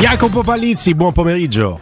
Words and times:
Jacopo 0.00 0.42
Palizzi, 0.42 0.94
buon 0.94 1.12
pomeriggio. 1.12 1.80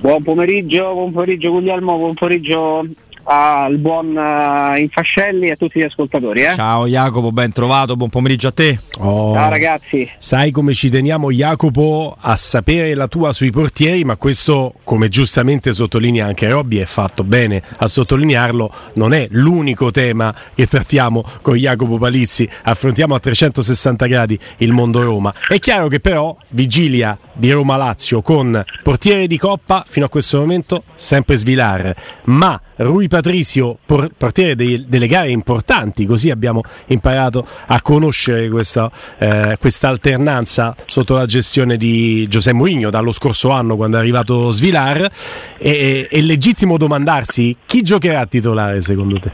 Buon 0.00 0.22
pomeriggio, 0.22 0.92
buon 0.94 1.12
pomeriggio 1.12 1.50
Guglielmo, 1.50 1.96
buon 1.96 2.14
pomeriggio 2.14 2.86
al 3.24 3.78
buon 3.78 4.16
uh, 4.16 4.76
Infascelli 4.76 5.48
e 5.48 5.52
a 5.52 5.56
tutti 5.56 5.78
gli 5.78 5.82
ascoltatori. 5.82 6.42
Eh? 6.42 6.54
Ciao 6.54 6.86
Jacopo, 6.86 7.32
ben 7.32 7.52
trovato, 7.52 7.96
buon 7.96 8.10
pomeriggio 8.10 8.48
a 8.48 8.52
te. 8.52 8.78
Oh, 8.98 9.34
Ciao 9.34 9.48
ragazzi. 9.48 10.10
Sai 10.18 10.50
come 10.50 10.74
ci 10.74 10.90
teniamo 10.90 11.30
Jacopo 11.30 12.16
a 12.18 12.36
sapere 12.36 12.94
la 12.94 13.06
tua 13.06 13.32
sui 13.32 13.50
portieri, 13.50 14.04
ma 14.04 14.16
questo 14.16 14.74
come 14.84 15.08
giustamente 15.08 15.72
sottolinea 15.72 16.26
anche 16.26 16.48
Robby 16.48 16.78
è 16.78 16.84
fatto 16.84 17.24
bene 17.24 17.62
a 17.76 17.86
sottolinearlo, 17.86 18.70
non 18.94 19.12
è 19.12 19.26
l'unico 19.30 19.90
tema 19.90 20.34
che 20.54 20.66
trattiamo 20.66 21.24
con 21.40 21.54
Jacopo 21.54 21.98
Palizzi, 21.98 22.48
affrontiamo 22.62 23.14
a 23.14 23.20
360 23.20 24.06
gradi 24.06 24.38
il 24.58 24.72
mondo 24.72 25.02
Roma. 25.02 25.32
È 25.48 25.58
chiaro 25.58 25.88
che 25.88 26.00
però 26.00 26.36
vigilia 26.50 27.18
di 27.32 27.50
Roma 27.50 27.76
Lazio 27.76 28.22
con 28.22 28.62
portiere 28.82 29.26
di 29.26 29.38
coppa 29.38 29.84
fino 29.86 30.06
a 30.06 30.08
questo 30.08 30.38
momento 30.38 30.84
sempre 30.94 31.36
Svilar, 31.36 31.94
ma 32.24 32.60
Rui 32.76 33.08
Patricio, 33.08 33.78
portiere 33.84 34.54
dei, 34.54 34.84
delle 34.88 35.06
gare 35.06 35.30
importanti, 35.30 36.06
così 36.06 36.30
abbiamo 36.30 36.62
imparato 36.86 37.46
a 37.66 37.80
conoscere 37.82 38.48
questa, 38.48 38.90
eh, 39.18 39.58
alternanza 39.82 40.74
sotto 40.86 41.14
la 41.16 41.26
gestione 41.26 41.76
di 41.76 42.26
Giuseppe 42.28 42.56
Mourinho 42.56 42.90
dallo 42.90 43.12
scorso 43.12 43.50
anno 43.50 43.76
quando 43.76 43.96
è 43.96 44.00
arrivato 44.00 44.50
Svilar. 44.50 45.10
È, 45.58 46.06
è 46.10 46.20
legittimo 46.20 46.76
domandarsi 46.76 47.56
chi 47.66 47.82
giocherà 47.82 48.20
a 48.20 48.26
titolare 48.26 48.80
secondo 48.80 49.18
te? 49.18 49.32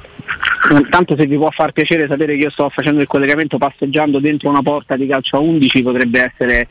Tanto 0.90 1.16
se 1.16 1.26
vi 1.26 1.36
può 1.36 1.50
far 1.50 1.72
piacere 1.72 2.06
sapere 2.08 2.36
che 2.36 2.42
io 2.42 2.50
sto 2.50 2.68
facendo 2.68 3.00
il 3.00 3.06
collegamento 3.06 3.58
passeggiando 3.58 4.18
dentro 4.18 4.48
una 4.48 4.62
porta 4.62 4.96
di 4.96 5.06
calcio 5.06 5.36
a 5.36 5.40
11 5.40 5.82
potrebbe 5.82 6.32
essere 6.32 6.68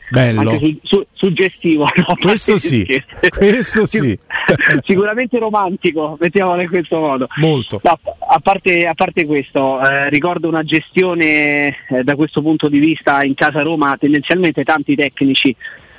su, 0.58 0.78
su, 0.82 1.06
suggestivo. 1.12 1.86
No? 1.96 2.14
Questo 2.20 2.56
sì, 2.56 2.86
questo 3.28 3.86
sì. 3.86 4.18
Sicuramente 4.84 5.38
romantico, 5.38 6.16
mettiamolo 6.20 6.62
in 6.62 6.68
questo 6.68 6.98
modo. 6.98 7.26
Molto. 7.36 7.80
No, 7.82 7.98
a, 8.28 8.38
parte, 8.40 8.86
a, 8.86 8.94
parte, 8.94 9.26
questo, 9.26 9.80
eh, 9.80 10.08
ricordo 10.10 10.48
una 10.48 10.62
gestione 10.62 11.76
eh, 11.88 12.04
da 12.04 12.14
questo 12.14 12.42
punto 12.42 12.68
di 12.68 12.78
vista 12.78 13.22
in 13.24 13.34
casa 13.34 13.62
Roma, 13.62 13.96
tendenzialmente 13.98 14.64
tanti 14.64 14.94
tecnici 14.94 15.54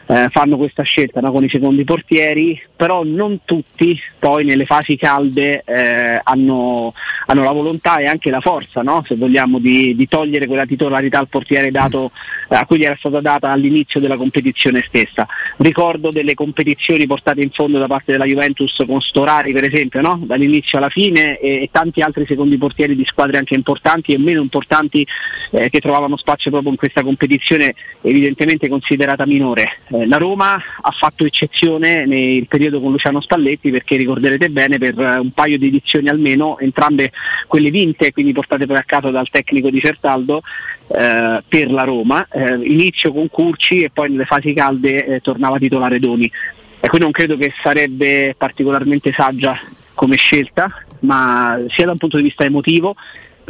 eh, 0.10 0.28
fanno 0.30 0.58
questa 0.58 0.82
scelta 0.82 1.22
no, 1.22 1.32
con 1.32 1.44
i 1.44 1.50
secondi 1.50 1.84
portieri, 1.84 2.60
però 2.76 3.04
non 3.04 3.42
tutti 3.46 4.00
poi 4.18 4.44
nelle 4.44 4.66
fasi 4.66 4.98
calde 4.98 5.62
eh, 5.64 6.20
hanno, 6.24 6.94
hanno, 7.28 7.44
la 7.44 7.52
volontà 7.52 7.98
e 7.98 8.08
anche 8.08 8.32
la 8.32 8.42
forza, 8.42 8.82
no, 8.82 9.04
se 9.06 9.16
vogliamo, 9.16 9.60
di, 9.60 9.96
di, 9.96 10.08
togliere 10.08 10.48
quella 10.48 10.66
titolarità 10.66 11.20
al 11.20 11.30
portiere 11.30 11.70
dato, 11.70 12.12
eh, 12.50 12.56
a 12.56 12.66
cui 12.66 12.80
gli 12.80 12.86
era 12.86 12.96
stata 12.98 13.22
data 13.22 13.52
all'inizio 13.52 14.00
della 14.00 14.18
competizione 14.18 14.84
stessa. 14.88 15.28
Ricordo 15.58 16.10
delle 16.10 16.34
competizioni 16.34 17.06
portate 17.06 17.42
in 17.42 17.52
fondo 17.52 17.78
da 17.78 17.86
parte 17.86 18.12
della 18.12 18.26
Juventus 18.26 18.84
con 18.88 19.02
Storari 19.02 19.54
per 19.54 19.64
esempio, 19.64 20.02
no, 20.02 20.20
dall'inizio 20.24 20.80
alla 20.80 20.90
fine 20.90 21.38
e, 21.38 21.62
e, 21.62 21.70
tanti 21.72 22.02
altri 22.02 22.26
secondi 22.26 22.58
portieri 22.58 22.96
di 22.96 23.06
squadre 23.06 23.38
anche 23.38 23.54
importanti 23.54 24.14
e 24.14 24.18
meno 24.18 24.42
importanti 24.42 25.06
eh, 25.52 25.70
che 25.70 25.80
trovavano 25.80 26.18
spazio 26.18 26.50
proprio 26.50 26.72
in 26.72 26.78
questa 26.78 27.04
competizione 27.04 27.76
evidentemente 28.02 28.68
considerata 28.68 29.28
minore 29.28 29.78
eh, 30.00 30.08
la 30.08 30.18
Roma 30.18 30.56
ha 30.56 30.92
fatto 30.92 31.26
eccezione 31.26 32.06
nel 32.06 32.48
periodo 32.48 32.80
con 32.80 32.92
Luciano 32.92 33.22
Spalletti 33.22 33.72
perché 33.72 33.96
ricorderete 33.98 34.50
bene 34.50 34.78
per 34.78 35.00
eh, 35.00 35.18
un 35.18 35.32
paio 35.32 35.58
di 35.58 35.68
edizioni 35.68 36.10
almeno, 36.10 36.58
entrambe 36.60 37.12
quelle 37.48 37.70
vinte, 37.70 38.12
quindi 38.12 38.32
portate 38.32 38.66
poi 38.66 38.78
a 38.78 38.84
casa 38.84 39.10
dal 39.10 39.30
tecnico 39.30 39.70
di 39.70 39.80
Certaldo 39.80 40.42
eh, 40.88 41.44
per 41.48 41.72
la 41.72 41.84
Roma, 41.84 42.28
eh, 42.32 42.56
inizio 42.64 43.12
con 43.12 43.30
Curci 43.30 43.84
e 43.84 43.90
poi 43.92 44.10
nelle 44.10 44.26
fasi 44.26 44.54
calde 44.54 45.06
eh, 45.06 45.20
tornava 45.20 45.58
titolare 45.58 46.00
Doni. 46.00 46.32
E 46.80 46.88
qui 46.88 47.00
non 47.00 47.12
credo 47.12 47.36
che 47.36 47.54
sarebbe 47.62 48.36
particolarmente 48.38 49.12
saggia 49.12 49.60
come 49.94 50.16
scelta, 50.16 50.72
ma 51.02 51.60
sia 51.68 51.86
da 51.86 51.92
un 51.92 51.98
punto 51.98 52.18
di 52.18 52.24
vista 52.24 52.46
emotivo 52.46 52.96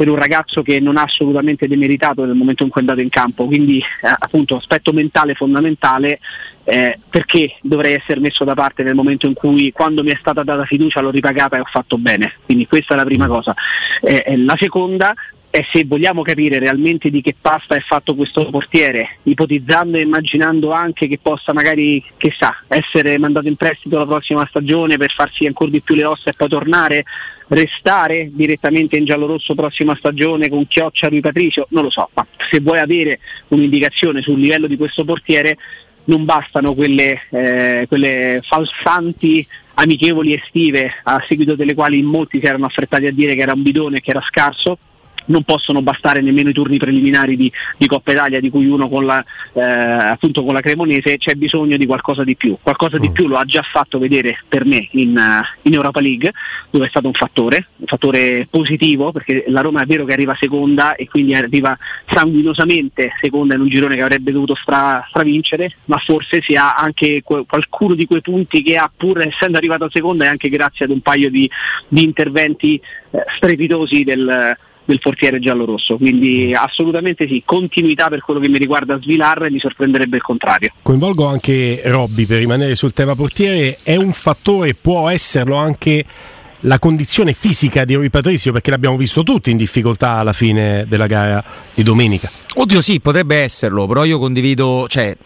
per 0.00 0.08
un 0.08 0.16
ragazzo 0.16 0.62
che 0.62 0.80
non 0.80 0.96
ha 0.96 1.02
assolutamente 1.02 1.68
demeritato 1.68 2.24
nel 2.24 2.34
momento 2.34 2.62
in 2.62 2.70
cui 2.70 2.80
è 2.80 2.84
andato 2.84 3.02
in 3.02 3.10
campo, 3.10 3.44
quindi 3.44 3.80
eh, 3.80 4.08
appunto 4.18 4.56
aspetto 4.56 4.94
mentale 4.94 5.34
fondamentale 5.34 6.20
eh, 6.64 6.98
perché 7.10 7.56
dovrei 7.60 7.92
essere 7.92 8.18
messo 8.18 8.42
da 8.44 8.54
parte 8.54 8.82
nel 8.82 8.94
momento 8.94 9.26
in 9.26 9.34
cui 9.34 9.70
quando 9.72 10.02
mi 10.02 10.10
è 10.10 10.16
stata 10.18 10.42
data 10.42 10.64
fiducia 10.64 11.02
l'ho 11.02 11.10
ripagata 11.10 11.58
e 11.58 11.60
ho 11.60 11.68
fatto 11.70 11.98
bene, 11.98 12.32
quindi 12.46 12.66
questa 12.66 12.94
è 12.94 12.96
la 12.96 13.04
prima 13.04 13.26
cosa. 13.26 13.54
Eh, 14.00 14.38
la 14.38 14.56
seconda 14.58 15.14
è 15.50 15.66
se 15.72 15.84
vogliamo 15.84 16.22
capire 16.22 16.60
realmente 16.60 17.10
di 17.10 17.20
che 17.20 17.34
pasta 17.38 17.74
è 17.74 17.80
fatto 17.80 18.14
questo 18.14 18.48
portiere, 18.50 19.18
ipotizzando 19.24 19.96
e 19.96 20.02
immaginando 20.02 20.70
anche 20.70 21.08
che 21.08 21.18
possa 21.20 21.52
magari, 21.52 22.02
che 22.16 22.32
sa, 22.36 22.56
essere 22.68 23.18
mandato 23.18 23.48
in 23.48 23.56
prestito 23.56 23.98
la 23.98 24.06
prossima 24.06 24.46
stagione 24.48 24.96
per 24.96 25.12
farsi 25.12 25.46
ancora 25.46 25.70
di 25.70 25.80
più 25.80 25.96
le 25.96 26.04
ossa 26.04 26.30
e 26.30 26.34
poi 26.36 26.48
tornare, 26.48 27.02
restare 27.48 28.30
direttamente 28.32 28.96
in 28.96 29.04
giallo-rosso 29.04 29.56
prossima 29.56 29.96
stagione 29.96 30.48
con 30.48 30.68
Chioccia 30.68 31.08
Rui 31.08 31.20
Patricio, 31.20 31.66
non 31.70 31.82
lo 31.82 31.90
so, 31.90 32.08
ma 32.14 32.24
se 32.48 32.60
vuoi 32.60 32.78
avere 32.78 33.18
un'indicazione 33.48 34.22
sul 34.22 34.38
livello 34.38 34.68
di 34.68 34.76
questo 34.76 35.04
portiere 35.04 35.56
non 36.04 36.24
bastano 36.24 36.74
quelle, 36.74 37.22
eh, 37.30 37.86
quelle 37.88 38.40
falsanti 38.44 39.44
amichevoli 39.74 40.34
estive 40.34 40.92
a 41.02 41.22
seguito 41.26 41.56
delle 41.56 41.74
quali 41.74 42.02
molti 42.02 42.38
si 42.38 42.46
erano 42.46 42.66
affrettati 42.66 43.06
a 43.06 43.12
dire 43.12 43.34
che 43.34 43.42
era 43.42 43.52
un 43.52 43.62
bidone 43.62 43.96
e 43.96 44.00
che 44.00 44.10
era 44.10 44.22
scarso 44.22 44.78
non 45.30 45.42
possono 45.44 45.80
bastare 45.80 46.20
nemmeno 46.20 46.50
i 46.50 46.52
turni 46.52 46.76
preliminari 46.76 47.36
di, 47.36 47.50
di 47.76 47.86
Coppa 47.86 48.12
Italia 48.12 48.40
di 48.40 48.50
cui 48.50 48.66
uno 48.66 48.88
con 48.88 49.06
la, 49.06 49.24
eh, 49.54 49.62
appunto 49.62 50.44
con 50.44 50.52
la 50.52 50.60
Cremonese 50.60 51.16
c'è 51.16 51.34
bisogno 51.34 51.76
di 51.76 51.86
qualcosa 51.86 52.24
di 52.24 52.36
più 52.36 52.56
qualcosa 52.60 52.98
di 52.98 53.08
mm. 53.08 53.12
più 53.12 53.26
lo 53.26 53.36
ha 53.36 53.44
già 53.44 53.62
fatto 53.62 53.98
vedere 53.98 54.42
per 54.46 54.64
me 54.64 54.88
in, 54.92 55.16
uh, 55.16 55.68
in, 55.68 55.74
Europa 55.74 56.00
League 56.00 56.32
dove 56.68 56.86
è 56.86 56.88
stato 56.88 57.06
un 57.06 57.14
fattore 57.14 57.68
un 57.76 57.86
fattore 57.86 58.46
positivo 58.50 59.12
perché 59.12 59.44
la 59.48 59.60
Roma 59.60 59.82
è 59.82 59.86
vero 59.86 60.04
che 60.04 60.12
arriva 60.12 60.34
seconda 60.38 60.94
e 60.96 61.08
quindi 61.08 61.34
arriva 61.34 61.76
sanguinosamente 62.06 63.12
seconda 63.20 63.54
in 63.54 63.60
un 63.60 63.68
girone 63.68 63.94
che 63.94 64.02
avrebbe 64.02 64.32
dovuto 64.32 64.54
stra, 64.54 65.04
stravincere 65.08 65.70
ma 65.86 65.98
forse 65.98 66.42
si 66.42 66.56
ha 66.56 66.74
anche 66.74 67.22
qualcuno 67.22 67.94
di 67.94 68.06
quei 68.06 68.20
punti 68.20 68.62
che 68.62 68.76
ha 68.76 68.90
pur 68.94 69.20
essendo 69.20 69.56
arrivato 69.56 69.84
a 69.84 69.90
seconda 69.90 70.24
e 70.24 70.28
anche 70.28 70.48
grazie 70.48 70.84
ad 70.84 70.90
un 70.90 71.00
paio 71.00 71.30
di, 71.30 71.48
di 71.88 72.02
interventi 72.02 72.80
eh, 73.10 73.24
strepitosi 73.36 74.04
del 74.04 74.56
del 74.90 75.00
portiere 75.00 75.38
giallo-rosso. 75.38 75.96
Quindi 75.96 76.54
assolutamente 76.54 77.26
sì, 77.26 77.42
continuità 77.44 78.08
per 78.08 78.20
quello 78.20 78.40
che 78.40 78.48
mi 78.48 78.58
riguarda 78.58 78.98
Svilar 79.00 79.44
e 79.44 79.50
mi 79.50 79.58
sorprenderebbe 79.58 80.16
il 80.16 80.22
contrario. 80.22 80.70
Coinvolgo 80.82 81.26
anche 81.26 81.80
Robby 81.84 82.26
per 82.26 82.38
rimanere 82.38 82.74
sul 82.74 82.92
tema 82.92 83.14
portiere, 83.14 83.78
è 83.82 83.96
un 83.96 84.12
fattore, 84.12 84.74
può 84.74 85.08
esserlo 85.08 85.56
anche 85.56 86.04
la 86.60 86.78
condizione 86.78 87.32
fisica 87.32 87.84
di 87.84 87.94
Rui 87.94 88.10
Patricio 88.10 88.52
perché 88.52 88.70
l'abbiamo 88.70 88.96
visto 88.96 89.22
tutti 89.22 89.50
in 89.50 89.56
difficoltà 89.56 90.16
alla 90.16 90.32
fine 90.32 90.84
della 90.88 91.06
gara 91.06 91.42
di 91.74 91.82
domenica. 91.82 92.30
Oddio 92.54 92.82
sì, 92.82 92.98
potrebbe 92.98 93.36
esserlo, 93.36 93.86
però 93.86 94.04
io 94.04 94.18
condivido, 94.18 94.86
cioè 94.88 95.16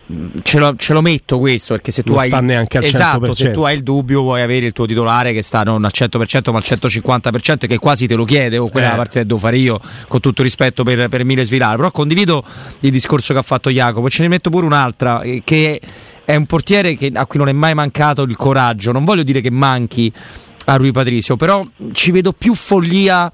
ce 0.43 0.59
lo, 0.59 0.75
ce 0.77 0.93
lo 0.93 1.01
metto 1.01 1.39
questo 1.39 1.73
perché 1.75 1.91
se 1.91 2.03
tu 2.03 2.13
non 2.13 2.21
hai 2.21 2.29
sta 2.29 2.41
neanche 2.41 2.79
al 2.79 2.85
esatto, 2.85 3.27
100%. 3.27 3.31
se 3.31 3.51
tu 3.51 3.63
hai 3.63 3.77
il 3.77 3.83
dubbio 3.83 4.21
vuoi 4.21 4.43
avere 4.43 4.67
il 4.67 4.73
tuo 4.73 4.85
titolare 4.85 5.33
che 5.33 5.43
sta 5.43 5.63
non 5.63 5.85
al 5.85 5.93
100% 5.93 6.53
ma 6.53 6.59
al 6.59 6.65
150% 6.65 7.57
e 7.61 7.67
che 7.67 7.79
quasi 7.79 8.07
te 8.07 8.15
lo 8.15 8.25
chiede 8.25 8.59
o 8.59 8.69
quella 8.69 8.93
eh. 8.93 8.97
parte 8.97 9.21
che 9.21 9.27
devo 9.27 9.41
fare 9.41 9.57
io 9.57 9.81
con 10.07 10.21
tutto 10.21 10.43
rispetto 10.43 10.85
per, 10.85 11.09
per 11.09 11.25
Mile 11.25 11.45
Svilaro, 11.45 11.77
però 11.77 11.91
condivido 11.91 12.45
il 12.81 12.91
discorso 12.91 13.33
che 13.33 13.39
ha 13.39 13.43
fatto 13.43 13.71
Jacopo 13.71 14.11
ce 14.11 14.23
ne 14.23 14.29
metto 14.29 14.51
pure 14.51 14.67
un'altra 14.67 15.23
eh, 15.23 15.41
che 15.43 15.81
è 16.25 16.37
un 16.37 16.47
portiere 16.47 16.95
che, 16.95 17.11
a 17.15 17.27
cui 17.27 17.39
non 17.39 17.49
è 17.49 17.53
mai 17.53 17.75
mancato 17.75 18.23
il 18.23 18.37
coraggio, 18.37 18.93
non 18.93 19.05
voglio 19.05 19.23
dire 19.23 19.41
che 19.41 19.51
manchi 19.51 20.13
a 20.65 20.77
Rui 20.77 20.93
Patricio, 20.93 21.37
però 21.37 21.65
ci 21.93 22.11
vedo 22.11 22.33
più 22.33 22.55
follia 22.55 23.33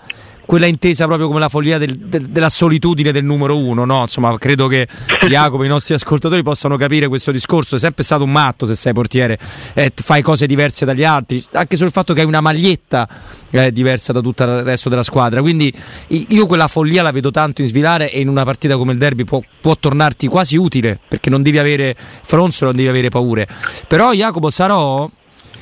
quella 0.51 0.67
intesa 0.67 1.07
proprio 1.07 1.29
come 1.29 1.39
la 1.39 1.49
follia 1.49 1.79
del, 1.79 1.97
del, 1.97 2.27
della 2.27 2.49
solitudine 2.49 3.13
del 3.13 3.23
numero 3.23 3.57
uno, 3.57 3.85
no? 3.85 4.01
Insomma, 4.01 4.37
credo 4.37 4.67
che 4.67 4.89
Jacopo, 5.29 5.63
i 5.63 5.69
nostri 5.69 5.95
ascoltatori 5.95 6.43
possano 6.43 6.77
capire 6.77 7.07
questo 7.07 7.31
discorso. 7.31 7.77
È 7.77 7.79
sempre 7.79 8.03
stato 8.03 8.25
un 8.25 8.33
matto 8.33 8.67
se 8.67 8.75
sei 8.75 8.93
portiere, 8.93 9.39
eh, 9.75 9.93
fai 9.95 10.23
cose 10.23 10.49
diverse 10.49 10.85
dagli 10.85 11.05
altri, 11.05 11.41
anche 11.53 11.77
sul 11.77 11.93
fatto 11.93 12.15
che 12.15 12.23
hai 12.23 12.27
una 12.27 12.41
maglietta 12.41 13.09
eh, 13.51 13.71
diversa 13.71 14.13
da 14.13 14.21
tutto 14.21 14.43
il 14.43 14.65
resto 14.65 14.89
della 14.89 15.05
squadra. 15.05 15.41
Quindi 15.41 15.73
io 16.09 16.47
quella 16.47 16.67
follia 16.67 17.03
la 17.03 17.13
vedo 17.13 17.31
tanto 17.31 17.63
in 17.63 17.69
svilare 17.69 18.11
e 18.11 18.19
in 18.19 18.27
una 18.27 18.43
partita 18.43 18.77
come 18.77 18.91
il 18.91 18.99
derby 18.99 19.23
può, 19.23 19.41
può 19.61 19.77
tornarti 19.79 20.27
quasi 20.27 20.57
utile 20.57 20.99
perché 21.07 21.31
non 21.31 21.43
devi 21.43 21.59
avere 21.59 21.95
fronzo, 21.97 22.65
non 22.65 22.75
devi 22.75 22.89
avere 22.89 23.09
paure. 23.09 23.47
Però 23.87 24.13
Jacopo 24.13 24.51
sarò 24.51 25.09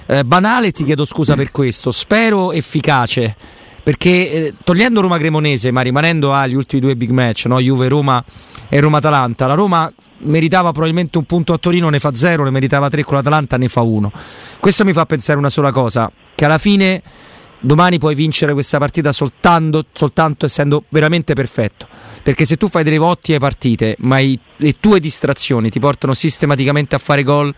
eh, 0.09 0.25
banale, 0.25 0.73
ti 0.73 0.85
chiedo 0.85 1.05
scusa 1.05 1.35
per 1.35 1.51
questo, 1.51 1.93
spero 1.93 2.53
efficace 2.53 3.37
perché 3.83 4.31
eh, 4.31 4.55
togliendo 4.65 5.01
Roma 5.01 5.19
Cremonese 5.19 5.71
ma 5.71 5.83
rimanendo 5.83 6.33
agli 6.33 6.55
ultimi 6.55 6.81
due 6.81 6.97
big 6.97 7.11
match, 7.11 7.45
no? 7.45 7.61
Juve 7.61 7.89
Roma 7.89 8.23
e 8.69 8.81
Roma 8.81 8.99
Atalanta, 8.99 9.47
la 9.47 9.55
Roma 9.55 9.91
meritava 10.21 10.73
probabilmente 10.73 11.19
un 11.19 11.25
punto 11.25 11.53
a 11.53 11.59
Torino, 11.59 11.89
ne 11.89 11.99
fa 11.99 12.15
zero, 12.15 12.45
ne 12.45 12.51
meritava 12.51 12.89
tre 12.89 13.03
con 13.05 13.15
l'Atalanta, 13.15 13.57
ne 13.57 13.69
fa 13.69 13.83
uno. 13.83 14.11
Questo 14.59 14.85
mi 14.85 14.93
fa 14.93 15.07
pensare 15.07 15.39
una 15.39 15.51
sola 15.51 15.71
cosa, 15.71 16.11
che 16.35 16.45
alla 16.45 16.59
fine 16.59 17.03
domani 17.61 17.99
puoi 17.99 18.15
vincere 18.15 18.53
questa 18.53 18.79
partita 18.79 19.13
soltanto, 19.13 19.87
soltanto 19.93 20.47
essendo 20.47 20.85
veramente 20.89 21.35
perfetto. 21.35 21.87
Perché 22.23 22.45
se 22.45 22.57
tu 22.57 22.69
fai 22.69 22.83
delle 22.83 22.99
ottime 22.99 23.39
partite, 23.39 23.97
ma 24.01 24.19
i, 24.19 24.39
le 24.57 24.75
tue 24.81 25.01
distrazioni 25.01 25.71
ti 25.71 25.79
portano 25.79 26.15
sistematicamente 26.15 26.95
a 26.95 26.99
fare 26.99 27.23
gol, 27.23 27.55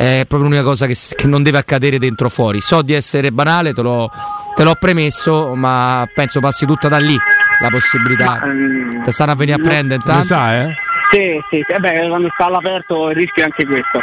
è 0.00 0.24
proprio 0.26 0.48
l'unica 0.48 0.62
cosa 0.62 0.86
che, 0.86 0.96
che 1.14 1.26
non 1.26 1.42
deve 1.42 1.58
accadere 1.58 1.98
dentro 1.98 2.26
o 2.26 2.30
fuori. 2.30 2.60
So 2.62 2.80
di 2.80 2.94
essere 2.94 3.32
banale, 3.32 3.74
te 3.74 3.82
l'ho 3.82 4.10
te 4.54 4.64
l'ho 4.64 4.74
premesso, 4.74 5.54
ma 5.54 6.08
penso 6.14 6.40
passi 6.40 6.64
tutta 6.64 6.88
da 6.88 6.96
lì 6.96 7.16
la 7.60 7.68
possibilità. 7.68 8.40
Um, 8.42 9.02
Te 9.04 9.12
stanno 9.12 9.32
a 9.32 9.34
venire 9.34 9.58
a 9.58 9.62
prendere 9.62 9.96
intanto. 9.96 10.24
sa, 10.24 10.62
eh? 10.62 10.74
Sì, 11.10 11.38
sì, 11.50 11.64
eh 11.66 11.78
beh, 11.78 12.08
quando 12.08 12.30
sta 12.32 12.46
all'aperto 12.46 13.10
il 13.10 13.16
rischio 13.16 13.42
è 13.42 13.44
anche 13.46 13.66
questo. 13.66 14.00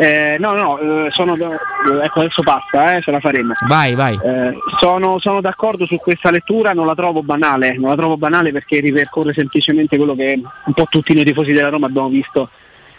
Eh, 0.00 0.36
no, 0.40 0.54
no, 0.54 0.78
eh, 0.78 1.10
sono, 1.12 1.34
ecco 1.34 2.20
adesso 2.20 2.42
passa, 2.42 2.96
eh, 2.96 3.00
ce 3.00 3.12
la 3.12 3.20
faremo. 3.20 3.52
Vai, 3.68 3.94
vai. 3.94 4.18
Eh, 4.20 4.58
sono, 4.78 5.20
sono, 5.20 5.40
d'accordo 5.40 5.86
su 5.86 5.98
questa 5.98 6.32
lettura, 6.32 6.72
non 6.72 6.84
la 6.84 6.94
trovo 6.94 7.22
banale, 7.22 7.76
non 7.78 7.90
la 7.90 7.96
trovo 7.96 8.16
banale 8.16 8.50
perché 8.50 8.80
ripercorre 8.80 9.32
semplicemente 9.34 9.96
quello 9.96 10.16
che 10.16 10.40
un 10.64 10.72
po' 10.72 10.86
tutti 10.90 11.14
noi 11.14 11.24
tifosi 11.24 11.52
della 11.52 11.68
Roma 11.68 11.86
abbiamo 11.86 12.08
visto 12.08 12.50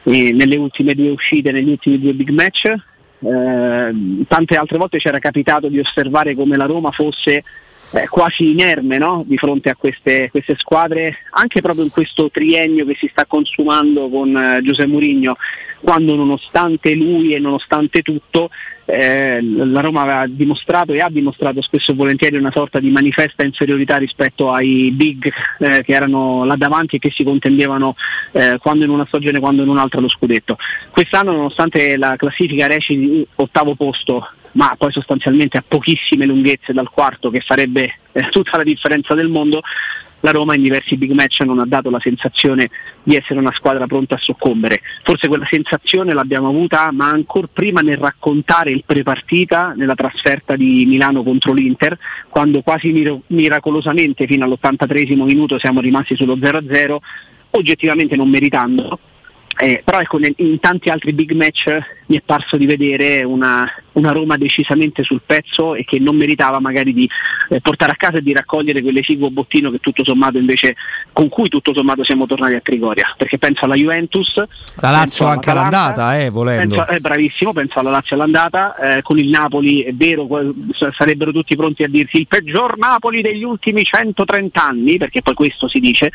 eh, 0.04 0.32
nelle 0.32 0.56
ultime 0.56 0.96
due 0.96 1.10
uscite, 1.10 1.52
negli 1.52 1.70
ultimi 1.70 2.00
due 2.00 2.14
big 2.14 2.30
match, 2.30 2.66
eh, 2.66 4.26
tante 4.28 4.56
altre 4.56 4.78
volte 4.78 4.98
c'era 4.98 5.20
capitato 5.20 5.68
di 5.68 5.80
osservare 5.80 6.36
come 6.36 6.56
la 6.56 6.66
Roma 6.66 6.92
fosse 6.92 7.44
eh, 7.92 8.08
quasi 8.08 8.52
inerme 8.52 8.98
no? 8.98 9.24
di 9.26 9.38
fronte 9.38 9.70
a 9.70 9.76
queste, 9.76 10.30
queste, 10.30 10.56
squadre, 10.58 11.18
anche 11.32 11.62
proprio 11.62 11.84
in 11.84 11.90
questo 11.90 12.30
triennio 12.30 12.86
che 12.86 12.96
si 12.98 13.08
sta 13.12 13.26
consumando 13.26 14.10
con 14.10 14.36
eh, 14.36 14.62
Giuseppe 14.62 14.90
Mourinho, 14.90 15.36
quando 15.82 16.16
nonostante 16.16 16.94
lui 16.94 17.34
e 17.34 17.40
nonostante 17.40 18.02
tutto 18.02 18.50
eh, 18.86 19.40
la 19.42 19.82
Roma 19.82 20.02
aveva 20.02 20.26
dimostrato 20.28 20.94
e 20.94 21.00
ha 21.00 21.10
dimostrato 21.10 21.62
spesso 21.62 21.92
e 21.92 21.96
volentieri 21.96 22.38
una 22.38 22.52
sorta 22.52 22.80
di 22.80 22.90
manifesta 22.90 23.44
inferiorità 23.44 23.98
rispetto 23.98 24.52
ai 24.52 24.92
big 24.92 25.32
eh, 25.60 25.84
che 25.84 25.94
erano 25.94 26.44
là 26.44 26.56
davanti 26.56 26.96
e 26.96 27.00
che 27.00 27.12
si 27.12 27.24
contendevano 27.24 27.96
eh, 28.32 28.58
quando 28.60 28.86
in 28.86 28.90
una 28.90 29.06
stagione 29.06 29.40
quando 29.40 29.62
in 29.62 29.70
un'altra 29.70 30.00
lo 30.00 30.10
scudetto. 30.10 30.58
Quest'anno 30.90 31.32
nonostante 31.32 31.98
la 31.98 32.16
classifica 32.18 32.68
reciti 32.68 33.26
ottavo 33.36 33.76
posto 33.76 34.28
ma 34.54 34.74
poi 34.78 34.92
sostanzialmente 34.92 35.58
a 35.58 35.64
pochissime 35.66 36.26
lunghezze 36.26 36.74
dal 36.74 36.90
quarto 36.90 37.30
che 37.30 37.40
farebbe 37.42 37.94
eh, 38.12 38.30
tutta 38.30 38.58
la 38.58 38.64
differenza 38.64 39.14
del 39.14 39.28
mondo, 39.28 39.62
la 40.22 40.32
Roma 40.32 40.56
in 40.56 40.62
diversi 40.62 40.98
big 40.98 41.12
match 41.12 41.42
non 41.42 41.60
ha 41.60 41.66
dato 41.66 41.90
la 41.90 42.00
sensazione 42.00 42.70
di 43.04 43.16
essere 43.16 43.40
una 43.40 43.54
squadra 43.54 43.88
pronta 43.88 44.16
a 44.16 44.20
soccombere. 44.20 44.82
Forse 45.04 45.28
quella 45.28 45.46
sensazione 45.50 46.14
l'abbiamo 46.14 46.50
avuta, 46.50 46.92
ma 46.92 47.10
ancora 47.10 47.48
prima 47.52 47.82
nel 47.82 47.98
raccontare 47.98 48.72
il 48.72 48.84
prepartita 48.86 49.74
nella 49.76 49.96
trasferta 49.96 50.56
di 50.56 50.86
Milano 50.88 51.24
contro 51.24 51.54
l'Inter, 51.54 51.98
quando 52.28 52.62
quasi 52.62 52.92
mir- 52.92 53.20
miracolosamente 53.28 54.26
fino 54.26 54.46
all'83 54.46 55.16
minuto 55.24 55.60
siamo 55.60 55.82
rimasti 55.82 56.16
sullo 56.16 56.36
0-0, 56.36 56.98
oggettivamente 57.52 58.16
non 58.16 58.30
meritando 58.30 59.00
eh, 59.62 59.82
però 59.84 60.00
ecco, 60.00 60.18
nel, 60.18 60.34
in 60.38 60.58
tanti 60.62 60.88
altri 60.88 61.12
big 61.12 61.34
match 61.34 61.78
mi 62.06 62.16
è 62.16 62.22
parso 62.26 62.56
di 62.56 62.66
vedere 62.66 63.26
una, 63.26 63.70
una, 63.92 64.14
Roma 64.14 64.38
decisamente 64.38 65.04
sul 65.04 65.20
pezzo 65.26 65.76
e 65.76 65.84
che 65.84 66.00
non 66.00 66.16
meritava 66.16 66.62
magari 66.62 66.94
di 66.94 67.10
eh, 67.50 67.60
portare 67.60 67.92
a 67.92 67.96
casa 67.96 68.20
e 68.20 68.22
di 68.22 68.32
raccogliere 68.32 68.82
bottino 69.30 69.70
che 69.70 69.80
tutto 69.80 70.06
sommato 70.06 70.38
invece 70.38 70.76
con 71.12 71.28
cui 71.28 71.50
tutto 71.50 71.74
sommato 71.74 72.06
siamo 72.06 72.26
tornati 72.26 72.54
a 72.54 72.62
Trigoria. 72.62 73.14
Perché 73.18 73.38
penso 73.38 73.66
alla 73.66 73.76
Juventus, 73.76 74.42
la 74.76 74.92
Lazio 74.92 75.26
anche 75.26 75.50
all'andata, 75.50 76.18
eh, 76.18 76.30
volendo. 76.30 76.76
Penso, 76.76 76.92
eh, 76.92 77.00
bravissimo, 77.02 77.52
penso 77.52 77.80
alla 77.80 77.92
Lazio 77.92 78.16
all'andata, 78.16 78.76
eh, 78.78 79.02
con 79.02 79.20
il 79.20 79.28
Napoli 79.28 79.82
è 79.82 79.94
vero, 79.94 80.26
sarebbero 80.94 81.34
tutti 81.34 81.58
pronti 81.58 81.84
a 81.84 81.90
dirsi 81.90 82.18
il 82.18 82.28
peggior 82.28 82.78
Napoli 82.78 83.22
degli 83.22 83.44
ultimi 83.44 83.84
130 83.84 84.64
anni, 84.64 84.98
perché 84.98 85.22
poi 85.22 85.34
questo 85.34 85.68
si 85.68 85.80
dice, 85.80 86.12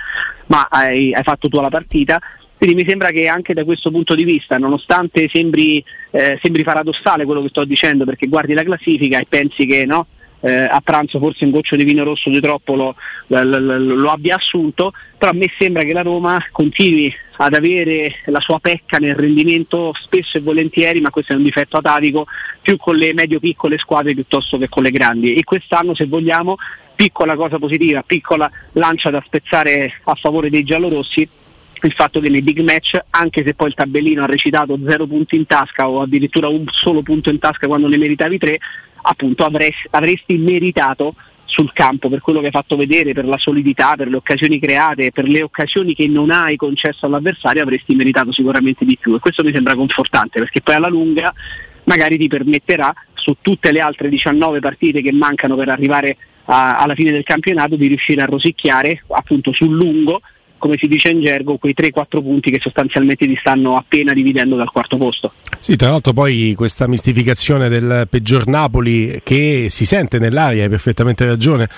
ma 0.46 0.66
hai, 0.70 1.12
hai 1.12 1.22
fatto 1.22 1.50
tu 1.50 1.60
la 1.60 1.68
partita 1.68 2.18
quindi 2.56 2.82
mi 2.82 2.88
sembra 2.88 3.10
che 3.10 3.28
anche 3.28 3.52
da 3.52 3.64
questo 3.64 3.90
punto 3.90 4.14
di 4.14 4.24
vista, 4.24 4.58
nonostante 4.58 5.28
sembri, 5.30 5.84
eh, 6.10 6.38
sembri 6.42 6.62
paradossale 6.62 7.24
quello 7.24 7.42
che 7.42 7.48
sto 7.48 7.64
dicendo, 7.64 8.04
perché 8.04 8.26
guardi 8.26 8.54
la 8.54 8.62
classifica 8.62 9.18
e 9.18 9.26
pensi 9.28 9.66
che 9.66 9.84
no, 9.84 10.06
eh, 10.40 10.52
a 10.52 10.80
pranzo 10.84 11.18
forse 11.18 11.44
un 11.44 11.50
goccio 11.50 11.74
di 11.74 11.84
vino 11.84 12.04
rosso 12.04 12.28
di 12.28 12.40
troppo 12.40 12.74
lo, 12.74 12.94
lo, 13.28 13.42
lo, 13.42 13.78
lo, 13.78 14.10
abbia 14.10 14.36
assunto, 14.36 14.92
però 15.16 15.30
a 15.30 15.34
me 15.34 15.50
sembra 15.58 15.82
che 15.84 15.94
la 15.94 16.02
Roma 16.02 16.42
continui 16.52 17.12
ad 17.36 17.54
avere 17.54 18.16
la 18.26 18.40
sua 18.40 18.58
pecca 18.60 18.98
nel 18.98 19.14
rendimento 19.14 19.92
spesso 19.94 20.36
e 20.36 20.42
volentieri, 20.42 21.00
ma 21.00 21.10
questo 21.10 21.32
è 21.32 21.36
un 21.36 21.42
difetto 21.42 21.78
atavico, 21.78 22.26
più 22.60 22.76
con 22.76 22.96
le 22.96 23.14
medio-piccole 23.14 23.78
squadre 23.78 24.14
piuttosto 24.14 24.58
che 24.58 24.68
con 24.68 24.82
le 24.82 24.90
grandi. 24.90 25.34
E 25.34 25.44
quest'anno 25.44 25.94
se 25.94 26.04
vogliamo, 26.04 26.56
piccola 26.94 27.34
cosa 27.36 27.58
positiva, 27.58 28.02
piccola 28.02 28.48
lancia 28.72 29.08
da 29.10 29.22
spezzare 29.24 30.00
a 30.04 30.14
favore 30.14 30.50
dei 30.50 30.62
giallorossi, 30.62 31.26
il 31.86 31.92
fatto 31.92 32.20
che 32.20 32.28
nei 32.28 32.42
big 32.42 32.60
match, 32.60 32.98
anche 33.10 33.42
se 33.44 33.54
poi 33.54 33.68
il 33.68 33.74
tabellino 33.74 34.22
ha 34.22 34.26
recitato 34.26 34.78
zero 34.86 35.06
punti 35.06 35.36
in 35.36 35.46
tasca 35.46 35.88
o 35.88 36.02
addirittura 36.02 36.48
un 36.48 36.64
solo 36.70 37.02
punto 37.02 37.30
in 37.30 37.38
tasca 37.38 37.66
quando 37.66 37.88
ne 37.88 37.96
meritavi 37.96 38.38
tre, 38.38 38.58
appunto 39.02 39.44
avresti, 39.44 39.88
avresti 39.90 40.36
meritato 40.36 41.14
sul 41.44 41.72
campo 41.72 42.08
per 42.08 42.20
quello 42.20 42.40
che 42.40 42.46
hai 42.46 42.52
fatto 42.52 42.76
vedere, 42.76 43.12
per 43.12 43.26
la 43.26 43.38
solidità, 43.38 43.94
per 43.96 44.08
le 44.08 44.16
occasioni 44.16 44.58
create, 44.58 45.12
per 45.12 45.24
le 45.24 45.42
occasioni 45.42 45.94
che 45.94 46.08
non 46.08 46.30
hai 46.30 46.56
concesso 46.56 47.06
all'avversario, 47.06 47.62
avresti 47.62 47.94
meritato 47.94 48.32
sicuramente 48.32 48.84
di 48.84 48.96
più. 48.98 49.14
E 49.14 49.20
questo 49.20 49.44
mi 49.44 49.52
sembra 49.52 49.74
confortante 49.74 50.40
perché 50.40 50.60
poi 50.62 50.74
alla 50.74 50.88
lunga 50.88 51.32
magari 51.84 52.16
ti 52.16 52.28
permetterà 52.28 52.92
su 53.12 53.36
tutte 53.40 53.72
le 53.72 53.80
altre 53.80 54.08
19 54.08 54.58
partite 54.58 55.02
che 55.02 55.12
mancano 55.12 55.54
per 55.54 55.68
arrivare 55.68 56.16
a, 56.46 56.78
alla 56.78 56.94
fine 56.94 57.10
del 57.10 57.22
campionato 57.22 57.76
di 57.76 57.86
riuscire 57.86 58.22
a 58.22 58.26
rosicchiare 58.26 59.02
appunto 59.08 59.52
sul 59.52 59.74
lungo 59.74 60.20
come 60.64 60.78
si 60.78 60.88
dice 60.88 61.10
in 61.10 61.20
gergo, 61.20 61.58
quei 61.58 61.74
3-4 61.76 62.22
punti 62.22 62.50
che 62.50 62.58
sostanzialmente 62.58 63.26
ti 63.26 63.36
stanno 63.38 63.76
appena 63.76 64.14
dividendo 64.14 64.56
dal 64.56 64.70
quarto 64.70 64.96
posto. 64.96 65.32
Sì, 65.58 65.76
tra 65.76 65.90
l'altro 65.90 66.14
poi 66.14 66.54
questa 66.56 66.86
mistificazione 66.86 67.68
del 67.68 68.06
peggior 68.08 68.46
Napoli 68.46 69.20
che 69.22 69.66
si 69.68 69.84
sente 69.84 70.18
nell'aria, 70.18 70.62
hai 70.62 70.70
perfettamente 70.70 71.26
ragione 71.26 71.68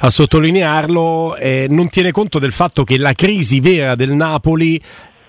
a 0.00 0.10
sottolinearlo, 0.10 1.36
eh, 1.36 1.68
non 1.70 1.88
tiene 1.88 2.10
conto 2.10 2.38
del 2.38 2.52
fatto 2.52 2.84
che 2.84 2.98
la 2.98 3.14
crisi 3.14 3.60
vera 3.60 3.94
del 3.94 4.10
Napoli 4.10 4.78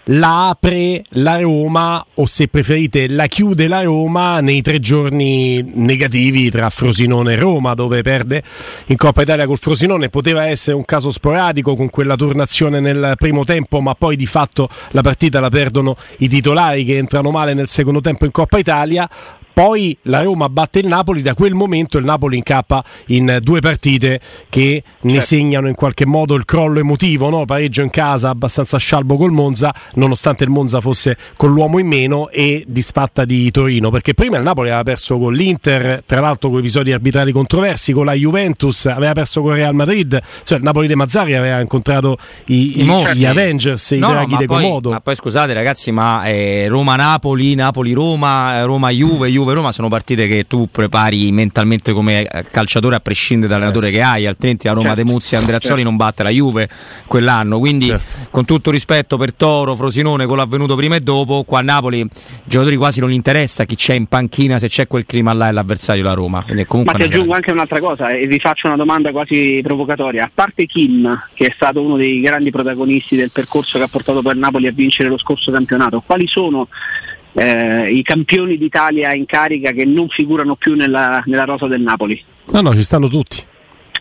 la 0.09 0.49
apre 0.49 1.03
la 1.11 1.39
Roma 1.39 2.05
o 2.15 2.25
se 2.25 2.47
preferite 2.47 3.07
la 3.07 3.25
chiude 3.27 3.67
la 3.67 3.81
Roma 3.81 4.39
nei 4.39 4.61
tre 4.61 4.79
giorni 4.79 5.63
negativi 5.73 6.51
tra 6.51 6.69
Frosinone 6.69 7.33
e 7.33 7.35
Roma 7.37 7.73
dove 7.73 8.01
perde 8.01 8.43
in 8.87 8.97
Coppa 8.97 9.23
Italia 9.23 9.45
col 9.45 9.57
Frosinone. 9.57 10.09
Poteva 10.09 10.45
essere 10.45 10.75
un 10.75 10.85
caso 10.85 11.11
sporadico 11.11 11.75
con 11.75 11.89
quella 11.89 12.15
turnazione 12.15 12.79
nel 12.79 13.15
primo 13.17 13.43
tempo 13.43 13.81
ma 13.81 13.95
poi 13.95 14.15
di 14.15 14.25
fatto 14.25 14.69
la 14.91 15.01
partita 15.01 15.39
la 15.39 15.49
perdono 15.49 15.95
i 16.19 16.27
titolari 16.27 16.85
che 16.85 16.97
entrano 16.97 17.31
male 17.31 17.53
nel 17.53 17.67
secondo 17.67 18.01
tempo 18.01 18.25
in 18.25 18.31
Coppa 18.31 18.57
Italia 18.57 19.09
poi 19.55 19.97
la 20.01 20.21
Roma 20.21 20.49
batte 20.49 20.79
il 20.79 20.87
Napoli, 20.87 21.21
da 21.21 21.33
quel 21.33 21.53
momento 21.53 21.97
il 21.97 22.03
Napoli 22.03 22.35
incappa 22.35 22.83
in 23.07 23.39
due 23.41 23.61
partite 23.61 24.19
che 24.49 24.83
ne 24.99 25.11
certo. 25.13 25.27
segnano 25.27 25.69
in 25.69 25.75
qualche 25.75 26.05
modo 26.05 26.35
il 26.35 26.43
crollo 26.43 26.79
emotivo, 26.79 27.29
no? 27.29 27.45
pareggio 27.45 27.81
in 27.81 27.89
casa 27.89 28.27
abbastanza 28.27 28.77
scialbo 28.77 29.15
col 29.15 29.31
Monza, 29.31 29.73
nonostante 29.93 30.43
il 30.43 30.49
Monza 30.49 30.81
fosse 30.81 31.15
con 31.37 31.53
l'uomo 31.53 31.79
in 31.79 31.87
meno 31.87 32.27
e 32.31 32.65
disfatta 32.67 33.23
di 33.23 33.49
Torino, 33.49 33.91
perché 33.91 34.13
prima 34.13 34.35
il 34.35 34.43
Napoli 34.43 34.67
aveva 34.67 34.83
perso 34.83 35.17
con 35.17 35.33
l'Inter, 35.33 36.03
tra 36.05 36.19
l'altro 36.19 36.49
con 36.49 36.59
episodi 36.59 36.91
arbitrali 36.91 37.31
controversi, 37.31 37.93
con 37.93 38.03
la 38.03 38.13
Juventus, 38.13 38.87
aveva 38.87 39.13
perso 39.13 39.41
con 39.41 39.53
Real 39.53 39.73
Madrid, 39.73 40.21
cioè 40.43 40.57
il 40.57 40.65
Napoli 40.65 40.87
dei 40.87 40.97
Mazzari 40.97 41.33
aveva 41.33 41.61
incontrato 41.61 42.17
i, 42.47 42.81
I, 42.81 42.83
i, 42.83 43.15
gli 43.15 43.25
Avengers, 43.25 43.91
no, 43.91 43.97
i 44.09 44.11
draghi 44.11 44.33
no, 44.33 44.39
di 44.39 44.45
Comodo. 44.47 44.89
Ma 44.89 44.99
poi 44.99 45.15
scusate 45.15 45.53
ragazzi, 45.53 45.91
ma 45.91 46.25
eh, 46.25 46.67
Roma-Napoli, 46.67 47.55
Napoli-Roma, 47.55 48.61
Roma-Juve, 48.63 49.29
Juve 49.29 49.44
Juve-Roma 49.45 49.71
sono 49.71 49.89
partite 49.89 50.27
che 50.27 50.45
tu 50.47 50.67
prepari 50.71 51.31
mentalmente 51.31 51.93
come 51.93 52.27
calciatore 52.51 52.95
a 52.95 52.99
prescindere 52.99 53.53
dall'allenatore 53.53 53.89
eh 53.89 53.91
che 53.91 54.01
hai, 54.01 54.25
altrimenti 54.25 54.65
la 54.65 54.73
Roma 54.73 54.87
certo. 54.87 55.03
De 55.03 55.09
Muzzi 55.11 55.33
e 55.35 55.37
Andreazzoli 55.37 55.75
certo. 55.75 55.89
non 55.89 55.95
batte 55.95 56.23
la 56.23 56.29
Juve 56.29 56.69
quell'anno. 57.05 57.59
Quindi 57.59 57.85
certo. 57.85 58.15
con 58.31 58.45
tutto 58.45 58.71
rispetto 58.71 59.17
per 59.17 59.33
Toro, 59.33 59.75
Frosinone, 59.75 60.25
quello 60.25 60.41
avvenuto 60.41 60.75
prima 60.75 60.95
e 60.95 60.99
dopo, 60.99 61.43
qua 61.43 61.59
a 61.59 61.61
Napoli 61.61 61.99
i 61.99 62.09
giocatori 62.43 62.75
quasi 62.75 62.99
non 62.99 63.09
gli 63.09 63.13
interessa 63.13 63.65
chi 63.65 63.75
c'è 63.75 63.93
in 63.93 64.07
panchina, 64.07 64.57
se 64.57 64.67
c'è 64.67 64.87
quel 64.87 65.05
clima 65.05 65.31
là 65.33 65.49
è 65.49 65.51
l'avversario 65.51 66.03
la 66.03 66.13
Roma. 66.13 66.43
Ma 66.47 66.93
ti 66.93 67.03
aggiungo 67.03 67.33
anche 67.33 67.51
un'altra 67.51 67.79
cosa 67.79 68.09
e 68.09 68.25
vi 68.25 68.39
faccio 68.39 68.65
una 68.67 68.75
domanda 68.75 69.11
quasi 69.11 69.59
provocatoria. 69.61 70.23
A 70.23 70.31
parte 70.33 70.65
Kim, 70.65 71.27
che 71.33 71.45
è 71.45 71.51
stato 71.55 71.81
uno 71.81 71.97
dei 71.97 72.19
grandi 72.19 72.49
protagonisti 72.49 73.15
del 73.15 73.29
percorso 73.31 73.77
che 73.77 73.83
ha 73.83 73.89
portato 73.89 74.21
per 74.23 74.35
Napoli 74.35 74.65
a 74.67 74.71
vincere 74.71 75.09
lo 75.09 75.17
scorso 75.17 75.51
campionato, 75.51 76.01
quali 76.03 76.25
sono 76.27 76.67
eh, 77.35 77.89
i 77.91 78.01
campioni 78.01 78.57
d'Italia 78.57 79.13
in 79.13 79.25
carica 79.25 79.71
che 79.71 79.85
non 79.85 80.07
figurano 80.07 80.55
più 80.55 80.75
nella, 80.75 81.21
nella 81.25 81.45
rosa 81.45 81.67
del 81.67 81.81
Napoli? 81.81 82.21
No, 82.51 82.61
no, 82.61 82.73
ci 82.73 82.83
stanno 82.83 83.07
tutti. 83.07 83.43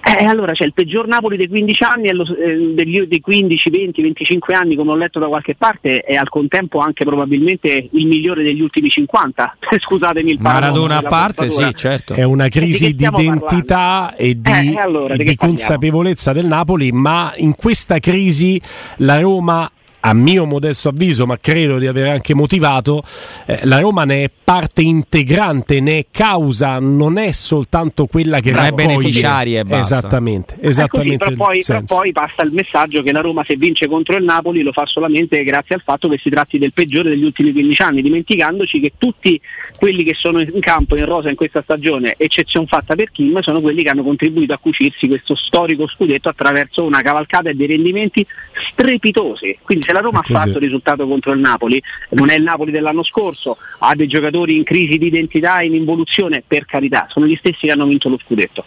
Eh, 0.07 0.25
allora 0.25 0.53
c'è 0.53 0.67
il 0.67 0.75
peggior 0.75 1.07
Napoli 1.07 1.38
dei 1.38 1.49
15 1.49 1.83
anni, 1.83 2.12
lo, 2.12 2.25
eh, 2.37 2.75
degli, 2.75 3.00
dei 3.03 3.21
15, 3.21 3.71
20, 3.71 4.03
25 4.03 4.55
anni, 4.55 4.76
come 4.76 4.91
ho 4.91 4.97
letto 4.97 5.19
da 5.19 5.29
qualche 5.29 5.55
parte, 5.55 6.03
e 6.03 6.14
al 6.14 6.29
contempo 6.29 6.81
anche 6.81 7.05
probabilmente 7.05 7.88
il 7.91 8.07
migliore 8.07 8.43
degli 8.43 8.61
ultimi 8.61 8.91
50. 8.91 9.57
Scusatemi 9.81 10.33
il 10.33 10.38
Maradona 10.41 10.99
a 10.99 11.03
parte, 11.03 11.49
sì, 11.49 11.67
certo. 11.75 12.12
È 12.12 12.23
una 12.23 12.49
crisi 12.49 12.95
di, 12.95 12.97
di 12.97 13.05
identità 13.05 14.12
parlando? 14.14 14.17
e 14.19 14.41
di, 14.41 14.75
eh, 14.75 14.79
allora, 14.79 15.17
di, 15.17 15.25
di 15.25 15.37
consapevolezza 15.37 16.35
del 16.35 16.47
Napoli, 16.47 16.93
ma 16.93 17.33
in 17.37 17.55
questa 17.55 17.99
crisi 17.99 18.61
la 18.99 19.19
Roma 19.19 19.71
a 20.06 20.12
mio 20.12 20.44
modesto 20.44 20.90
avviso, 20.90 21.26
ma 21.26 21.38
credo 21.38 21.78
di 21.78 21.87
aver 21.87 22.08
anche 22.08 22.34
motivato, 22.34 23.02
eh, 23.46 23.61
la 23.64 23.80
Roma 23.80 24.04
ne 24.04 24.25
è 24.25 24.30
parte 24.44 24.82
integrante, 24.82 25.80
ne 25.80 25.99
è 25.99 26.06
causa, 26.11 26.78
non 26.78 27.16
è 27.16 27.32
soltanto 27.32 28.04
quella 28.04 28.40
che 28.40 28.52
è 28.52 28.70
beneficiaria 28.73 29.61
e 29.61 29.64
basta. 29.64 29.96
Esattamente, 29.96 30.56
esattamente 30.61 31.25
così, 31.25 31.34
però, 31.34 31.46
poi, 31.46 31.62
però, 31.66 31.82
poi, 31.87 32.12
passa 32.12 32.42
il 32.42 32.52
messaggio 32.52 33.02
che 33.02 33.12
la 33.12 33.23
Roma 33.23 33.44
se 33.46 33.56
vince 33.56 33.88
contro 33.88 34.16
il 34.16 34.25
Napoli 34.25 34.61
lo 34.61 34.73
fa 34.73 34.84
solamente 34.84 35.42
grazie 35.42 35.76
al 35.76 35.82
fatto 35.82 36.08
che 36.08 36.18
si 36.18 36.28
tratti 36.28 36.58
del 36.58 36.75
peggiore 36.75 37.08
degli 37.08 37.25
ultimi 37.25 37.52
15 37.52 37.82
anni, 37.82 38.02
dimenticandoci 38.02 38.80
che 38.80 38.92
tutti 38.99 39.40
quelli 39.76 40.04
che 40.04 40.12
sono 40.14 40.40
in 40.40 40.61
campo 40.61 40.99
in 40.99 41.06
rosa 41.06 41.30
in 41.30 41.37
questa 41.37 41.62
stagione, 41.62 42.14
eccezione 42.18 42.66
fatta 42.66 42.94
per 42.94 43.11
Kim, 43.11 43.40
sono 43.40 43.62
quelli 43.62 43.82
che 43.82 43.88
hanno 43.88 44.02
contribuito 44.02 44.52
a 44.52 44.58
cucirsi 44.58 45.08
questo 45.08 45.34
storico 45.34 45.88
scudetto 45.88 46.28
attraverso 46.28 46.84
una 46.84 47.00
cavalcata 47.00 47.49
e 47.49 47.54
dei 47.54 47.68
rendimenti 47.68 48.26
strepitosi. 48.70 49.58
Quindi 49.62 49.84
se 49.84 49.92
la 49.94 50.00
Roma 50.00 50.18
ha 50.18 50.22
fatto 50.22 50.58
il 50.58 50.64
risultato 50.64 51.06
contro 51.06 51.32
il 51.32 51.38
Napoli, 51.38 51.82
non 52.10 52.30
è 52.30 52.34
il 52.34 52.42
Napoli 52.42 52.70
dell'anno 52.70 53.02
scorso, 53.02 53.56
ha 53.78 53.94
dei 53.94 54.06
giocatori 54.06 54.56
in 54.56 54.64
crisi 54.64 54.98
di 54.98 55.06
identità, 55.06 55.62
in 55.62 55.74
involuzione, 55.74 56.42
per 56.46 56.66
carità, 56.66 57.06
sono 57.08 57.26
gli 57.26 57.36
stessi 57.36 57.66
che 57.66 57.70
hanno 57.70 57.86
vinto 57.86 58.08
lo 58.08 58.18
scudetto. 58.22 58.64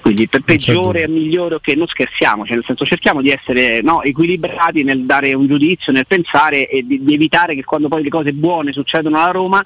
Quindi 0.00 0.28
per 0.28 0.42
peggiore 0.42 1.02
e 1.02 1.08
migliore, 1.08 1.56
ok, 1.56 1.68
non 1.74 1.86
scherziamo, 1.86 2.46
cioè 2.46 2.54
nel 2.54 2.64
senso 2.64 2.86
cerchiamo 2.86 3.20
di 3.20 3.30
essere 3.30 3.82
no, 3.82 4.02
equilibrati 4.02 4.82
nel 4.82 5.04
dare 5.04 5.34
un 5.34 5.46
giudizio, 5.46 5.92
nel 5.92 6.06
pensare 6.06 6.68
e 6.68 6.82
di, 6.86 7.02
di 7.02 7.14
evitare 7.14 7.54
che 7.54 7.64
quando 7.64 7.88
poi 7.88 8.02
le 8.02 8.08
cose 8.08 8.32
buone 8.32 8.72
succedono 8.72 9.18
alla 9.18 9.32
Roma 9.32 9.62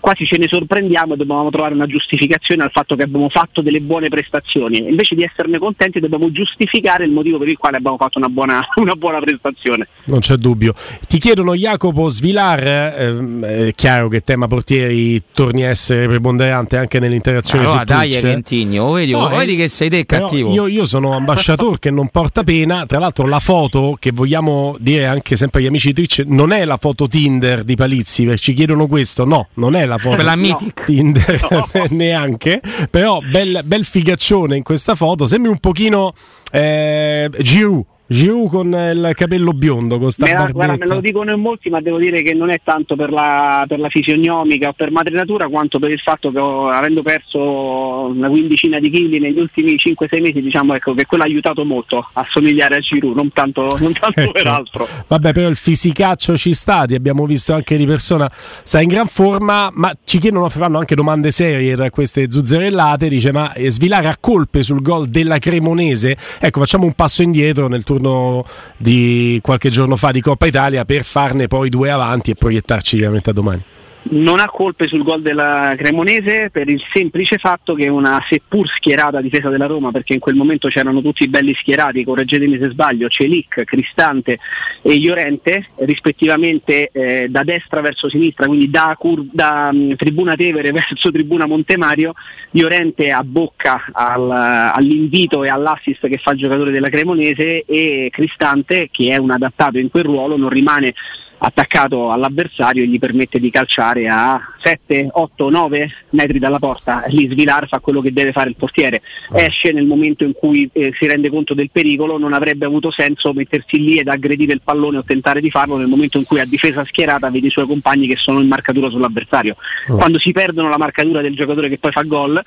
quasi 0.00 0.24
ce 0.24 0.38
ne 0.38 0.46
sorprendiamo 0.48 1.14
e 1.14 1.16
dobbiamo 1.16 1.50
trovare 1.50 1.74
una 1.74 1.86
giustificazione 1.86 2.62
al 2.62 2.70
fatto 2.70 2.96
che 2.96 3.02
abbiamo 3.02 3.28
fatto 3.28 3.60
delle 3.60 3.80
buone 3.80 4.08
prestazioni. 4.08 4.78
Invece 4.78 5.14
di 5.14 5.22
esserne 5.22 5.58
contenti 5.58 6.00
dobbiamo 6.00 6.30
giustificare 6.30 7.04
il 7.04 7.10
motivo 7.10 7.38
per 7.38 7.48
il 7.48 7.56
quale 7.56 7.76
abbiamo 7.76 7.96
fatto 7.96 8.18
una 8.18 8.28
buona, 8.28 8.66
una 8.76 8.94
buona 8.94 9.18
prestazione. 9.18 9.86
Non 10.04 10.20
c'è 10.20 10.36
dubbio. 10.36 10.74
Ti 11.06 11.18
chiedono 11.18 11.54
Jacopo 11.54 12.08
Svilar, 12.08 12.66
ehm, 12.98 13.44
è 13.44 13.72
chiaro 13.72 14.08
che 14.08 14.20
tema 14.20 14.46
portieri 14.46 15.22
torni 15.32 15.64
a 15.64 15.68
essere 15.68 16.06
preponderante 16.06 16.76
anche 16.76 16.98
nell'interazione 16.98 17.64
allora, 17.64 17.80
su 17.80 17.84
dai 17.84 18.10
Twitch. 18.10 18.22
Gentigno, 18.22 18.92
vedi, 18.92 19.12
no, 19.12 19.28
vedi 19.28 19.56
che 19.56 19.68
sei 19.68 19.88
te 19.88 20.06
cattivo. 20.06 20.52
Io, 20.52 20.66
io, 20.66 20.84
sono 20.84 21.14
ambasciatore 21.14 21.78
che 21.78 21.90
non 21.90 22.08
porta 22.08 22.42
pena, 22.42 22.86
tra 22.86 22.98
l'altro 22.98 23.26
la 23.26 23.40
foto 23.40 23.96
che 23.98 24.12
vogliamo 24.12 24.76
dire 24.78 25.06
anche 25.06 25.36
sempre 25.36 25.60
agli 25.60 25.66
amici 25.66 25.88
di 25.88 25.94
Twitch 25.94 26.24
non 26.26 26.52
è 26.52 26.64
la 26.64 26.76
foto 26.76 27.08
Tinder 27.08 27.64
di 27.64 27.74
Palizzi, 27.74 28.24
perché 28.24 28.40
ci 28.40 28.52
chiedono 28.54 28.86
questo, 28.86 29.24
no, 29.24 29.48
non 29.54 29.74
è 29.74 29.84
la 29.88 29.98
foto. 29.98 30.14
Quella 30.14 30.36
Mythic 30.36 30.84
Tinder 30.84 31.46
no. 31.50 31.68
neanche. 31.90 32.60
Però 32.90 33.20
bel, 33.20 33.62
bel 33.64 33.84
figaccione 33.84 34.56
in 34.56 34.62
questa 34.62 34.94
foto. 34.94 35.26
Sembri 35.26 35.50
un 35.50 35.58
pochino 35.58 36.12
eh, 36.52 37.28
Giroud 37.40 37.84
Giroud 38.10 38.48
con 38.48 38.68
il 38.68 39.10
capello 39.14 39.52
biondo, 39.52 39.98
con 39.98 40.10
sta 40.10 40.24
me, 40.24 40.32
la, 40.32 40.50
guarda, 40.50 40.76
me 40.78 40.86
lo 40.86 41.00
dicono 41.00 41.30
in 41.30 41.40
molti, 41.40 41.68
ma 41.68 41.82
devo 41.82 41.98
dire 41.98 42.22
che 42.22 42.32
non 42.32 42.48
è 42.48 42.58
tanto 42.64 42.96
per 42.96 43.10
la, 43.10 43.66
per 43.68 43.78
la 43.78 43.90
fisionomica 43.90 44.68
o 44.68 44.72
per 44.72 44.90
madrinatura 44.90 45.46
quanto 45.48 45.78
per 45.78 45.90
il 45.90 46.00
fatto 46.00 46.32
che 46.32 46.38
ho, 46.38 46.70
avendo 46.70 47.02
perso 47.02 47.38
una 47.38 48.30
quindicina 48.30 48.78
di 48.78 48.88
chili 48.88 49.18
negli 49.18 49.38
ultimi 49.38 49.74
5-6 49.74 50.22
mesi, 50.22 50.40
diciamo 50.40 50.72
ecco, 50.72 50.94
che 50.94 51.04
quello 51.04 51.24
ha 51.24 51.26
aiutato 51.26 51.66
molto 51.66 52.08
a 52.14 52.26
somigliare 52.30 52.76
a 52.76 52.78
Giroud, 52.80 53.14
non 53.14 53.30
tanto, 53.30 53.76
non 53.78 53.92
tanto 53.92 54.20
ecco. 54.20 54.32
per 54.32 54.46
altro. 54.46 54.88
Vabbè, 55.06 55.32
però 55.32 55.48
il 55.48 55.56
fisicaccio 55.56 56.34
ci 56.34 56.54
sta, 56.54 56.86
ti 56.86 56.94
abbiamo 56.94 57.26
visto 57.26 57.52
anche 57.52 57.76
di 57.76 57.84
persona, 57.84 58.30
sta 58.62 58.80
in 58.80 58.88
gran 58.88 59.06
forma, 59.06 59.68
ma 59.74 59.92
ci 60.04 60.18
chiedono, 60.18 60.48
fanno 60.48 60.78
anche 60.78 60.94
domande 60.94 61.30
serie 61.30 61.76
da 61.76 61.90
queste 61.90 62.30
zuzzerellate, 62.30 63.06
dice 63.10 63.32
ma 63.32 63.52
eh, 63.52 63.70
svilare 63.70 64.08
a 64.08 64.16
colpe 64.18 64.62
sul 64.62 64.80
gol 64.80 65.08
della 65.08 65.36
Cremonese? 65.36 66.16
Ecco, 66.40 66.60
facciamo 66.60 66.86
un 66.86 66.94
passo 66.94 67.20
indietro 67.20 67.68
nel 67.68 67.84
turno 67.84 67.97
turno 67.98 68.44
di 68.76 69.38
qualche 69.42 69.68
giorno 69.68 69.96
fa 69.96 70.12
di 70.12 70.20
Coppa 70.20 70.46
Italia 70.46 70.84
per 70.84 71.04
farne 71.04 71.48
poi 71.48 71.68
due 71.68 71.90
avanti 71.90 72.30
e 72.30 72.34
proiettarci 72.34 72.98
veramente 72.98 73.30
a 73.30 73.32
domani 73.32 73.62
non 74.10 74.40
ha 74.40 74.48
colpe 74.48 74.86
sul 74.86 75.02
gol 75.02 75.20
della 75.20 75.74
Cremonese 75.76 76.50
per 76.50 76.68
il 76.68 76.82
semplice 76.92 77.36
fatto 77.38 77.74
che 77.74 77.88
una 77.88 78.24
seppur 78.28 78.66
schierata 78.68 79.20
difesa 79.20 79.48
della 79.48 79.66
Roma, 79.66 79.90
perché 79.90 80.14
in 80.14 80.20
quel 80.20 80.34
momento 80.34 80.68
c'erano 80.68 81.02
tutti 81.02 81.28
belli 81.28 81.54
schierati, 81.54 82.04
correggetemi 82.04 82.58
se 82.58 82.70
sbaglio, 82.70 83.08
Celic, 83.08 83.64
Cristante 83.64 84.38
e 84.82 84.94
Iorente, 84.94 85.68
rispettivamente 85.78 86.90
eh, 86.92 87.26
da 87.28 87.42
destra 87.42 87.80
verso 87.80 88.08
sinistra, 88.08 88.46
quindi 88.46 88.70
da, 88.70 88.94
cur- 88.98 89.26
da 89.30 89.70
um, 89.72 89.94
Tribuna 89.96 90.34
Tevere 90.34 90.70
verso 90.72 91.10
Tribuna 91.10 91.46
Montemario, 91.46 92.14
Iorente 92.52 93.10
abbocca 93.10 93.86
al, 93.92 94.30
all'invito 94.30 95.44
e 95.44 95.48
all'assist 95.48 96.06
che 96.08 96.18
fa 96.18 96.32
il 96.32 96.38
giocatore 96.38 96.70
della 96.70 96.88
Cremonese 96.88 97.64
e 97.66 98.08
Cristante, 98.10 98.88
che 98.90 99.10
è 99.10 99.16
un 99.16 99.30
adattato 99.30 99.78
in 99.78 99.90
quel 99.90 100.04
ruolo, 100.04 100.36
non 100.36 100.48
rimane 100.48 100.94
attaccato 101.38 102.10
all'avversario 102.10 102.82
e 102.82 102.86
gli 102.86 102.98
permette 102.98 103.38
di 103.38 103.50
calciare 103.50 104.08
a 104.08 104.40
7, 104.60 105.08
8, 105.10 105.50
9 105.50 105.90
metri 106.10 106.38
dalla 106.38 106.58
porta. 106.58 107.04
Lì 107.08 107.28
Svilar 107.28 107.68
fa 107.68 107.78
quello 107.78 108.00
che 108.00 108.12
deve 108.12 108.32
fare 108.32 108.50
il 108.50 108.56
portiere, 108.56 109.02
ah. 109.30 109.40
esce 109.40 109.72
nel 109.72 109.86
momento 109.86 110.24
in 110.24 110.32
cui 110.32 110.68
eh, 110.72 110.92
si 110.98 111.06
rende 111.06 111.30
conto 111.30 111.54
del 111.54 111.70
pericolo, 111.70 112.18
non 112.18 112.32
avrebbe 112.32 112.64
avuto 112.64 112.90
senso 112.90 113.32
mettersi 113.32 113.82
lì 113.82 113.98
ed 113.98 114.08
aggredire 114.08 114.52
il 114.52 114.60
pallone 114.62 114.98
o 114.98 115.04
tentare 115.04 115.40
di 115.40 115.50
farlo 115.50 115.76
nel 115.76 115.86
momento 115.86 116.18
in 116.18 116.24
cui 116.24 116.40
a 116.40 116.44
difesa 116.44 116.84
schierata 116.84 117.30
vede 117.30 117.46
i 117.46 117.50
suoi 117.50 117.66
compagni 117.66 118.06
che 118.06 118.16
sono 118.16 118.40
in 118.40 118.48
marcatura 118.48 118.88
sull'avversario. 118.88 119.56
Oh. 119.88 119.96
Quando 119.96 120.18
si 120.18 120.32
perdono 120.32 120.68
la 120.68 120.78
marcatura 120.78 121.20
del 121.20 121.34
giocatore 121.34 121.68
che 121.68 121.78
poi 121.78 121.92
fa 121.92 122.02
gol, 122.02 122.42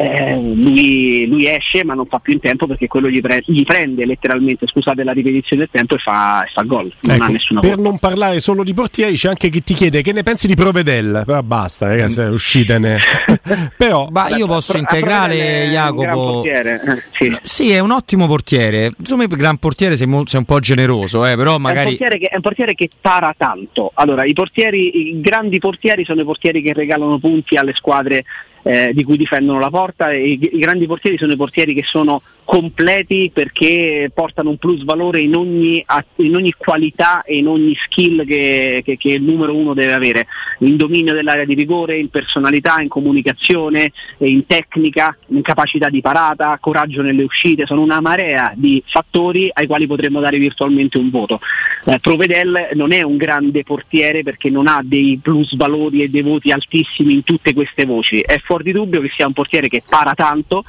eh, 0.00 0.34
lui, 0.34 1.26
lui, 1.26 1.46
esce 1.46 1.84
ma 1.84 1.92
non 1.92 2.06
fa 2.06 2.18
più 2.20 2.32
in 2.32 2.40
tempo 2.40 2.66
perché 2.66 2.88
quello 2.88 3.10
gli, 3.10 3.20
pre- 3.20 3.42
gli 3.44 3.64
prende 3.64 4.06
letteralmente, 4.06 4.66
scusate 4.66 5.04
la 5.04 5.12
ripetizione 5.12 5.62
del 5.62 5.70
tempo 5.70 5.96
e 5.96 5.98
fa, 5.98 6.44
e 6.44 6.50
fa 6.50 6.62
gol. 6.62 6.90
Non 7.00 7.16
ecco, 7.16 7.24
ha 7.24 7.28
nessuna 7.28 7.60
per 7.60 7.76
non 7.76 7.98
parlare 7.98 8.40
solo 8.40 8.64
di 8.64 8.72
portieri 8.72 9.14
c'è 9.16 9.28
anche 9.28 9.50
chi 9.50 9.62
ti 9.62 9.74
chiede 9.74 10.00
che 10.00 10.12
ne 10.12 10.22
pensi 10.22 10.46
di 10.46 10.54
Provedel, 10.54 11.24
però 11.26 11.42
basta 11.42 11.86
ragazzi, 11.86 12.22
mm. 12.22 12.32
uscitene. 12.32 12.98
però, 13.76 14.08
ma 14.10 14.28
io 14.28 14.46
posso 14.46 14.78
integrare 14.78 15.68
Jacopo. 15.70 16.44
Eh, 16.44 16.80
sì. 17.12 17.36
sì. 17.42 17.70
è 17.70 17.80
un 17.80 17.90
ottimo 17.90 18.26
portiere. 18.26 18.92
Insomma, 18.96 19.24
il 19.24 19.28
gran 19.28 19.58
portiere 19.58 19.96
sei, 19.96 20.06
mo- 20.06 20.26
sei 20.26 20.40
un 20.40 20.46
po' 20.46 20.60
generoso, 20.60 21.26
eh, 21.26 21.36
però 21.36 21.58
magari... 21.58 21.96
È 21.96 22.02
un, 22.04 22.18
che, 22.18 22.28
è 22.28 22.36
un, 22.36 22.42
portiere 22.42 22.74
che, 22.74 22.88
para 23.00 23.34
tanto. 23.36 23.90
Allora, 23.94 24.24
i 24.24 24.32
portieri, 24.32 25.10
i 25.10 25.20
grandi 25.20 25.58
portieri 25.58 26.04
sono 26.06 26.22
i 26.22 26.24
portieri 26.24 26.62
che 26.62 26.72
regalano 26.72 27.18
punti 27.18 27.56
alle 27.56 27.74
squadre 27.74 28.24
eh, 28.62 28.92
di 28.94 29.04
cui 29.04 29.16
difendono 29.16 29.58
la 29.58 29.70
porta. 29.70 30.12
I, 30.12 30.38
i, 30.40 30.58
grandi 30.58 30.86
portieri 30.86 31.18
sono 31.18 31.32
i 31.32 31.36
portieri 31.36 31.74
che 31.74 31.82
sono 31.82 32.20
completi 32.44 33.30
perché 33.32 34.10
portano 34.12 34.50
un 34.50 34.56
plus 34.56 34.82
valore 34.82 35.20
in 35.20 35.36
ogni, 35.36 35.84
in 36.16 36.34
ogni 36.34 36.52
qualità 36.56 37.22
e 37.22 37.36
in 37.36 37.46
ogni 37.46 37.74
skill 37.76 38.26
che, 38.26 38.82
che, 38.84 38.96
che, 38.96 39.12
il 39.12 39.22
numero 39.22 39.54
uno 39.54 39.72
deve 39.72 39.92
avere, 39.92 40.26
in 40.60 40.76
dominio 40.76 41.14
dell'area 41.14 41.44
di 41.44 41.54
rigore, 41.54 41.96
in 41.96 42.08
personalità, 42.08 42.80
in 42.80 42.88
comunicazione, 42.88 43.92
in 44.18 44.44
tecnica, 44.46 45.16
in 45.28 45.42
capacità 45.42 45.88
di 45.90 46.00
parata, 46.00 46.58
coraggio 46.60 47.02
nelle 47.02 47.22
uscite, 47.22 47.66
sono 47.66 47.82
una 47.82 48.00
marea 48.00 48.52
di 48.56 48.82
fattori 48.84 49.48
ai 49.52 49.66
quali 49.66 49.86
potremmo 49.86 50.18
dare 50.18 50.38
virtualmente 50.38 50.98
un 50.98 51.10
voto. 51.10 51.38
Eh, 51.84 52.00
Provedel 52.00 52.70
non 52.74 52.92
è 52.92 53.02
un 53.02 53.16
grande 53.16 53.62
portiere 53.62 54.22
perché 54.22 54.50
non 54.50 54.66
ha 54.66 54.80
dei 54.82 55.18
plus 55.22 55.54
valori 55.56 56.02
e 56.02 56.10
dei 56.10 56.22
voti 56.22 56.50
altissimi 56.50 57.14
in 57.14 57.22
tutte 57.22 57.54
queste 57.54 57.84
voci, 57.84 58.20
è 58.20 58.38
fuori 58.50 58.64
di 58.64 58.72
dubbio 58.72 59.00
che 59.00 59.12
sia 59.14 59.28
un 59.28 59.32
portiere 59.32 59.68
che 59.68 59.80
para 59.88 60.12
tanto, 60.14 60.64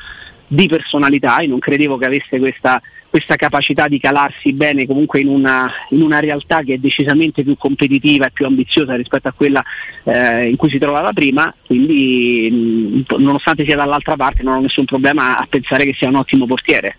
di 0.46 0.68
personalità 0.68 1.40
e 1.40 1.48
non 1.48 1.58
credevo 1.58 1.98
che 1.98 2.06
avesse 2.06 2.38
questa, 2.38 2.80
questa 3.10 3.36
capacità 3.36 3.88
di 3.88 4.00
calarsi 4.00 4.54
bene 4.54 4.86
comunque 4.86 5.20
in 5.22 5.30
una, 5.30 5.72
in 5.90 6.02
una, 6.02 6.20
realtà 6.20 6.62
che 6.62 6.76
è 6.76 6.78
decisamente 6.78 7.42
più 7.42 7.56
competitiva 7.58 8.28
e 8.28 8.32
più 8.32 8.46
ambiziosa 8.46 8.96
rispetto 8.96 9.30
a 9.30 9.32
quella 9.32 9.64
eh, 10.04 10.48
in 10.48 10.58
cui 10.58 10.70
si 10.70 10.78
trovava 10.78 11.12
prima, 11.12 11.52
quindi 11.66 13.04
mh, 13.08 13.16
nonostante 13.18 13.64
sia 13.66 13.78
dall'altra 13.78 14.16
parte 14.16 14.44
non 14.44 14.58
ho 14.58 14.62
nessun 14.62 14.86
problema 14.86 15.40
a 15.40 15.48
pensare 15.50 15.86
che 15.86 15.96
sia 15.98 16.10
un 16.10 16.16
ottimo 16.16 16.46
portiere. 16.46 16.98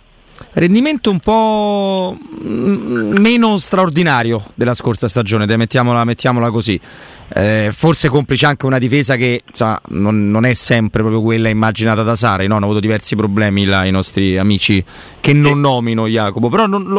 Rendimento 0.54 1.10
un 1.10 1.20
po' 1.20 2.18
meno 2.40 3.56
straordinario 3.58 4.42
della 4.54 4.74
scorsa 4.74 5.06
stagione, 5.06 5.46
mettiamola, 5.56 6.04
mettiamola 6.04 6.50
così. 6.50 6.80
Eh, 7.34 7.70
forse 7.72 8.08
complice 8.08 8.44
anche 8.44 8.66
una 8.66 8.78
difesa 8.78 9.16
che 9.16 9.42
insomma, 9.48 9.80
non, 9.88 10.30
non, 10.30 10.44
è 10.44 10.52
sempre 10.52 11.00
proprio 11.00 11.22
quella 11.22 11.48
immaginata 11.48 12.02
da 12.02 12.14
Sari. 12.14 12.46
No? 12.46 12.56
Hanno 12.56 12.66
avuto 12.66 12.80
diversi 12.80 13.16
problemi 13.16 13.64
là, 13.64 13.84
i 13.84 13.90
nostri 13.90 14.36
amici 14.36 14.84
che 15.20 15.32
non 15.32 15.60
nomino 15.60 16.06
Jacopo. 16.06 16.48
Però 16.48 16.66
non, 16.66 16.84
lo, 16.84 16.98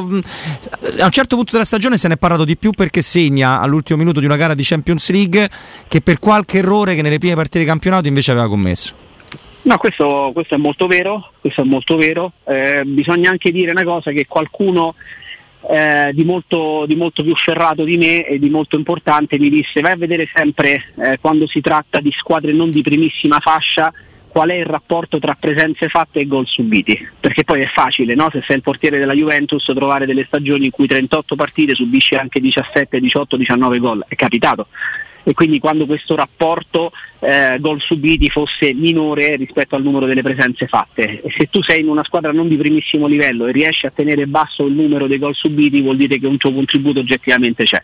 a 0.99 1.05
un 1.05 1.11
certo 1.11 1.35
punto 1.35 1.51
della 1.51 1.65
stagione 1.65 1.97
se 1.97 2.07
ne 2.07 2.15
è 2.15 2.17
parlato 2.17 2.45
di 2.45 2.57
più 2.57 2.71
perché 2.71 3.01
segna 3.01 3.59
all'ultimo 3.59 3.99
minuto 3.99 4.19
di 4.19 4.25
una 4.25 4.37
gara 4.37 4.53
di 4.53 4.63
Champions 4.63 5.09
League 5.11 5.49
che 5.87 6.01
per 6.01 6.19
qualche 6.19 6.59
errore 6.59 6.95
che 6.95 7.01
nelle 7.01 7.19
prime 7.19 7.35
partite 7.35 7.59
di 7.59 7.65
campionato 7.65 8.07
invece 8.07 8.31
aveva 8.31 8.47
commesso. 8.47 9.11
No, 9.63 9.77
questo, 9.77 10.31
questo, 10.33 10.55
è 10.55 10.57
molto 10.57 10.87
vero, 10.87 11.31
questo 11.39 11.61
è 11.61 11.63
molto 11.63 11.95
vero. 11.95 12.33
Eh, 12.45 12.81
bisogna 12.85 13.29
anche 13.29 13.51
dire 13.51 13.71
una 13.71 13.83
cosa 13.83 14.11
che 14.11 14.25
qualcuno 14.27 14.93
eh, 15.69 16.11
di, 16.13 16.23
molto, 16.23 16.85
di, 16.85 16.95
molto, 16.95 17.23
più 17.23 17.35
ferrato 17.35 17.83
di 17.83 17.97
me 17.97 18.25
e 18.25 18.39
di 18.39 18.49
molto 18.49 18.75
importante 18.75 19.39
mi 19.39 19.49
disse 19.49 19.81
vai 19.81 19.93
a 19.93 19.97
vedere 19.97 20.27
sempre 20.33 20.83
eh, 20.97 21.17
quando 21.21 21.47
si 21.47 21.61
tratta 21.61 21.99
di 21.99 22.11
squadre 22.11 22.51
non 22.51 22.69
di 22.69 22.81
primissima 22.81 23.39
fascia 23.39 23.91
qual 24.27 24.49
è 24.49 24.55
il 24.55 24.65
rapporto 24.65 25.19
tra 25.19 25.37
presenze 25.39 25.89
fatte 25.89 26.19
e 26.19 26.25
gol 26.25 26.47
subiti, 26.47 27.07
perché 27.19 27.43
poi 27.43 27.61
è 27.61 27.67
facile, 27.67 28.15
no? 28.15 28.29
se 28.31 28.41
sei 28.47 28.55
il 28.55 28.63
portiere 28.63 28.97
della 28.97 29.13
Juventus, 29.13 29.63
trovare 29.75 30.07
delle 30.07 30.25
stagioni 30.25 30.65
in 30.65 30.71
cui 30.71 30.87
38 30.87 31.35
partite 31.35 31.75
subisci 31.75 32.15
anche 32.15 32.39
17, 32.39 32.99
18, 32.99 33.37
19 33.37 33.77
gol, 33.77 34.03
è 34.07 34.15
capitato 34.15 34.67
e 35.23 35.33
quindi 35.33 35.59
quando 35.59 35.85
questo 35.85 36.15
rapporto 36.15 36.91
eh, 37.19 37.57
gol 37.59 37.79
subiti 37.79 38.29
fosse 38.29 38.73
minore 38.73 39.35
rispetto 39.35 39.75
al 39.75 39.83
numero 39.83 40.05
delle 40.05 40.21
presenze 40.21 40.67
fatte. 40.67 41.21
E 41.21 41.31
se 41.35 41.49
tu 41.49 41.61
sei 41.63 41.81
in 41.81 41.87
una 41.87 42.03
squadra 42.03 42.31
non 42.31 42.47
di 42.47 42.57
primissimo 42.57 43.07
livello 43.07 43.47
e 43.47 43.51
riesci 43.51 43.85
a 43.85 43.91
tenere 43.91 44.27
basso 44.27 44.65
il 44.65 44.73
numero 44.73 45.07
dei 45.07 45.19
gol 45.19 45.33
subiti 45.33 45.81
vuol 45.81 45.97
dire 45.97 46.19
che 46.19 46.27
un 46.27 46.37
tuo 46.37 46.51
contributo 46.51 46.99
oggettivamente 46.99 47.63
c'è. 47.63 47.81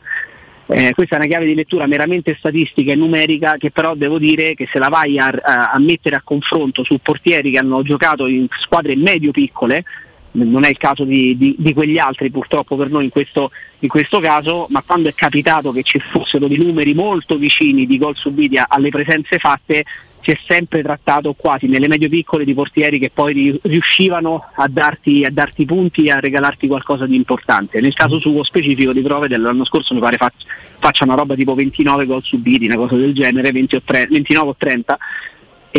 Eh, 0.72 0.94
questa 0.94 1.16
è 1.16 1.18
una 1.18 1.28
chiave 1.28 1.46
di 1.46 1.56
lettura 1.56 1.88
meramente 1.88 2.36
statistica 2.38 2.92
e 2.92 2.96
numerica 2.96 3.56
che 3.58 3.72
però 3.72 3.96
devo 3.96 4.20
dire 4.20 4.54
che 4.54 4.68
se 4.72 4.78
la 4.78 4.88
vai 4.88 5.18
a, 5.18 5.26
a, 5.26 5.72
a 5.72 5.80
mettere 5.80 6.16
a 6.16 6.22
confronto 6.24 6.84
su 6.84 7.00
portieri 7.02 7.50
che 7.50 7.58
hanno 7.58 7.82
giocato 7.82 8.28
in 8.28 8.46
squadre 8.60 8.96
medio-piccole, 8.96 9.84
non 10.32 10.64
è 10.64 10.70
il 10.70 10.78
caso 10.78 11.04
di, 11.04 11.36
di, 11.38 11.56
di, 11.58 11.74
quegli 11.74 11.98
altri 11.98 12.30
purtroppo 12.30 12.76
per 12.76 12.90
noi 12.90 13.06
in 13.06 13.10
questo, 13.10 13.52
in 13.80 13.90
questo, 13.90 14.20
caso, 14.20 14.68
ma 14.70 14.84
quando 14.86 15.10
è 15.10 15.14
capitato 15.14 15.72
che 15.72 15.84
ci 15.84 16.00
fossero 16.00 16.48
dei 16.48 16.58
numeri 16.58 16.94
molto 16.94 17.38
vicini 17.38 17.86
di 17.86 17.98
gol 17.98 18.16
subiti 18.16 18.60
alle 18.66 18.90
presenze 18.90 19.38
fatte, 19.40 19.84
si 20.22 20.32
è 20.32 20.40
sempre 20.46 20.82
trattato 20.82 21.34
quasi 21.34 21.68
nelle 21.68 21.88
medio 21.88 22.10
piccole 22.10 22.44
di 22.44 22.54
portieri 22.54 23.00
che 23.00 23.10
poi 23.14 23.58
riuscivano 23.64 24.44
a 24.56 24.68
darti, 24.68 25.24
a 25.24 25.32
darti 25.32 25.66
punti 25.66 26.06
e 26.06 26.12
a 26.12 26.20
regalarti 26.20 26.68
qualcosa 26.68 27.06
di 27.06 27.16
importante. 27.16 27.80
Nel 27.80 27.94
caso 27.94 28.20
suo 28.20 28.44
specifico 28.44 28.92
di 28.92 29.02
prove 29.02 29.28
dell'anno 29.28 29.64
scorso 29.64 29.94
mi 29.94 30.02
pare 30.02 30.18
faccia, 30.18 31.06
una 31.06 31.16
roba 31.16 31.36
tipo 31.36 31.56
29 31.56 32.06
gol 32.06 32.22
subiti, 32.22 32.66
una 32.66 32.76
cosa 32.76 32.96
del 32.96 33.14
genere, 33.14 33.52
20 33.52 33.76
o 33.76 33.82
30, 33.84 34.14
29 34.14 34.50
o 34.50 34.56
30 34.58 34.98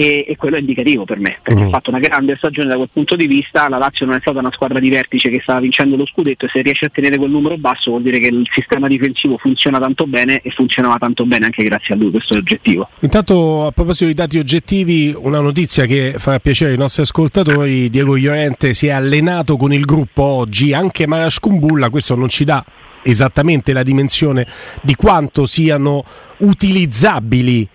e, 0.00 0.24
e, 0.26 0.36
quello 0.36 0.56
è 0.56 0.60
indicativo 0.60 1.04
per 1.04 1.18
me 1.18 1.38
perché 1.42 1.60
mm. 1.60 1.66
ha 1.66 1.68
fatto 1.68 1.90
una 1.90 1.98
grande 1.98 2.34
stagione 2.36 2.68
da 2.68 2.76
quel 2.76 2.88
punto 2.90 3.16
di 3.16 3.26
vista 3.26 3.68
la 3.68 3.76
Lazio 3.76 4.06
non 4.06 4.16
è 4.16 4.20
stata 4.20 4.38
una 4.38 4.50
squadra 4.50 4.78
di 4.78 4.88
vertice 4.88 5.28
che 5.28 5.40
stava 5.42 5.60
vincendo 5.60 5.96
lo 5.96 6.06
scudetto 6.06 6.46
e 6.46 6.48
se 6.48 6.62
riesce 6.62 6.86
a 6.86 6.88
tenere 6.88 7.18
quel 7.18 7.30
numero 7.30 7.58
basso 7.58 7.90
vuol 7.90 8.02
dire 8.02 8.18
che 8.18 8.28
il 8.28 8.48
sistema 8.50 8.88
difensivo 8.88 9.36
funziona 9.36 9.78
tanto 9.78 10.06
bene 10.06 10.40
e 10.40 10.50
funzionava 10.50 10.96
tanto 10.96 11.26
bene 11.26 11.44
anche 11.44 11.62
grazie 11.64 11.94
a 11.94 11.98
lui 11.98 12.10
questo 12.10 12.32
è 12.32 12.36
l'oggettivo 12.36 12.88
intanto 13.00 13.66
a 13.66 13.72
proposito 13.72 14.06
di 14.06 14.14
dati 14.14 14.38
oggettivi 14.38 15.14
una 15.14 15.40
notizia 15.40 15.84
che 15.84 16.14
farà 16.16 16.38
piacere 16.38 16.72
ai 16.72 16.78
nostri 16.78 17.02
ascoltatori 17.02 17.90
Diego 17.90 18.16
Llorente 18.16 18.72
si 18.72 18.86
è 18.86 18.92
allenato 18.92 19.56
con 19.56 19.72
il 19.72 19.84
gruppo 19.84 20.22
oggi 20.22 20.72
anche 20.72 21.06
Marash 21.06 21.40
Kumbulla 21.40 21.90
questo 21.90 22.14
non 22.14 22.28
ci 22.28 22.44
dà 22.44 22.64
esattamente 23.02 23.72
la 23.72 23.82
dimensione 23.82 24.46
di 24.80 24.94
quanto 24.94 25.44
siano 25.44 26.04
utilizzabili 26.38 27.68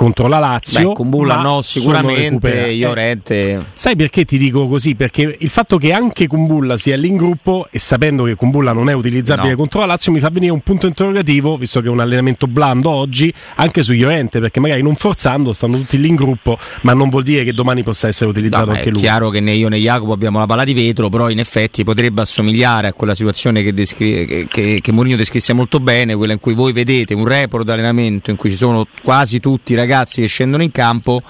contro 0.00 0.28
la 0.28 0.38
Lazio. 0.38 0.88
Beh, 0.88 0.94
con 0.94 1.10
Bulla 1.10 1.42
no, 1.42 1.60
sicuramente 1.60 2.68
Iorente. 2.68 3.66
Sai 3.74 3.96
perché 3.96 4.24
ti 4.24 4.38
dico 4.38 4.66
così? 4.66 4.94
Perché 4.94 5.36
il 5.38 5.50
fatto 5.50 5.76
che 5.76 5.92
anche 5.92 6.26
Kumbulla 6.26 6.78
sia 6.78 6.96
lì 6.96 7.08
in 7.08 7.18
gruppo 7.18 7.68
e 7.70 7.78
sapendo 7.78 8.24
che 8.24 8.34
Kumbulla 8.34 8.72
non 8.72 8.88
è 8.88 8.94
utilizzabile 8.94 9.50
no. 9.50 9.56
contro 9.56 9.80
la 9.80 9.84
Lazio 9.84 10.10
mi 10.10 10.18
fa 10.18 10.30
venire 10.30 10.52
un 10.52 10.60
punto 10.60 10.86
interrogativo, 10.86 11.58
visto 11.58 11.82
che 11.82 11.88
è 11.88 11.90
un 11.90 12.00
allenamento 12.00 12.46
blando 12.46 12.88
oggi, 12.88 13.30
anche 13.56 13.82
su 13.82 13.92
Iorente, 13.92 14.40
perché 14.40 14.58
magari 14.58 14.80
non 14.80 14.94
forzando 14.94 15.52
stanno 15.52 15.76
tutti 15.76 16.00
lì 16.00 16.08
in 16.08 16.14
gruppo, 16.14 16.56
ma 16.80 16.94
non 16.94 17.10
vuol 17.10 17.22
dire 17.22 17.44
che 17.44 17.52
domani 17.52 17.82
possa 17.82 18.08
essere 18.08 18.30
utilizzato 18.30 18.70
no, 18.70 18.72
anche 18.72 18.88
lui. 18.88 19.00
È 19.00 19.02
chiaro 19.02 19.28
che 19.28 19.40
né 19.40 19.52
io 19.52 19.68
né 19.68 19.76
Jacopo 19.76 20.12
abbiamo 20.14 20.38
la 20.38 20.46
palla 20.46 20.64
di 20.64 20.72
vetro, 20.72 21.10
però 21.10 21.28
in 21.28 21.40
effetti 21.40 21.84
potrebbe 21.84 22.22
assomigliare 22.22 22.86
a 22.86 22.94
quella 22.94 23.14
situazione 23.14 23.62
che, 23.62 23.74
descri- 23.74 24.24
che, 24.24 24.46
che, 24.48 24.78
che 24.80 24.92
Mourinho 24.92 25.16
descrisse 25.16 25.52
molto 25.52 25.78
bene, 25.78 26.14
quella 26.14 26.32
in 26.32 26.40
cui 26.40 26.54
voi 26.54 26.72
vedete 26.72 27.12
un 27.12 27.26
report 27.26 27.66
di 27.66 27.70
allenamento 27.70 28.30
in 28.30 28.36
cui 28.38 28.48
ci 28.48 28.56
sono 28.56 28.86
quasi 29.02 29.40
tutti 29.40 29.72
i 29.72 29.74
ragazzi 29.74 29.88
ragazzi 29.90 30.20
che 30.20 30.28
scendono 30.28 30.62
in 30.62 30.70
campo. 30.70 31.22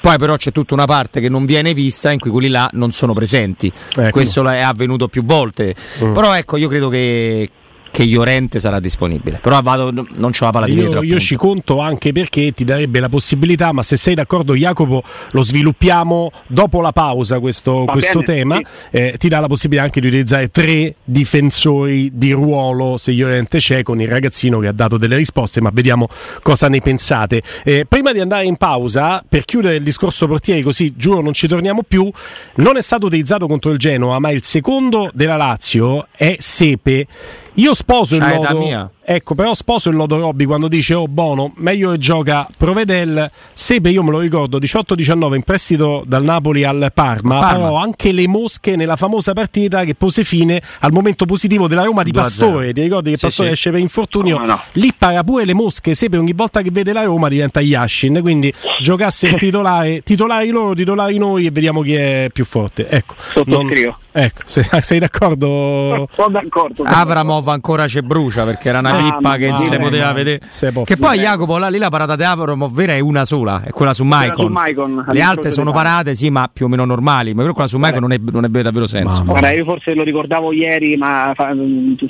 Poi 0.00 0.18
però 0.18 0.36
c'è 0.36 0.50
tutta 0.50 0.74
una 0.74 0.84
parte 0.84 1.20
che 1.20 1.28
non 1.28 1.46
viene 1.46 1.74
vista 1.74 2.10
in 2.10 2.18
cui 2.18 2.30
quelli 2.30 2.48
là 2.48 2.68
non 2.72 2.90
sono 2.90 3.12
presenti. 3.12 3.72
Ecco. 3.94 4.10
Questo 4.10 4.46
è 4.48 4.60
avvenuto 4.60 5.06
più 5.06 5.24
volte. 5.24 5.74
Mm. 6.02 6.12
Però 6.12 6.34
ecco, 6.36 6.56
io 6.56 6.68
credo 6.68 6.88
che, 6.88 7.48
che 7.92 8.02
Iorente 8.02 8.58
sarà 8.58 8.80
disponibile. 8.80 9.38
Però 9.42 9.60
vado, 9.60 9.92
non 9.92 10.30
c'ho 10.30 10.46
la 10.46 10.50
palla 10.50 10.66
di 10.66 10.74
vetro. 10.74 11.02
Io, 11.02 11.12
io 11.12 11.20
ci 11.20 11.36
conto 11.36 11.78
anche 11.78 12.10
perché 12.12 12.52
ti 12.52 12.64
darebbe 12.64 12.98
la 13.00 13.10
possibilità, 13.10 13.70
ma 13.72 13.82
se 13.82 13.98
sei 13.98 14.14
d'accordo 14.14 14.54
Jacopo 14.54 15.02
lo 15.32 15.42
sviluppiamo 15.42 16.32
dopo 16.46 16.80
la 16.80 16.92
pausa 16.92 17.38
questo, 17.38 17.84
questo 17.86 18.22
tema, 18.22 18.56
sì. 18.56 18.64
eh, 18.90 19.16
ti 19.18 19.28
dà 19.28 19.40
la 19.40 19.46
possibilità 19.46 19.84
anche 19.84 20.00
di 20.00 20.06
utilizzare 20.06 20.48
tre 20.50 20.94
difensori 21.04 22.10
di 22.14 22.32
ruolo 22.32 22.96
se 22.96 23.12
Iorente 23.12 23.58
c'è 23.58 23.82
con 23.82 24.00
il 24.00 24.08
ragazzino 24.08 24.58
che 24.58 24.68
ha 24.68 24.72
dato 24.72 24.96
delle 24.96 25.16
risposte, 25.16 25.60
ma 25.60 25.70
vediamo 25.70 26.08
cosa 26.42 26.68
ne 26.70 26.80
pensate. 26.80 27.42
Eh, 27.62 27.84
prima 27.86 28.12
di 28.12 28.20
andare 28.20 28.46
in 28.46 28.56
pausa, 28.56 29.22
per 29.28 29.44
chiudere 29.44 29.76
il 29.76 29.82
discorso 29.82 30.26
portieri 30.26 30.62
così 30.62 30.94
giuro 30.96 31.20
non 31.20 31.34
ci 31.34 31.46
torniamo 31.46 31.82
più, 31.86 32.10
non 32.56 32.78
è 32.78 32.80
stato 32.80 33.04
utilizzato 33.04 33.46
contro 33.46 33.70
il 33.70 33.78
Genoa, 33.78 34.18
ma 34.18 34.30
il 34.30 34.42
secondo 34.42 35.10
della 35.12 35.36
Lazio 35.36 36.06
è 36.16 36.36
Sepe 36.38 37.06
io 37.54 37.74
sposo 37.74 38.16
il 38.16 38.26
lodo. 38.26 38.58
Mia. 38.58 38.90
Ecco, 39.04 39.34
però 39.34 39.54
sposo 39.54 39.90
il 39.90 39.96
lodo 39.96 40.16
Robby 40.16 40.44
quando 40.44 40.68
dice 40.68 40.94
oh 40.94 41.08
Bono, 41.08 41.52
meglio 41.56 41.90
che 41.90 41.98
gioca 41.98 42.46
Provedel. 42.56 43.28
Sepe, 43.52 43.90
io 43.90 44.02
me 44.04 44.12
lo 44.12 44.20
ricordo, 44.20 44.58
18-19 44.58 45.34
in 45.34 45.42
prestito 45.42 46.04
dal 46.06 46.22
Napoli 46.22 46.62
al 46.62 46.90
Parma, 46.94 47.40
Parma, 47.40 47.52
però 47.52 47.76
anche 47.76 48.12
le 48.12 48.28
mosche 48.28 48.76
nella 48.76 48.94
famosa 48.94 49.32
partita 49.32 49.84
che 49.84 49.96
pose 49.96 50.22
fine 50.22 50.62
al 50.80 50.92
momento 50.92 51.24
positivo 51.24 51.66
della 51.66 51.82
Roma 51.82 52.04
di 52.04 52.12
Pastore. 52.12 52.72
Ti 52.72 52.80
ricordi 52.80 53.10
che 53.10 53.16
sì, 53.16 53.26
Pastore 53.26 53.48
sì. 53.48 53.54
esce 53.54 53.70
per 53.70 53.80
infortunio? 53.80 54.36
Oh, 54.36 54.44
no. 54.44 54.60
Lì 54.74 54.92
para 54.96 55.24
pure 55.24 55.44
le 55.44 55.54
mosche, 55.54 55.94
Sepe 55.94 56.16
ogni 56.16 56.32
volta 56.32 56.62
che 56.62 56.70
vede 56.70 56.92
la 56.92 57.02
Roma 57.02 57.28
diventa 57.28 57.60
Yashin, 57.60 58.20
quindi 58.22 58.54
giocasse 58.78 59.26
il 59.26 59.34
titolare, 59.38 60.02
titolari 60.02 60.50
loro, 60.50 60.74
titolari 60.74 61.18
noi 61.18 61.46
e 61.46 61.50
vediamo 61.50 61.82
chi 61.82 61.94
è 61.94 62.28
più 62.32 62.44
forte. 62.44 62.88
Ecco. 62.88 63.14
Non, 63.46 63.68
ecco, 64.12 64.42
sei 64.46 64.98
d'accordo? 65.00 66.08
Sono 66.14 66.28
d'accordo. 66.28 66.84
Avramov 66.84 67.48
ancora 67.48 67.86
c'è 67.86 68.02
brucia 68.02 68.44
perché 68.44 68.68
era 68.68 68.78
una 68.78 68.91
pippa 68.96 69.36
che 69.36 69.52
si 69.56 69.76
poteva 69.78 70.12
vedere. 70.12 70.40
Che 70.84 70.96
poi 70.96 71.18
Jacopo, 71.18 71.58
là, 71.58 71.68
lì 71.68 71.78
la 71.78 71.90
parata 71.90 72.16
di 72.16 72.22
Avramov 72.22 72.72
vera 72.72 72.94
è 72.94 73.00
una 73.00 73.24
sola, 73.24 73.62
è 73.64 73.70
quella 73.70 73.94
su 73.94 74.04
Maicon. 74.04 75.04
Le 75.10 75.20
altre 75.22 75.50
sono 75.50 75.72
parate, 75.72 76.14
sì, 76.14 76.30
ma 76.30 76.48
più 76.52 76.66
o 76.66 76.68
meno 76.68 76.84
normali. 76.84 77.34
Ma 77.34 77.44
quella 77.52 77.68
su 77.68 77.78
Maicon 77.78 78.06
non, 78.06 78.16
non 78.30 78.44
ebbe 78.44 78.62
davvero 78.62 78.86
senso. 78.86 79.24
Guarda, 79.24 79.50
io 79.50 79.64
forse 79.64 79.94
lo 79.94 80.02
ricordavo 80.02 80.52
ieri, 80.52 80.96
ma 80.96 81.32
fa, 81.34 81.54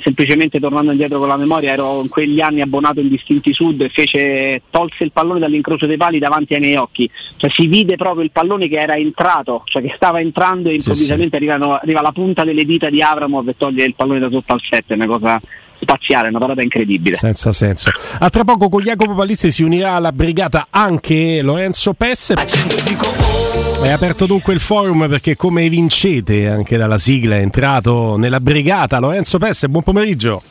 semplicemente 0.01 0.59
tornando 0.59 0.91
indietro 0.91 1.19
con 1.19 1.27
la 1.27 1.37
memoria, 1.37 1.71
ero 1.73 2.01
in 2.01 2.09
quegli 2.09 2.39
anni 2.41 2.61
abbonato 2.61 2.99
in 2.99 3.09
Distinti 3.09 3.53
Sud 3.53 3.81
e 3.81 3.89
fece, 3.89 4.61
tolse 4.69 5.03
il 5.03 5.11
pallone 5.11 5.39
dall'incrocio 5.39 5.85
dei 5.85 5.97
pali 5.97 6.19
davanti 6.19 6.53
ai 6.53 6.59
miei 6.59 6.75
occhi. 6.75 7.09
Cioè 7.35 7.49
si 7.49 7.67
vide 7.67 7.95
proprio 7.95 8.23
il 8.23 8.31
pallone 8.31 8.67
che 8.67 8.79
era 8.79 8.95
entrato, 8.95 9.63
cioè 9.65 9.81
che 9.81 9.93
stava 9.95 10.19
entrando 10.19 10.69
e 10.69 10.75
improvvisamente 10.75 11.37
sì, 11.37 11.43
sì. 11.43 11.49
Arrivano, 11.49 11.75
arriva 11.75 12.01
la 12.01 12.11
punta 12.11 12.43
delle 12.43 12.63
dita 12.63 12.89
di 12.89 13.01
Avramov 13.01 13.47
e 13.47 13.55
toglie 13.57 13.85
il 13.85 13.95
pallone 13.95 14.19
da 14.19 14.29
sotto 14.29 14.53
al 14.53 14.61
7, 14.61 14.93
una 14.93 15.07
cosa 15.07 15.41
spaziale, 15.83 16.29
una 16.29 16.39
parata 16.39 16.61
incredibile. 16.61 17.15
Senza 17.15 17.51
senso. 17.51 17.91
A 18.19 18.29
tra 18.29 18.43
poco 18.43 18.69
con 18.69 18.81
Jacopo 18.81 19.13
Palizzi 19.13 19.51
si 19.51 19.63
unirà 19.63 19.93
alla 19.93 20.11
brigata 20.11 20.67
anche 20.69 21.41
Lorenzo 21.41 21.93
Pesse. 21.93 22.35
È 23.83 23.89
aperto 23.89 24.25
dunque 24.25 24.53
il 24.53 24.59
forum 24.59 25.07
perché 25.07 25.35
come 25.35 25.67
vincete 25.69 26.47
anche 26.49 26.77
dalla 26.77 26.97
sigla 26.97 27.35
è 27.35 27.39
entrato 27.39 28.17
nella 28.17 28.39
brigata 28.39 28.99
Lorenzo 28.99 29.37
Pesse, 29.37 29.67
buon 29.67 29.83
pomeriggio. 29.83 30.41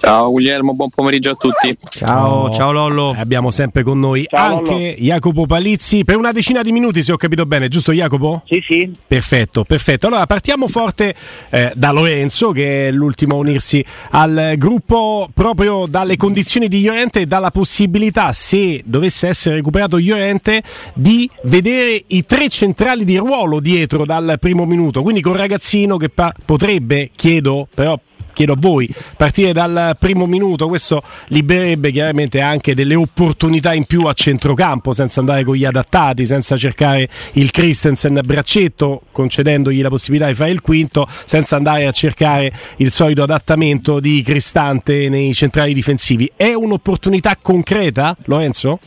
Ciao 0.00 0.30
Guglielmo, 0.30 0.74
buon 0.74 0.88
pomeriggio 0.88 1.32
a 1.32 1.34
tutti. 1.34 1.76
Ciao, 1.78 2.50
ciao, 2.54 2.72
Lollo. 2.72 3.14
Abbiamo 3.14 3.50
sempre 3.50 3.82
con 3.82 4.00
noi 4.00 4.24
ciao, 4.26 4.56
anche 4.56 4.72
Lollo. 4.72 4.94
Jacopo 4.96 5.44
Palizzi 5.44 6.04
per 6.04 6.16
una 6.16 6.32
decina 6.32 6.62
di 6.62 6.72
minuti, 6.72 7.02
se 7.02 7.12
ho 7.12 7.18
capito 7.18 7.44
bene, 7.44 7.68
giusto 7.68 7.92
Jacopo? 7.92 8.40
Sì, 8.46 8.64
sì. 8.66 8.90
Perfetto, 9.06 9.62
perfetto. 9.64 10.06
Allora 10.06 10.24
partiamo 10.24 10.68
forte 10.68 11.14
eh, 11.50 11.72
da 11.74 11.90
Lorenzo, 11.90 12.50
che 12.50 12.88
è 12.88 12.90
l'ultimo 12.90 13.34
a 13.34 13.40
unirsi 13.40 13.84
al 14.12 14.54
gruppo 14.56 15.28
proprio 15.34 15.84
dalle 15.86 16.16
condizioni 16.16 16.68
di 16.68 16.80
Llorente 16.80 17.20
e 17.20 17.26
dalla 17.26 17.50
possibilità, 17.50 18.32
se 18.32 18.80
dovesse 18.86 19.28
essere 19.28 19.56
recuperato 19.56 19.98
Llorente, 19.98 20.62
di 20.94 21.28
vedere 21.42 22.02
i 22.06 22.24
tre 22.24 22.48
centrali 22.48 23.04
di 23.04 23.18
ruolo 23.18 23.60
dietro 23.60 24.06
dal 24.06 24.38
primo 24.40 24.64
minuto. 24.64 25.02
Quindi 25.02 25.20
con 25.20 25.32
un 25.32 25.38
ragazzino 25.38 25.98
che 25.98 26.08
pa- 26.08 26.32
potrebbe, 26.42 27.10
chiedo, 27.14 27.68
però 27.74 28.00
chiedo 28.32 28.52
a 28.52 28.56
voi, 28.58 28.88
partire 29.16 29.52
dal 29.52 29.96
primo 29.98 30.26
minuto, 30.26 30.68
questo 30.68 31.02
libererebbe 31.28 31.90
chiaramente 31.90 32.40
anche 32.40 32.74
delle 32.74 32.94
opportunità 32.94 33.74
in 33.74 33.84
più 33.84 34.04
a 34.04 34.12
centrocampo, 34.12 34.92
senza 34.92 35.20
andare 35.20 35.44
con 35.44 35.54
gli 35.54 35.64
adattati, 35.64 36.26
senza 36.26 36.56
cercare 36.56 37.08
il 37.32 37.50
Christensen 37.50 38.16
a 38.16 38.22
braccetto, 38.22 39.02
concedendogli 39.12 39.82
la 39.82 39.88
possibilità 39.88 40.28
di 40.28 40.34
fare 40.34 40.50
il 40.50 40.60
quinto, 40.60 41.06
senza 41.24 41.56
andare 41.56 41.86
a 41.86 41.92
cercare 41.92 42.52
il 42.76 42.92
solito 42.92 43.22
adattamento 43.22 44.00
di 44.00 44.22
Cristante 44.22 45.08
nei 45.08 45.34
centrali 45.34 45.74
difensivi. 45.74 46.30
È 46.36 46.52
un'opportunità 46.52 47.36
concreta, 47.40 48.16
Lorenzo? 48.24 48.78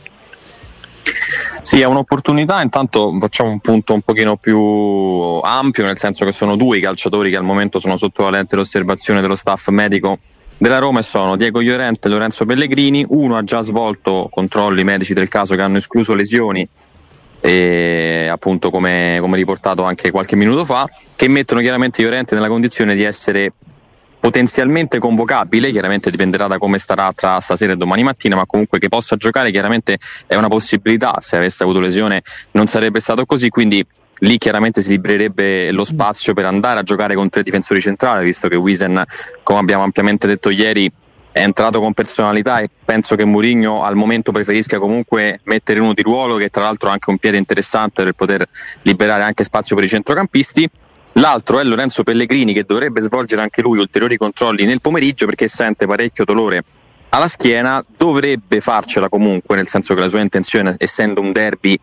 Sì, 1.62 1.80
è 1.80 1.84
un'opportunità, 1.84 2.62
intanto 2.62 3.16
facciamo 3.20 3.50
un 3.50 3.60
punto 3.60 3.94
un 3.94 4.00
pochino 4.02 4.36
più 4.36 4.58
ampio, 5.42 5.84
nel 5.84 5.98
senso 5.98 6.24
che 6.24 6.32
sono 6.32 6.56
due 6.56 6.78
i 6.78 6.80
calciatori 6.80 7.30
che 7.30 7.36
al 7.36 7.44
momento 7.44 7.78
sono 7.78 7.96
sotto 7.96 8.22
la 8.22 8.30
lente 8.30 8.56
d'osservazione 8.56 9.20
dello 9.20 9.36
staff 9.36 9.68
medico 9.68 10.18
della 10.56 10.78
Roma 10.78 11.00
e 11.00 11.02
sono 11.02 11.36
Diego 11.36 11.60
Llorente 11.60 12.08
e 12.08 12.10
Lorenzo 12.10 12.46
Pellegrini, 12.46 13.04
uno 13.08 13.36
ha 13.36 13.42
già 13.42 13.60
svolto 13.60 14.28
controlli 14.30 14.84
medici 14.84 15.12
del 15.12 15.28
caso 15.28 15.56
che 15.56 15.62
hanno 15.62 15.76
escluso 15.76 16.14
lesioni 16.14 16.66
e 17.40 18.26
appunto 18.30 18.70
come, 18.70 19.18
come 19.20 19.36
riportato 19.36 19.82
anche 19.82 20.10
qualche 20.10 20.36
minuto 20.36 20.64
fa, 20.64 20.88
che 21.16 21.28
mettono 21.28 21.60
chiaramente 21.60 22.02
Llorente 22.02 22.34
nella 22.34 22.48
condizione 22.48 22.94
di 22.94 23.02
essere 23.02 23.52
potenzialmente 24.24 24.98
convocabile, 24.98 25.70
chiaramente 25.70 26.10
dipenderà 26.10 26.46
da 26.46 26.56
come 26.56 26.78
starà 26.78 27.12
tra 27.14 27.40
stasera 27.40 27.74
e 27.74 27.76
domani 27.76 28.02
mattina, 28.02 28.36
ma 28.36 28.46
comunque 28.46 28.78
che 28.78 28.88
possa 28.88 29.16
giocare 29.16 29.50
chiaramente 29.50 29.98
è 30.26 30.34
una 30.34 30.48
possibilità, 30.48 31.16
se 31.20 31.36
avesse 31.36 31.62
avuto 31.62 31.78
lesione 31.78 32.22
non 32.52 32.66
sarebbe 32.66 33.00
stato 33.00 33.26
così, 33.26 33.50
quindi 33.50 33.86
lì 34.20 34.38
chiaramente 34.38 34.80
si 34.80 34.92
libererebbe 34.92 35.70
lo 35.72 35.84
spazio 35.84 36.32
per 36.32 36.46
andare 36.46 36.80
a 36.80 36.82
giocare 36.82 37.14
con 37.14 37.28
tre 37.28 37.42
difensori 37.42 37.82
centrali, 37.82 38.24
visto 38.24 38.48
che 38.48 38.56
Wisen, 38.56 39.04
come 39.42 39.58
abbiamo 39.58 39.82
ampiamente 39.82 40.26
detto 40.26 40.48
ieri, 40.48 40.90
è 41.30 41.42
entrato 41.42 41.78
con 41.80 41.92
personalità 41.92 42.60
e 42.60 42.70
penso 42.82 43.16
che 43.16 43.26
Mourinho 43.26 43.82
al 43.82 43.94
momento 43.94 44.32
preferisca 44.32 44.78
comunque 44.78 45.40
mettere 45.42 45.80
uno 45.80 45.92
di 45.92 46.00
ruolo 46.00 46.36
che 46.36 46.48
tra 46.48 46.62
l'altro 46.62 46.88
ha 46.88 46.92
anche 46.92 47.10
un 47.10 47.18
piede 47.18 47.36
interessante 47.36 48.04
per 48.04 48.14
poter 48.14 48.48
liberare 48.82 49.22
anche 49.22 49.44
spazio 49.44 49.76
per 49.76 49.84
i 49.84 49.88
centrocampisti 49.88 50.70
L'altro 51.14 51.60
è 51.60 51.64
Lorenzo 51.64 52.02
Pellegrini 52.02 52.52
che 52.52 52.64
dovrebbe 52.64 53.00
svolgere 53.00 53.42
anche 53.42 53.62
lui 53.62 53.78
ulteriori 53.78 54.16
controlli 54.16 54.64
nel 54.64 54.80
pomeriggio 54.80 55.26
perché 55.26 55.46
sente 55.46 55.86
parecchio 55.86 56.24
dolore 56.24 56.64
alla 57.10 57.28
schiena, 57.28 57.84
dovrebbe 57.96 58.60
farcela 58.60 59.08
comunque, 59.08 59.54
nel 59.54 59.68
senso 59.68 59.94
che 59.94 60.00
la 60.00 60.08
sua 60.08 60.20
intenzione, 60.20 60.74
essendo 60.78 61.20
un 61.20 61.30
derby 61.30 61.78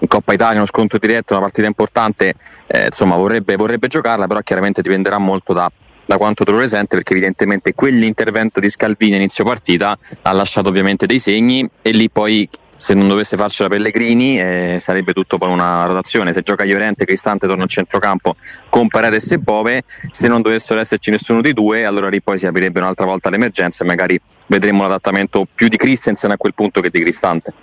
in 0.00 0.08
Coppa 0.08 0.32
Italia, 0.32 0.56
uno 0.56 0.66
scontro 0.66 0.98
diretto, 0.98 1.34
una 1.34 1.42
partita 1.42 1.68
importante, 1.68 2.34
eh, 2.66 2.86
insomma 2.86 3.14
vorrebbe, 3.14 3.54
vorrebbe, 3.54 3.86
giocarla, 3.86 4.26
però 4.26 4.40
chiaramente 4.40 4.82
dipenderà 4.82 5.18
molto 5.18 5.52
da, 5.52 5.70
da 6.04 6.16
quanto 6.16 6.42
dolore 6.42 6.66
sente 6.66 6.96
perché 6.96 7.12
evidentemente 7.12 7.72
quell'intervento 7.74 8.58
di 8.58 8.68
Scalvini 8.68 9.14
a 9.14 9.18
inizio 9.18 9.44
partita 9.44 9.96
ha 10.22 10.32
lasciato 10.32 10.68
ovviamente 10.70 11.06
dei 11.06 11.20
segni 11.20 11.68
e 11.80 11.90
lì 11.92 12.10
poi 12.10 12.48
se 12.84 12.92
non 12.92 13.08
dovesse 13.08 13.38
farcela 13.38 13.70
Pellegrini 13.70 14.38
eh, 14.38 14.76
sarebbe 14.78 15.14
tutto 15.14 15.38
poi 15.38 15.50
una 15.50 15.86
rotazione 15.86 16.34
se 16.34 16.42
gioca 16.42 16.64
Llorente 16.64 17.06
Cristante 17.06 17.46
torna 17.46 17.64
a 17.64 17.66
centrocampo 17.66 18.36
con 18.68 18.88
Paredes 18.88 19.32
e 19.32 19.38
Bove 19.38 19.84
se 19.86 20.28
non 20.28 20.42
dovessero 20.42 20.80
esserci 20.80 21.10
nessuno 21.10 21.40
dei 21.40 21.54
due 21.54 21.86
allora 21.86 22.10
lì 22.10 22.20
poi 22.20 22.36
si 22.36 22.46
aprirebbe 22.46 22.80
un'altra 22.80 23.06
volta 23.06 23.30
l'emergenza 23.30 23.84
e 23.84 23.86
magari 23.86 24.20
vedremo 24.48 24.82
l'adattamento 24.82 25.46
più 25.54 25.68
di 25.68 25.78
Christensen 25.78 26.32
a 26.32 26.36
quel 26.36 26.52
punto 26.52 26.82
che 26.82 26.90
di 26.90 27.00
Cristante 27.00 27.54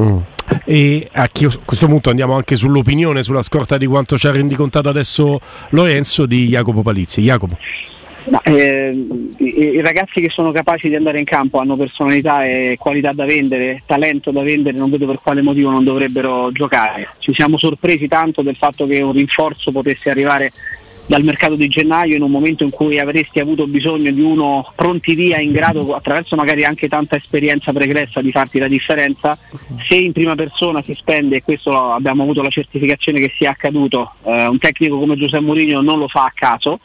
mm. 0.00 0.18
E 0.64 1.10
a, 1.12 1.28
questo 1.64 1.86
punto 1.86 2.08
andiamo 2.08 2.36
anche 2.36 2.54
sull'opinione, 2.54 3.24
sulla 3.24 3.42
scorta 3.42 3.76
di 3.76 3.86
quanto 3.86 4.16
ci 4.16 4.28
ha 4.28 4.30
rendicontato 4.30 4.88
adesso 4.88 5.40
Lorenzo 5.70 6.24
di 6.24 6.46
Jacopo 6.46 6.82
Palizzi. 6.82 7.20
Jacopo. 7.20 7.58
No, 8.28 8.42
eh, 8.42 9.06
i, 9.38 9.58
i, 9.58 9.80
ragazzi 9.80 10.20
che 10.20 10.30
sono 10.30 10.50
capaci 10.50 10.88
di 10.88 10.96
andare 10.96 11.18
in 11.18 11.24
campo 11.24 11.58
hanno 11.58 11.76
personalità 11.76 12.44
e 12.44 12.76
qualità 12.78 13.12
da 13.12 13.24
vendere, 13.24 13.82
talento 13.86 14.32
da 14.32 14.42
vendere, 14.42 14.76
non 14.76 14.90
vedo 14.90 15.06
per 15.06 15.20
quale 15.22 15.42
motivo 15.42 15.70
non 15.70 15.84
dovrebbero 15.84 16.50
giocare. 16.50 17.08
Ci 17.18 17.32
siamo 17.32 17.56
sorpresi 17.56 18.08
tanto 18.08 18.42
del 18.42 18.56
fatto 18.56 18.86
che 18.86 19.00
un 19.00 19.12
rinforzo 19.12 19.70
potesse 19.70 20.10
arrivare 20.10 20.50
dal 21.06 21.22
mercato 21.22 21.54
di 21.54 21.68
gennaio 21.68 22.16
in 22.16 22.22
un 22.22 22.30
momento 22.30 22.64
in 22.64 22.70
cui 22.70 22.98
avresti 22.98 23.38
avuto 23.38 23.68
bisogno 23.68 24.10
di 24.10 24.20
uno 24.20 24.72
pronti 24.74 25.14
via 25.14 25.38
in 25.38 25.52
grado 25.52 25.94
attraverso 25.94 26.34
magari 26.34 26.64
anche 26.64 26.88
tanta 26.88 27.14
esperienza 27.14 27.72
pregressa 27.72 28.20
di 28.20 28.32
farti 28.32 28.58
la 28.58 28.66
differenza 28.66 29.38
se 29.86 29.94
in 29.94 30.10
prima 30.10 30.34
persona 30.34 30.82
si 30.82 30.94
spende 30.94 31.36
e 31.36 31.42
questo 31.44 31.92
abbiamo 31.92 32.24
avuto 32.24 32.42
la 32.42 32.48
certificazione 32.48 33.20
che 33.20 33.32
sia 33.36 33.50
accaduto 33.50 34.14
eh, 34.24 34.46
un 34.46 34.58
tecnico 34.58 34.98
come 34.98 35.14
Giuseppe 35.14 35.44
Mourinho 35.44 35.80
non 35.80 36.00
lo 36.00 36.08
fa 36.08 36.24
a 36.24 36.32
caso 36.34 36.80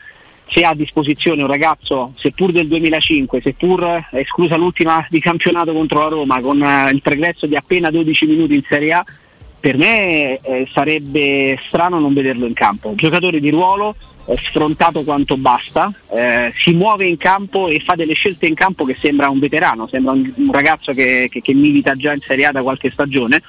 se 0.52 0.66
ha 0.66 0.70
a 0.70 0.76
disposizione 0.76 1.44
un 1.44 1.48
ragazzo, 1.48 2.12
seppur 2.14 2.52
del 2.52 2.68
2005, 2.68 3.40
seppur 3.42 4.06
esclusa 4.12 4.58
l'ultima 4.58 5.06
di 5.10 5.22
campionato 5.22 5.72
contro 5.72 6.00
la 6.00 6.10
Roma, 6.10 6.42
con 6.42 6.60
uh, 6.60 6.90
il 6.94 7.02
pregresso 7.02 7.48
di 7.48 7.56
appena 7.56 7.90
12 7.90 8.26
minuti 8.26 8.56
in 8.56 8.64
Serie 8.68 8.92
A, 8.92 9.06
per 9.62 9.78
me 9.78 10.38
eh, 10.38 10.68
sarebbe 10.74 11.58
strano 11.68 12.00
non 12.00 12.14
vederlo 12.14 12.48
in 12.48 12.54
campo. 12.54 12.94
Giocatore 12.96 13.40
di 13.40 13.50
ruolo, 13.50 13.96
eh, 14.26 14.36
sfrontato 14.36 15.04
quanto 15.04 15.38
basta, 15.38 15.90
eh, 16.12 16.52
si 16.54 16.74
muove 16.74 17.06
in 17.06 17.16
campo 17.16 17.70
e 17.70 17.80
fa 17.80 17.94
delle 17.96 18.14
scelte 18.14 18.48
in 18.48 18.56
campo 18.56 18.84
che 18.84 18.98
sembra 19.00 19.30
un 19.30 19.40
veterano, 19.40 19.88
sembra 19.88 20.12
un, 20.12 20.34
un 20.36 20.52
ragazzo 20.52 20.92
che, 20.94 21.30
che, 21.32 21.40
che 21.40 21.54
milita 21.54 21.96
già 21.96 22.12
in 22.12 22.22
Serie 22.22 22.48
A 22.48 22.52
da 22.52 22.62
qualche 22.64 22.90
stagione. 22.90 23.42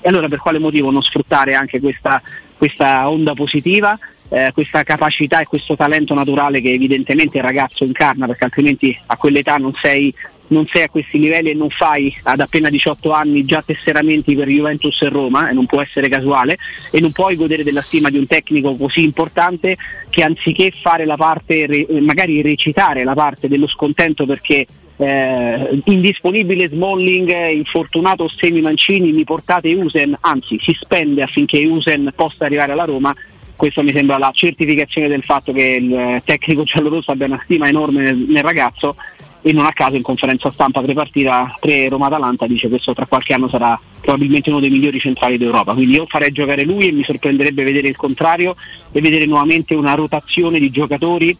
E 0.00 0.08
allora 0.08 0.28
per 0.28 0.38
quale 0.38 0.58
motivo 0.58 0.90
non 0.90 1.02
sfruttare 1.02 1.54
anche 1.54 1.80
questa, 1.80 2.22
questa 2.56 3.10
onda 3.10 3.34
positiva? 3.34 3.98
Eh, 4.30 4.50
questa 4.52 4.82
capacità 4.82 5.40
e 5.40 5.46
questo 5.46 5.76
talento 5.76 6.14
naturale 6.14 6.60
che 6.60 6.72
evidentemente 6.72 7.38
il 7.38 7.44
ragazzo 7.44 7.84
incarna 7.84 8.26
perché 8.26 8.44
altrimenti 8.44 8.96
a 9.06 9.16
quell'età 9.16 9.56
non 9.56 9.72
sei, 9.80 10.12
non 10.48 10.66
sei 10.66 10.82
a 10.82 10.88
questi 10.88 11.18
livelli 11.18 11.50
e 11.50 11.54
non 11.54 11.70
fai 11.70 12.14
ad 12.24 12.40
appena 12.40 12.68
18 12.68 13.12
anni 13.12 13.44
già 13.44 13.62
tesseramenti 13.62 14.34
per 14.34 14.48
Juventus 14.48 15.00
e 15.02 15.08
Roma 15.08 15.48
e 15.48 15.52
non 15.52 15.66
può 15.66 15.80
essere 15.80 16.08
casuale 16.08 16.56
e 16.90 17.00
non 17.00 17.12
puoi 17.12 17.36
godere 17.36 17.62
della 17.62 17.82
stima 17.82 18.10
di 18.10 18.18
un 18.18 18.26
tecnico 18.26 18.74
così 18.76 19.04
importante 19.04 19.76
che 20.08 20.22
anziché 20.22 20.70
fare 20.70 21.04
la 21.04 21.16
parte, 21.16 21.86
magari 22.00 22.42
recitare 22.42 23.04
la 23.04 23.14
parte 23.14 23.48
dello 23.48 23.66
scontento 23.66 24.26
perché 24.26 24.66
eh, 24.98 25.82
indisponibile 25.84 26.68
Smalling, 26.68 27.50
infortunato 27.50 28.28
Semi 28.28 28.60
Mancini, 28.60 29.12
mi 29.12 29.24
portate 29.24 29.72
Usen, 29.74 30.16
anzi 30.20 30.58
si 30.60 30.74
spende 30.78 31.22
affinché 31.22 31.64
Usen 31.66 32.12
possa 32.16 32.44
arrivare 32.46 32.72
alla 32.72 32.84
Roma 32.84 33.14
questa 33.56 33.82
mi 33.82 33.92
sembra 33.92 34.18
la 34.18 34.30
certificazione 34.32 35.08
del 35.08 35.22
fatto 35.22 35.52
che 35.52 35.78
il 35.80 36.22
tecnico 36.24 36.62
giallorosso 36.62 37.10
abbia 37.10 37.26
una 37.26 37.40
stima 37.42 37.68
enorme 37.68 38.02
nel, 38.02 38.16
nel 38.16 38.42
ragazzo 38.42 38.96
e 39.42 39.52
non 39.52 39.64
a 39.64 39.72
caso 39.72 39.96
in 39.96 40.02
conferenza 40.02 40.50
stampa 40.50 40.80
pre-partita 40.80 41.56
pre-Roma-Atalanta 41.60 42.46
dice 42.46 42.62
che 42.62 42.70
questo 42.70 42.94
tra 42.94 43.06
qualche 43.06 43.32
anno 43.32 43.46
sarà 43.48 43.78
probabilmente 44.00 44.50
uno 44.50 44.58
dei 44.58 44.70
migliori 44.70 44.98
centrali 44.98 45.38
d'Europa. 45.38 45.72
Quindi 45.72 45.94
io 45.94 46.06
farei 46.06 46.32
giocare 46.32 46.64
lui 46.64 46.88
e 46.88 46.92
mi 46.92 47.04
sorprenderebbe 47.04 47.62
vedere 47.62 47.88
il 47.88 47.96
contrario 47.96 48.56
e 48.90 49.00
vedere 49.00 49.24
nuovamente 49.24 49.74
una 49.74 49.94
rotazione 49.94 50.58
di 50.58 50.70
giocatori 50.70 51.36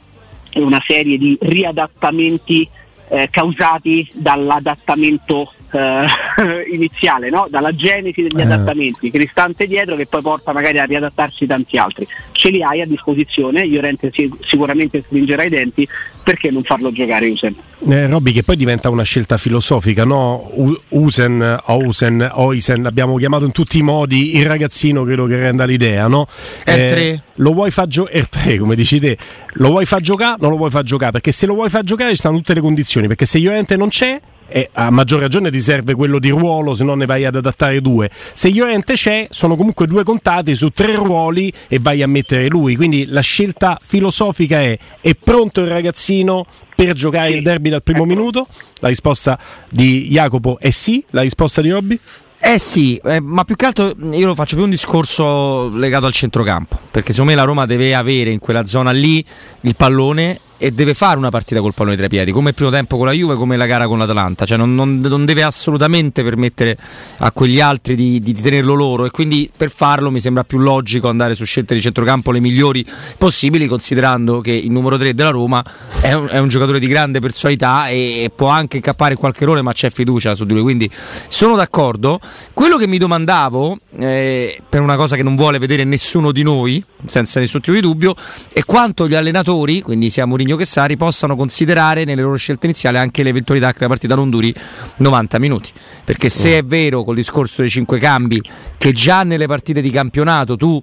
e 0.52 0.60
una 0.60 0.80
serie 0.86 1.18
di 1.18 1.36
riadattamenti 1.40 2.68
eh, 3.08 3.28
causati 3.30 4.08
dall'adattamento 4.14 5.52
eh, 5.72 6.06
iniziale, 6.72 7.30
no? 7.30 7.46
dalla 7.50 7.74
genesi 7.74 8.22
degli 8.22 8.38
eh. 8.38 8.42
adattamenti, 8.42 9.10
Cristante 9.10 9.66
dietro 9.66 9.96
che 9.96 10.06
poi 10.06 10.22
porta 10.22 10.52
magari 10.52 10.78
a 10.78 10.84
riadattarsi 10.84 11.46
tanti 11.46 11.76
altri. 11.76 12.06
Ce 12.32 12.50
li 12.50 12.62
hai 12.62 12.80
a 12.82 12.86
disposizione, 12.86 13.66
Llorente 13.66 14.12
sicuramente 14.46 15.02
stringerà 15.04 15.44
i 15.44 15.48
denti, 15.48 15.88
perché 16.22 16.50
non 16.50 16.62
farlo 16.62 16.92
giocare 16.92 17.28
Usen? 17.28 17.54
Eh, 17.88 18.06
Robby, 18.08 18.32
che 18.32 18.42
poi 18.42 18.56
diventa 18.56 18.90
una 18.90 19.04
scelta 19.04 19.36
filosofica, 19.36 20.04
no? 20.04 20.50
Usen, 20.88 21.60
Osen, 21.66 22.30
Oisen, 22.34 22.84
abbiamo 22.84 23.16
chiamato 23.16 23.44
in 23.44 23.52
tutti 23.52 23.78
i 23.78 23.82
modi 23.82 24.36
il 24.36 24.44
ragazzino, 24.44 25.04
credo 25.04 25.26
che 25.26 25.38
renda 25.38 25.64
l'idea, 25.64 26.08
no? 26.08 26.26
R3. 26.64 27.20
lo 27.36 27.52
vuoi 27.52 27.70
far 27.70 27.86
giocare, 27.86 28.20
R3 28.20 28.58
come 28.58 28.74
dici 28.74 28.98
te, 28.98 29.16
lo 29.54 29.68
vuoi 29.68 29.86
far 29.86 30.00
giocare? 30.00 30.36
Non 30.40 30.50
lo 30.50 30.56
vuoi 30.56 30.70
far 30.70 30.82
giocare, 30.82 31.12
perché 31.12 31.32
se 31.32 31.46
lo 31.46 31.54
vuoi 31.54 31.70
far 31.70 31.84
giocare 31.84 32.10
ci 32.10 32.16
stanno 32.16 32.36
tutte 32.36 32.54
le 32.54 32.60
condizioni, 32.60 33.06
perché 33.06 33.24
se 33.24 33.38
Llorente 33.38 33.76
non 33.76 33.88
c'è 33.88 34.20
e 34.48 34.70
a 34.72 34.90
maggior 34.90 35.20
ragione 35.20 35.50
ti 35.50 35.60
serve 35.60 35.94
quello 35.94 36.18
di 36.18 36.30
ruolo 36.30 36.74
se 36.74 36.84
non 36.84 36.98
ne 36.98 37.06
vai 37.06 37.24
ad 37.24 37.36
adattare 37.36 37.80
due. 37.80 38.10
Se 38.32 38.50
Llorente 38.50 38.94
c'è, 38.94 39.26
sono 39.30 39.56
comunque 39.56 39.86
due 39.86 40.04
contati 40.04 40.54
su 40.54 40.70
tre 40.70 40.94
ruoli 40.94 41.52
e 41.68 41.78
vai 41.78 42.02
a 42.02 42.06
mettere 42.06 42.48
lui. 42.48 42.76
Quindi 42.76 43.06
la 43.06 43.20
scelta 43.20 43.78
filosofica 43.80 44.60
è: 44.60 44.78
è 45.00 45.14
pronto 45.14 45.60
il 45.60 45.68
ragazzino 45.68 46.46
per 46.74 46.92
giocare 46.94 47.30
il 47.30 47.42
derby 47.42 47.70
dal 47.70 47.82
primo 47.82 48.04
minuto? 48.04 48.46
La 48.80 48.88
risposta 48.88 49.38
di 49.68 50.08
Jacopo 50.08 50.58
è 50.58 50.70
sì, 50.70 51.02
la 51.10 51.22
risposta 51.22 51.60
di 51.60 51.70
Robby? 51.70 51.98
Eh 52.38 52.58
sì, 52.58 53.00
eh, 53.02 53.18
ma 53.18 53.44
più 53.44 53.56
che 53.56 53.64
altro 53.64 53.94
io 54.12 54.26
lo 54.26 54.34
faccio 54.34 54.56
più 54.56 54.64
un 54.64 54.70
discorso 54.70 55.70
legato 55.70 56.04
al 56.04 56.12
centrocampo, 56.12 56.78
perché 56.90 57.12
secondo 57.12 57.32
me 57.32 57.36
la 57.36 57.44
Roma 57.44 57.64
deve 57.64 57.94
avere 57.94 58.30
in 58.30 58.38
quella 58.38 58.66
zona 58.66 58.90
lì 58.90 59.24
il 59.62 59.74
pallone 59.74 60.38
e 60.58 60.70
deve 60.72 60.94
fare 60.94 61.18
una 61.18 61.30
partita 61.30 61.60
col 61.60 61.74
pallone 61.74 61.96
tra 61.96 62.06
i 62.06 62.08
piedi, 62.08 62.32
come 62.32 62.50
il 62.50 62.54
primo 62.54 62.70
tempo 62.70 62.96
con 62.96 63.06
la 63.06 63.12
Juve, 63.12 63.34
come 63.34 63.56
la 63.56 63.66
gara 63.66 63.86
con 63.86 63.98
l'Atalanta, 63.98 64.46
cioè 64.46 64.56
non, 64.56 64.74
non, 64.74 65.00
non 65.00 65.24
deve 65.24 65.42
assolutamente 65.42 66.22
permettere 66.22 66.76
a 67.18 67.30
quegli 67.30 67.60
altri 67.60 67.94
di, 67.94 68.20
di, 68.20 68.32
tenerlo 68.32 68.74
loro 68.74 69.04
e 69.04 69.10
quindi 69.10 69.50
per 69.54 69.70
farlo 69.70 70.10
mi 70.10 70.20
sembra 70.20 70.44
più 70.44 70.58
logico 70.58 71.08
andare 71.08 71.34
su 71.34 71.44
scelte 71.44 71.74
di 71.74 71.80
centrocampo 71.80 72.30
le 72.32 72.40
migliori 72.40 72.86
possibili, 73.18 73.66
considerando 73.66 74.40
che 74.40 74.52
il 74.52 74.70
numero 74.70 74.96
3 74.96 75.14
della 75.14 75.30
Roma 75.30 75.62
è 76.00 76.12
un, 76.12 76.28
è 76.30 76.38
un 76.38 76.48
giocatore 76.48 76.78
di 76.78 76.86
grande 76.86 77.20
personalità 77.20 77.88
e, 77.88 78.22
e 78.24 78.30
può 78.34 78.48
anche 78.48 78.76
incappare 78.76 79.14
qualche 79.14 79.42
errore, 79.42 79.60
ma 79.62 79.72
c'è 79.72 79.90
fiducia 79.90 80.34
su 80.34 80.44
di 80.44 80.54
lui, 80.54 80.62
quindi 80.62 80.90
sono 81.28 81.54
d'accordo. 81.54 82.18
Quello 82.52 82.76
che 82.78 82.86
mi 82.86 82.98
domandavo, 82.98 83.78
eh, 83.98 84.60
per 84.66 84.80
una 84.80 84.96
cosa 84.96 85.16
che 85.16 85.22
non 85.22 85.36
vuole 85.36 85.58
vedere 85.58 85.84
nessuno 85.84 86.32
di 86.32 86.42
noi, 86.42 86.82
senza 87.06 87.40
nessun 87.40 87.60
tipo 87.60 87.74
di 87.74 87.82
dubbio, 87.82 88.14
è 88.52 88.64
quanto 88.64 89.06
gli 89.06 89.14
allenatori, 89.14 89.82
quindi 89.82 90.08
sia 90.08 90.24
Mourinho 90.24 90.45
che 90.54 90.64
Sari, 90.64 90.96
possano 90.96 91.34
considerare 91.34 92.04
nelle 92.04 92.22
loro 92.22 92.36
scelte 92.36 92.66
iniziali 92.66 92.98
anche 92.98 93.24
l'eventualità 93.24 93.72
che 93.72 93.80
la 93.80 93.88
partita 93.88 94.14
non 94.14 94.30
duri 94.30 94.54
90 94.98 95.38
minuti. 95.40 95.72
Perché 96.04 96.28
sì. 96.28 96.38
se 96.38 96.58
è 96.58 96.62
vero 96.62 97.02
col 97.02 97.16
discorso 97.16 97.62
dei 97.62 97.70
cinque 97.70 97.98
cambi 97.98 98.40
che 98.78 98.92
già 98.92 99.22
nelle 99.22 99.46
partite 99.46 99.80
di 99.80 99.90
campionato 99.90 100.56
tu 100.56 100.80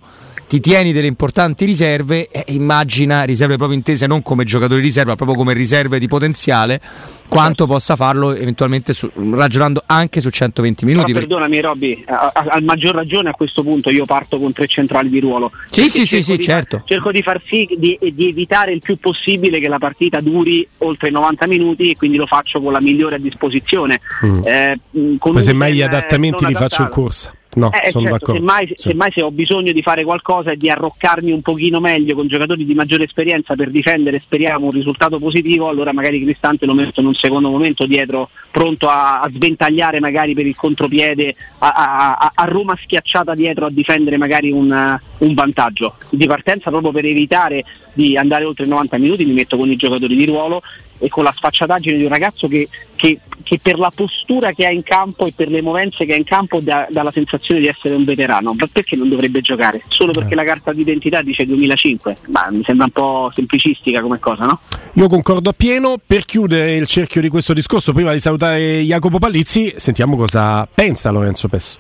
ti 0.54 0.60
tieni 0.60 0.94
delle 0.94 1.08
importanti 1.08 1.66
riserve, 1.66 2.28
eh, 2.30 2.44
immagina 2.50 3.24
riserve 3.24 3.58
proprio 3.58 3.76
intese 3.76 4.06
non 4.06 4.22
come 4.22 4.44
giocatori 4.44 4.82
di 4.82 4.86
riserva, 4.86 5.16
proprio 5.16 5.36
come 5.36 5.52
riserve 5.54 5.98
di 5.98 6.08
potenziale, 6.08 6.80
quanto 7.28 7.66
possa 7.66 7.96
farlo 7.96 8.36
eventualmente 8.36 8.94
su, 8.94 9.10
ragionando 9.32 9.82
anche 9.84 10.22
su 10.22 10.30
120 10.30 10.86
minuti. 10.86 11.12
Però 11.12 11.26
perdonami 11.26 11.60
Robby, 11.60 12.04
a, 12.06 12.32
a, 12.32 12.44
a, 12.50 12.62
maggior 12.62 12.94
ragione 12.94 13.30
a 13.30 13.34
questo 13.34 13.64
punto 13.64 13.90
io 13.90 14.06
parto 14.06 14.38
con 14.38 14.52
tre 14.52 14.68
centrali 14.68 15.10
di 15.10 15.20
ruolo. 15.20 15.52
Sì, 15.72 15.90
sì, 15.90 16.06
sì, 16.06 16.22
sì, 16.22 16.38
certo. 16.38 16.84
cerco 16.86 17.12
di 17.12 17.24
far 17.24 17.42
sì 17.48 17.68
di, 17.76 17.98
di, 18.14 18.30
evitare 18.30 18.74
il 18.74 18.82
più 18.82 18.98
possibile 19.00 19.60
che 19.60 19.68
la 19.68 19.80
partita 19.80 20.22
duri 20.22 20.68
oltre 20.80 21.10
90 21.10 21.48
minuti 21.48 21.90
e 21.90 21.96
quindi 21.96 22.18
lo 22.18 22.28
faccio 22.28 22.62
con 22.62 22.72
la 22.72 22.80
migliore 22.80 23.16
a 23.16 23.20
disposizione. 23.20 24.02
Mm. 24.24 24.42
Eh, 24.46 24.80
con 25.18 25.42
se 25.42 25.54
mai 25.54 25.74
gli 25.74 25.82
adattamenti 25.82 26.46
li 26.46 26.54
faccio 26.54 26.84
in 26.84 26.90
corsa. 26.90 27.34
No, 27.56 27.72
eh, 27.72 27.92
sono 27.92 28.06
certo, 28.06 28.10
d'accordo. 28.10 28.34
Semmai, 28.34 28.68
sì. 28.68 28.90
semmai 28.90 29.12
se 29.12 29.22
ho 29.22 29.32
bisogno 29.32 29.72
di 29.72 29.82
fare 29.82 30.04
qualcosa 30.04 30.52
e 30.52 30.58
di 30.58 30.70
arroccarmi 30.70 31.32
un 31.32 31.42
pochino 31.42 31.80
meglio 31.80 32.16
con 32.16 32.28
giocatori 32.28 32.66
di 32.66 32.74
maggiore 32.74 33.04
esperienza 33.04 33.56
per 33.56 33.70
difendere, 33.70 34.20
speriamo, 34.20 34.66
un 34.66 34.72
risultato 34.72 35.20
positivo, 35.20 35.68
allora 35.68 35.94
magari 35.94 36.22
Cristante 36.24 36.66
lo 36.66 36.74
metto 36.74 37.02
in 37.02 37.08
un 37.08 37.14
secondo 37.14 37.50
momento 37.50 37.86
dietro, 37.86 38.30
pronto 38.52 38.88
a, 38.88 39.22
a 39.22 39.30
sventagliare 39.30 40.00
magari 40.00 40.34
per 40.34 40.46
il 40.46 40.56
contropiede, 40.56 41.36
a, 41.60 42.16
a, 42.18 42.32
a, 42.34 42.46
Roma 42.46 42.76
schiacciata 42.76 43.36
dietro 43.36 43.66
a 43.66 43.70
difendere 43.70 44.18
magari 44.18 44.52
un, 44.52 44.98
un 45.18 45.34
vantaggio. 45.34 45.96
Di 46.10 46.28
partenza 46.28 46.70
proprio 46.70 46.92
per 46.92 47.06
evitare 47.06 47.64
di 47.94 48.18
andare 48.18 48.44
oltre 48.46 48.66
i 48.66 48.70
90 48.70 48.98
minuti 48.98 49.26
mi 49.26 49.34
metto 49.34 49.58
con 49.58 49.70
i 49.70 49.76
giocatori 49.76 50.16
di 50.16 50.26
ruolo 50.26 50.62
e 51.00 51.10
con 51.10 51.24
la 51.24 51.34
sfacciataggine 51.36 51.98
di 51.98 52.04
un 52.04 52.10
ragazzo 52.10 52.48
che, 52.48 52.68
che, 52.96 53.20
che, 53.44 53.60
per 53.62 53.78
la 53.78 53.92
postura 53.94 54.52
che 54.52 54.66
ha 54.66 54.72
in 54.72 54.84
campo 54.84 55.26
e 55.26 55.34
per 55.36 55.50
le 55.50 55.62
movenze 55.62 56.06
che 56.06 56.14
ha 56.14 56.16
in 56.16 56.24
campo 56.24 56.60
dà, 56.60 56.88
dà, 56.90 57.04
la 57.04 57.12
sensazione 57.12 57.60
di 57.60 57.68
essere 57.68 57.96
un 57.96 58.04
veterano. 58.04 58.54
Ma 58.58 58.68
perché 58.72 58.96
non 58.96 59.10
dovrebbe 59.10 59.42
giocare? 59.42 59.82
Solo 59.88 60.12
perché 60.12 60.34
eh. 60.34 60.36
la 60.36 60.44
carta 60.44 60.72
d'identità 60.74 61.22
dice 61.22 61.46
2005? 61.46 62.18
Ma 62.28 62.48
mi 62.52 62.64
sembra 62.64 62.86
un 62.86 62.92
po' 62.92 63.32
semplicistica 63.34 64.02
come 64.02 64.20
cosa, 64.20 64.46
no? 64.46 64.60
Io 64.94 65.08
concordo 65.08 65.50
appieno. 65.50 65.96
Per 66.06 66.26
chiudere 66.26 66.76
il 66.76 66.88
cerchio 66.88 67.22
di 67.22 67.30
questo 67.30 67.54
discorso, 67.54 67.94
prima 67.94 68.12
di 68.12 68.20
salutare 68.20 68.82
Jacopo 68.82 69.20
Palizzi, 69.20 69.74
sentiamo 69.78 70.16
cosa 70.16 70.68
pensa 70.74 71.12
Lorenzo 71.12 71.48
Pesso. 71.48 71.80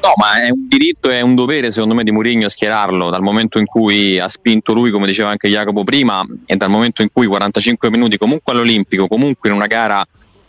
No, 0.00 0.12
ma 0.16 0.42
è 0.42 0.50
un 0.50 0.68
diritto 0.68 1.10
e 1.10 1.20
un 1.20 1.34
dovere 1.34 1.70
secondo 1.70 1.94
me 1.94 2.04
di 2.04 2.12
Mourinho 2.12 2.48
schierarlo. 2.48 3.10
Dal 3.10 3.22
momento 3.22 3.58
in 3.58 3.66
cui 3.66 4.18
ha 4.18 4.28
spinto 4.28 4.72
lui, 4.72 4.90
come 4.90 5.06
diceva 5.06 5.30
anche 5.30 5.48
Jacopo 5.48 5.82
prima, 5.82 6.24
e 6.46 6.56
dal 6.56 6.70
momento 6.70 7.02
in 7.02 7.08
cui 7.12 7.26
45 7.26 7.90
minuti 7.90 8.16
comunque 8.16 8.52
all'Olimpico, 8.52 9.08
comunque 9.08 9.48
in 9.48 9.56
una 9.56 9.66
gara 9.66 10.06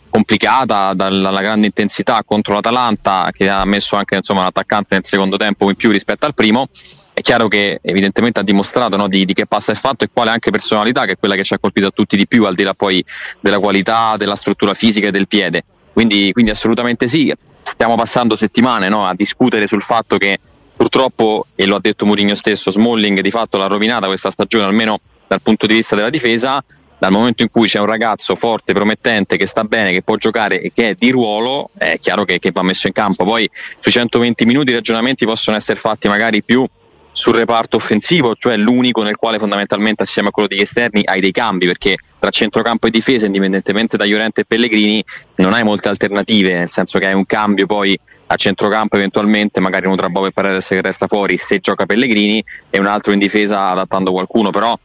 complicata 0.08 0.92
dalla 0.92 1.40
grande 1.40 1.66
intensità 1.66 2.22
contro 2.24 2.54
l'Atalanta 2.54 3.30
che 3.32 3.48
ha 3.48 3.64
messo 3.64 3.94
anche 3.94 4.16
insomma, 4.16 4.42
l'attaccante 4.42 4.94
nel 4.94 5.04
secondo 5.04 5.36
tempo 5.36 5.68
in 5.68 5.76
più 5.76 5.90
rispetto 5.90 6.26
al 6.26 6.34
primo 6.34 6.68
è 7.12 7.20
chiaro 7.20 7.46
che 7.46 7.78
evidentemente 7.82 8.40
ha 8.40 8.42
dimostrato 8.42 8.96
no, 8.96 9.06
di, 9.06 9.24
di, 9.24 9.34
che 9.34 9.46
pasta 9.46 9.72
è 9.72 9.74
fatto 9.76 10.04
e 10.04 10.08
quale 10.12 10.30
anche 10.30 10.50
personalità 10.50 11.04
che 11.04 11.12
è 11.12 11.16
quella 11.16 11.34
che 11.34 11.44
ci 11.44 11.54
ha 11.54 11.58
colpito 11.58 11.86
a 11.86 11.90
tutti 11.90 12.16
di 12.16 12.26
più 12.26 12.44
al 12.44 12.54
di 12.54 12.62
là 12.62 12.74
poi 12.74 13.04
della 13.40 13.58
qualità 13.58 14.16
della 14.16 14.36
struttura 14.36 14.74
fisica 14.74 15.08
e 15.08 15.10
del 15.10 15.28
piede. 15.28 15.64
Quindi, 15.92 16.32
quindi 16.32 16.50
assolutamente 16.50 17.06
sì 17.06 17.32
stiamo 17.70 17.94
passando 17.94 18.34
settimane 18.34 18.88
no, 18.88 19.06
a 19.06 19.14
discutere 19.14 19.66
sul 19.66 19.82
fatto 19.82 20.18
che 20.18 20.38
purtroppo, 20.76 21.46
e 21.54 21.66
lo 21.66 21.76
ha 21.76 21.80
detto 21.80 22.04
Mourinho 22.04 22.34
stesso, 22.34 22.70
Smalling 22.70 23.20
di 23.20 23.30
fatto 23.30 23.58
l'ha 23.58 23.66
rovinata 23.66 24.06
questa 24.06 24.30
stagione, 24.30 24.64
almeno 24.64 24.98
dal 25.26 25.40
punto 25.40 25.66
di 25.66 25.74
vista 25.74 25.94
della 25.94 26.10
difesa. 26.10 26.62
Dal 26.98 27.12
momento 27.12 27.42
in 27.42 27.48
cui 27.48 27.66
c'è 27.66 27.78
un 27.78 27.86
ragazzo 27.86 28.36
forte, 28.36 28.74
promettente, 28.74 29.38
che 29.38 29.46
sta 29.46 29.64
bene, 29.64 29.90
che 29.90 30.02
può 30.02 30.16
giocare 30.16 30.60
e 30.60 30.70
che 30.74 30.90
è 30.90 30.94
di 30.98 31.10
ruolo, 31.10 31.70
è 31.78 31.98
chiaro 31.98 32.24
che, 32.24 32.38
che 32.38 32.50
va 32.50 32.60
messo 32.60 32.88
in 32.88 32.92
campo. 32.92 33.24
Poi 33.24 33.48
sui 33.78 33.90
120 33.90 34.44
minuti 34.44 34.72
i 34.72 34.74
ragionamenti 34.74 35.24
possono 35.24 35.56
essere 35.56 35.78
fatti 35.78 36.08
magari 36.08 36.42
più 36.42 36.66
sul 37.12 37.34
reparto 37.34 37.76
offensivo, 37.76 38.34
cioè 38.38 38.58
l'unico 38.58 39.02
nel 39.02 39.16
quale 39.16 39.38
fondamentalmente 39.38 40.02
assieme 40.02 40.28
a 40.28 40.30
quello 40.30 40.48
degli 40.48 40.60
esterni 40.60 41.00
hai 41.04 41.20
dei 41.20 41.32
cambi, 41.32 41.64
perché 41.64 41.96
tra 42.20 42.30
centrocampo 42.30 42.86
e 42.86 42.90
difesa, 42.90 43.26
indipendentemente 43.26 43.96
da 43.96 44.04
Llorente 44.04 44.42
e 44.42 44.44
Pellegrini, 44.46 45.02
non 45.36 45.54
hai 45.54 45.64
molte 45.64 45.88
alternative, 45.88 46.52
nel 46.52 46.68
senso 46.68 46.98
che 46.98 47.06
hai 47.06 47.14
un 47.14 47.26
cambio 47.26 47.66
poi 47.66 47.98
a 48.26 48.36
centrocampo 48.36 48.96
eventualmente, 48.96 49.58
magari 49.58 49.86
uno 49.86 49.96
tra 49.96 50.08
Bob 50.08 50.26
e 50.26 50.32
Paredes 50.32 50.68
che 50.68 50.82
resta 50.82 51.08
fuori 51.08 51.36
se 51.36 51.58
gioca 51.58 51.86
Pellegrini 51.86 52.44
e 52.68 52.78
un 52.78 52.86
altro 52.86 53.12
in 53.12 53.18
difesa 53.18 53.70
adattando 53.70 54.12
qualcuno, 54.12 54.50
però 54.50 54.78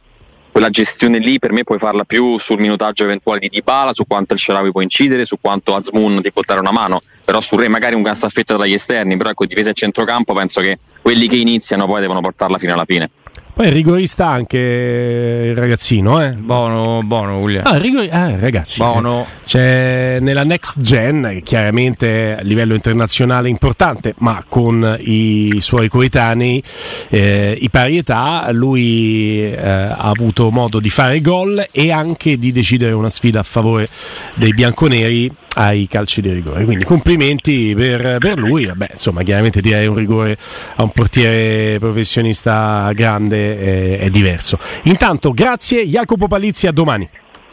quella 0.50 0.70
gestione 0.70 1.18
lì 1.18 1.38
per 1.38 1.52
me 1.52 1.64
puoi 1.64 1.78
farla 1.78 2.04
più 2.04 2.38
sul 2.38 2.58
minutaggio 2.58 3.04
eventuale 3.04 3.40
di 3.40 3.48
Dybala, 3.50 3.92
su 3.92 4.06
quanto 4.06 4.32
il 4.32 4.40
Sharawi 4.40 4.72
può 4.72 4.80
incidere, 4.80 5.26
su 5.26 5.36
quanto 5.38 5.76
Azmoun 5.76 6.22
ti 6.22 6.32
può 6.32 6.40
dare 6.42 6.60
una 6.60 6.72
mano, 6.72 7.02
però 7.26 7.42
su 7.42 7.56
Re 7.56 7.68
magari 7.68 7.94
un 7.94 8.10
staffetta 8.14 8.56
dagli 8.56 8.72
esterni, 8.72 9.18
però 9.18 9.28
ecco 9.28 9.44
difesa 9.44 9.68
e 9.68 9.74
centrocampo 9.74 10.32
penso 10.32 10.62
che 10.62 10.78
quelli 11.02 11.28
che 11.28 11.36
iniziano 11.36 11.84
poi 11.84 12.00
devono 12.00 12.22
portarla 12.22 12.56
fino 12.56 12.72
alla 12.72 12.86
fine. 12.86 13.10
Poi 13.56 13.68
è 13.68 13.72
rigorista 13.72 14.26
anche 14.28 14.58
il 14.58 15.56
ragazzino, 15.56 16.22
eh? 16.22 16.32
Buono, 16.32 17.00
buono, 17.02 17.38
Giulia. 17.38 17.62
Ah, 17.62 17.78
rigor- 17.78 18.12
ah, 18.12 18.36
ragazzi. 18.38 18.80
Buono. 18.80 19.22
Eh, 19.22 19.44
c'è 19.46 20.18
nella 20.20 20.44
next 20.44 20.78
gen, 20.78 21.22
che 21.36 21.40
chiaramente 21.42 22.36
a 22.38 22.42
livello 22.42 22.74
internazionale 22.74 23.48
importante, 23.48 24.12
ma 24.18 24.44
con 24.46 24.98
i 25.00 25.56
suoi 25.62 25.88
coetanei, 25.88 26.62
eh, 27.08 27.56
i 27.58 27.70
pari 27.70 27.96
età, 27.96 28.46
lui 28.52 29.40
eh, 29.44 29.56
ha 29.58 29.96
avuto 29.96 30.50
modo 30.50 30.78
di 30.78 30.90
fare 30.90 31.22
gol 31.22 31.66
e 31.72 31.90
anche 31.90 32.36
di 32.36 32.52
decidere 32.52 32.92
una 32.92 33.08
sfida 33.08 33.40
a 33.40 33.42
favore 33.42 33.88
dei 34.34 34.52
bianconeri 34.52 35.32
ai 35.58 35.86
calci 35.88 36.20
di 36.20 36.30
rigore. 36.32 36.64
Quindi 36.64 36.84
complimenti 36.84 37.74
per, 37.74 38.18
per 38.18 38.38
lui. 38.38 38.66
Vabbè, 38.66 38.90
insomma, 38.92 39.22
chiaramente 39.22 39.60
direi 39.60 39.86
un 39.86 39.96
rigore 39.96 40.36
a 40.76 40.82
un 40.82 40.90
portiere 40.90 41.78
professionista 41.78 42.90
grande 42.94 43.58
è, 43.58 43.98
è 44.00 44.10
diverso. 44.10 44.58
Intanto, 44.84 45.32
grazie 45.32 45.86
Jacopo 45.86 46.28
Palizzi, 46.28 46.66
a 46.66 46.72
domani. 46.72 47.08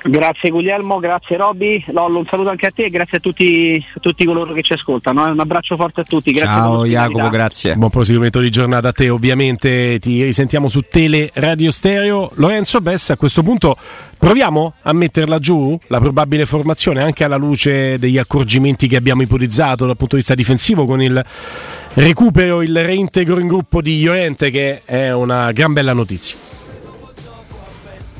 Grazie 0.05 0.49
Guglielmo, 0.49 0.99
grazie 0.99 1.37
Robby, 1.37 1.81
Lollo 1.87 2.19
un 2.19 2.25
saluto 2.27 2.49
anche 2.49 2.67
a 2.67 2.71
te 2.71 2.85
e 2.85 2.89
grazie 2.89 3.17
a 3.17 3.19
tutti, 3.21 3.83
a 3.95 3.99
tutti 4.01 4.25
coloro 4.25 4.51
che 4.51 4.61
ci 4.61 4.73
ascoltano. 4.73 5.25
Eh. 5.27 5.31
Un 5.31 5.39
abbraccio 5.39 5.77
forte 5.77 6.01
a 6.01 6.03
tutti. 6.03 6.31
Grazie 6.31 6.53
Ciao 6.53 6.85
Jacopo, 6.85 7.29
grazie. 7.29 7.75
Buon 7.75 7.89
proseguimento 7.89 8.41
di 8.41 8.49
giornata 8.49 8.89
a 8.89 8.91
te, 8.91 9.09
ovviamente 9.09 9.99
ti 9.99 10.21
risentiamo 10.23 10.67
su 10.67 10.81
Tele 10.81 11.29
Radio 11.35 11.71
Stereo. 11.71 12.31
Lorenzo 12.35 12.81
Bessa, 12.81 13.13
a 13.13 13.17
questo 13.17 13.43
punto 13.43 13.77
proviamo 14.17 14.73
a 14.81 14.91
metterla 14.93 15.39
giù, 15.39 15.79
la 15.87 15.99
probabile 15.99 16.45
formazione, 16.45 17.01
anche 17.01 17.23
alla 17.23 17.37
luce 17.37 17.97
degli 17.97 18.17
accorgimenti 18.17 18.87
che 18.87 18.97
abbiamo 18.97 19.21
ipotizzato 19.21 19.85
dal 19.85 19.95
punto 19.95 20.15
di 20.15 20.21
vista 20.21 20.35
difensivo 20.35 20.85
con 20.85 21.01
il 21.01 21.23
recupero, 21.93 22.61
il 22.61 22.83
reintegro 22.83 23.39
in 23.39 23.47
gruppo 23.47 23.81
di 23.81 24.03
Llorente 24.03 24.51
che 24.51 24.81
è 24.83 25.13
una 25.13 25.51
gran 25.53 25.71
bella 25.71 25.93
notizia. 25.93 26.52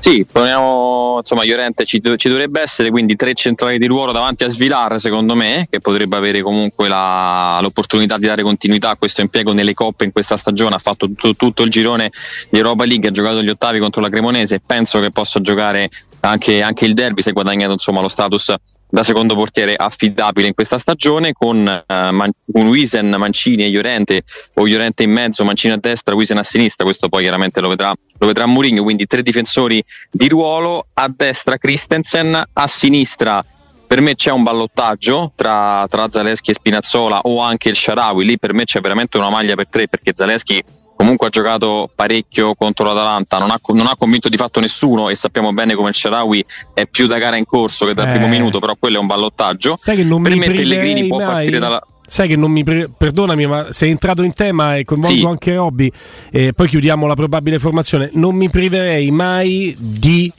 Sì, 0.03 0.25
proviamo, 0.29 1.19
insomma, 1.19 1.45
Llorente 1.45 1.85
ci, 1.85 2.01
ci, 2.17 2.27
dovrebbe 2.27 2.59
essere 2.59 2.89
quindi 2.89 3.15
tre 3.15 3.33
centrali 3.33 3.77
di 3.77 3.85
ruolo 3.85 4.11
davanti 4.11 4.43
a 4.43 4.49
Svilar, 4.49 4.99
secondo 4.99 5.33
me, 5.33 5.65
che 5.69 5.79
potrebbe 5.79 6.17
avere 6.17 6.41
comunque 6.41 6.89
la, 6.89 7.59
l'opportunità 7.61 8.17
di 8.17 8.25
dare 8.25 8.43
continuità 8.43 8.89
a 8.89 8.97
questo 8.97 9.21
impiego 9.21 9.53
nelle 9.53 9.73
coppe 9.73 10.03
in 10.03 10.11
questa 10.11 10.35
stagione. 10.35 10.75
Ha 10.75 10.79
fatto 10.79 11.05
tutto, 11.05 11.33
tutto 11.35 11.63
il 11.63 11.69
girone 11.69 12.11
di 12.49 12.57
Europa 12.57 12.83
League, 12.83 13.07
ha 13.07 13.11
giocato 13.11 13.41
gli 13.41 13.47
ottavi 13.47 13.79
contro 13.79 14.01
la 14.01 14.09
Cremonese 14.09 14.59
penso 14.59 14.99
che 14.99 15.09
possa 15.09 15.39
giocare 15.39 15.89
anche, 16.19 16.61
anche 16.61 16.83
il 16.83 16.93
derby 16.93 17.21
se 17.21 17.31
guadagnato 17.31 17.71
insomma, 17.71 18.01
lo 18.01 18.09
status 18.09 18.53
da 18.93 19.01
secondo 19.01 19.33
portiere 19.33 19.73
affidabile 19.75 20.47
in 20.47 20.53
questa 20.53 20.77
stagione 20.77 21.33
con, 21.33 21.67
eh, 21.67 22.31
Wisen, 22.45 23.09
Mancini 23.17 23.65
e 23.65 23.71
Llorente 23.71 24.21
o 24.53 24.67
Llorente 24.67 25.01
in 25.01 25.11
mezzo, 25.11 25.43
Mancini 25.43 25.73
a 25.73 25.77
destra, 25.77 26.13
Wisen 26.13 26.37
a 26.37 26.43
sinistra, 26.43 26.83
questo 26.83 27.09
poi 27.09 27.23
chiaramente 27.23 27.59
lo 27.59 27.69
vedrà, 27.69 27.91
lo 28.23 28.27
vedrà 28.27 28.45
Mourinho, 28.45 28.83
quindi 28.83 29.05
tre 29.05 29.21
difensori 29.21 29.83
di 30.09 30.29
ruolo, 30.29 30.87
a 30.93 31.11
destra 31.13 31.57
Christensen, 31.57 32.41
a 32.51 32.67
sinistra 32.67 33.43
per 33.85 34.01
me 34.01 34.15
c'è 34.15 34.31
un 34.31 34.41
ballottaggio 34.41 35.33
tra, 35.35 35.85
tra 35.87 36.07
Zaleschi 36.09 36.49
e 36.49 36.55
Spinazzola 36.55 37.19
o 37.25 37.41
anche 37.41 37.69
il 37.69 37.75
Sharawi, 37.75 38.25
lì 38.25 38.39
per 38.39 38.53
me 38.53 38.63
c'è 38.63 38.81
veramente 38.81 39.17
una 39.17 39.29
maglia 39.29 39.53
per 39.53 39.69
tre 39.69 39.87
perché 39.87 40.13
Zaleschi 40.15 40.63
comunque 40.95 41.27
ha 41.27 41.29
giocato 41.29 41.91
parecchio 41.93 42.55
contro 42.55 42.85
l'Atalanta, 42.85 43.37
non 43.37 43.51
ha, 43.51 43.59
non 43.67 43.85
ha, 43.85 43.95
convinto 43.95 44.29
di 44.29 44.37
fatto 44.37 44.59
nessuno 44.59 45.09
e 45.09 45.15
sappiamo 45.15 45.53
bene 45.53 45.75
come 45.75 45.89
il 45.89 45.95
Sharawi 45.95 46.43
è 46.73 46.87
più 46.87 47.05
da 47.05 47.19
gara 47.19 47.35
in 47.35 47.45
corso 47.45 47.85
che 47.85 47.93
dal 47.93 48.07
eh. 48.07 48.11
primo 48.13 48.27
minuto, 48.27 48.57
però 48.59 48.75
quello 48.79 48.97
è 48.97 48.99
un 48.99 49.05
ballottaggio. 49.05 49.75
Sai 49.77 49.97
che 49.97 50.03
non 50.03 50.23
per 50.23 50.35
me 50.37 50.47
Pellegrini 50.47 51.07
può 51.07 51.17
mai. 51.17 51.27
partire 51.27 51.59
dalla... 51.59 51.79
Sai 52.13 52.27
che 52.27 52.35
non 52.35 52.51
mi 52.51 52.63
pre- 52.63 52.87
perdonami, 52.95 53.47
ma 53.47 53.71
sei 53.71 53.89
entrato 53.89 54.21
in 54.21 54.33
tema 54.33 54.77
e 54.77 54.85
coinvolgo 54.85 55.17
sì. 55.17 55.25
anche 55.25 55.55
Robby, 55.55 55.91
e 56.29 56.53
poi 56.53 56.67
chiudiamo 56.67 57.07
la 57.07 57.15
probabile 57.15 57.57
formazione. 57.57 58.11
Non 58.13 58.35
mi 58.35 58.51
priverei 58.51 59.09
mai 59.09 59.75
di 59.79 60.31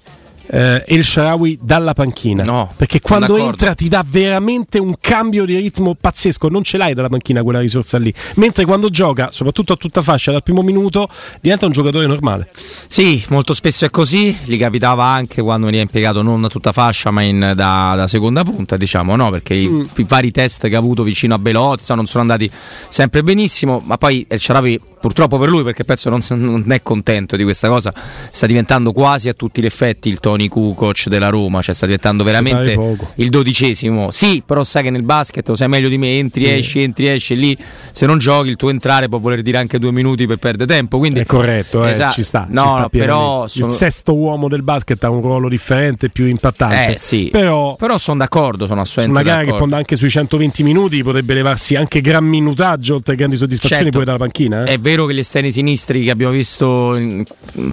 eh, 0.47 0.85
El 0.87 1.05
Sharawi 1.05 1.59
dalla 1.61 1.93
panchina. 1.93 2.43
No, 2.43 2.71
perché 2.77 3.01
quando 3.01 3.37
entra 3.37 3.75
ti 3.75 3.89
dà 3.89 4.05
veramente 4.07 4.79
un 4.79 4.95
cambio 5.01 5.45
di 5.45 5.57
ritmo 5.57 5.95
pazzesco. 5.95 6.49
Non 6.49 6.63
ce 6.63 6.77
l'hai 6.77 6.95
dalla 6.95 7.09
panchina 7.09 7.43
quella 7.43 7.61
risorsa 7.61 7.99
lì. 7.99 8.13
Mentre 8.37 8.65
quando 8.65 8.91
gioca, 8.91 9.31
soprattutto 9.31 9.73
a 9.73 9.77
tutta 9.77 10.03
fascia 10.03 10.33
dal 10.33 10.43
primo 10.43 10.63
minuto, 10.63 11.09
diventa 11.41 11.67
un 11.67 11.73
giocatore 11.73 12.07
normale. 12.07 12.49
Sì, 12.87 13.25
molto 13.29 13.55
spesso 13.55 13.85
è 13.85 13.91
così. 13.91 14.37
Gli 14.45 14.59
capitava 14.59 15.05
anche 15.05 15.43
quando 15.43 15.67
veniva 15.67 15.83
impiegato 15.83 16.23
non 16.23 16.45
a 16.45 16.49
tutta 16.49 16.73
fascia, 16.73 17.11
ma 17.11 17.23
in, 17.23 17.53
da, 17.55 17.95
da, 17.97 18.07
seconda 18.07 18.45
punta, 18.45 18.77
diciamo, 18.77 19.17
no? 19.17 19.31
Perché 19.31 19.55
mm. 19.55 19.81
i, 19.81 19.89
i, 19.97 20.05
vari 20.07 20.31
test 20.31 20.69
che 20.69 20.75
ha 20.75 20.79
avuto 20.79 21.03
vicino 21.03 21.35
a 21.35 21.39
Belotti 21.39 21.83
non 21.95 22.07
sono 22.07 22.23
andati 22.23 22.51
sempre 22.89 23.23
benissimo. 23.23 23.81
Ma 23.85 23.99
poi 23.99 24.25
El 24.29 24.41
Sharawi 24.41 24.81
purtroppo 25.05 25.37
per 25.37 25.51
lui 25.51 25.63
perché 25.63 25.85
penso 25.85 26.09
non, 26.09 26.23
non, 26.31 26.65
è 26.73 26.81
contento 26.81 27.37
di 27.37 27.43
questa 27.43 27.69
cosa 27.69 27.93
sta 28.33 28.47
diventando 28.47 28.91
quasi 28.91 29.29
a 29.29 29.35
tutti 29.35 29.61
gli 29.61 29.67
effetti 29.67 30.09
il 30.09 30.19
Tony 30.19 30.49
Kukoc 30.49 31.09
della 31.09 31.29
Roma 31.29 31.61
cioè 31.61 31.75
sta 31.75 31.85
diventando 31.85 32.25
veramente 32.25 32.97
il 33.17 33.29
dodicesimo 33.29 34.11
sì 34.11 34.43
però 34.45 34.65
sai 34.65 34.85
che 34.85 34.89
nel 34.89 35.03
basket 35.03 35.47
lo 35.47 35.57
sai 35.57 35.69
meglio 35.69 35.91
di 35.91 35.99
me 35.99 36.17
entri 36.17 36.47
sì. 36.47 36.51
esci 36.51 36.83
entri 36.83 37.09
esci 37.09 37.37
lì 37.37 37.55
se 37.93 38.07
non 38.07 38.17
giochi 38.17 38.49
il 38.49 38.57
tuo 38.57 38.71
entrare 38.71 39.11
può 39.11 39.19
voler 39.19 39.43
dire 39.43 39.59
anche 39.59 39.79
due 39.79 39.93
minuti 39.93 40.27
per 40.27 40.39
perdere 40.39 40.73
tempo 40.73 40.97
quindi 40.97 41.21
è 41.21 41.27
corretto 41.27 41.85
eh, 41.85 41.91
esatto. 41.91 42.15
ci 42.15 42.23
sta, 42.23 42.47
no, 42.49 42.63
ci 42.63 42.69
sta 42.71 42.89
però 42.89 43.47
sono... 43.47 43.67
il 43.67 43.73
sesto 43.73 44.17
uomo 44.17 44.49
del 44.49 44.63
basket 44.63 45.05
ha 45.05 45.11
un 45.11 45.21
ruolo 45.21 45.51
differente 45.51 46.09
più 46.09 46.25
impattante 46.25 46.95
eh, 46.95 46.99
sì. 46.99 47.29
però, 47.31 47.77
però 47.77 47.99
sono 47.99 48.21
d'accordo 48.21 48.67
sono 48.67 48.81
assolutamente 48.81 49.29
una 49.29 49.37
gara 49.37 49.51
che 49.51 49.59
ponda 49.59 49.77
anche 49.77 49.97
sui 49.97 50.09
120 50.09 50.63
minuti 50.63 51.03
potrebbe 51.03 51.35
levarsi 51.35 51.75
anche 51.75 52.01
gran 52.01 52.25
minutaggio 52.25 52.95
oltre 52.95 53.13
a 53.13 53.17
grandi 53.17 53.37
soddisfazioni 53.37 53.83
certo. 53.83 53.99
poi 53.99 54.07
dalla 54.07 54.17
panchina 54.19 54.65
eh? 54.65 54.73
è 54.73 54.79
vero 54.79 54.94
che 54.95 55.15
gli 55.15 55.19
esterni 55.19 55.51
sinistri 55.51 56.05
che 56.05 56.11
abbiamo 56.11 56.33
visto 56.33 56.95
in, 56.97 57.25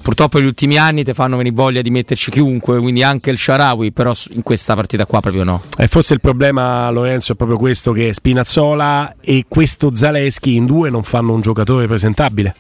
purtroppo 0.01 0.37
negli 0.39 0.47
ultimi 0.47 0.77
anni 0.77 1.03
ti 1.03 1.13
fanno 1.13 1.37
venire 1.37 1.55
voglia 1.55 1.81
di 1.81 1.91
metterci 1.91 2.31
chiunque, 2.31 2.79
quindi 2.79 3.03
anche 3.03 3.29
il 3.29 3.37
Sharawi, 3.37 3.91
però 3.91 4.13
in 4.31 4.41
questa 4.43 4.73
partita 4.73 5.05
qua 5.05 5.21
proprio 5.21 5.43
no. 5.43 5.61
E 5.77 5.87
forse 5.87 6.15
il 6.15 6.21
problema 6.21 6.89
Lorenzo 6.89 7.33
è 7.33 7.35
proprio 7.35 7.57
questo 7.57 7.91
che 7.91 8.13
Spinazzola 8.13 9.15
e 9.21 9.45
questo 9.47 9.93
Zaleschi 9.93 10.55
in 10.55 10.65
due 10.65 10.89
non 10.89 11.03
fanno 11.03 11.33
un 11.33 11.41
giocatore 11.41 11.85
presentabile. 11.85 12.55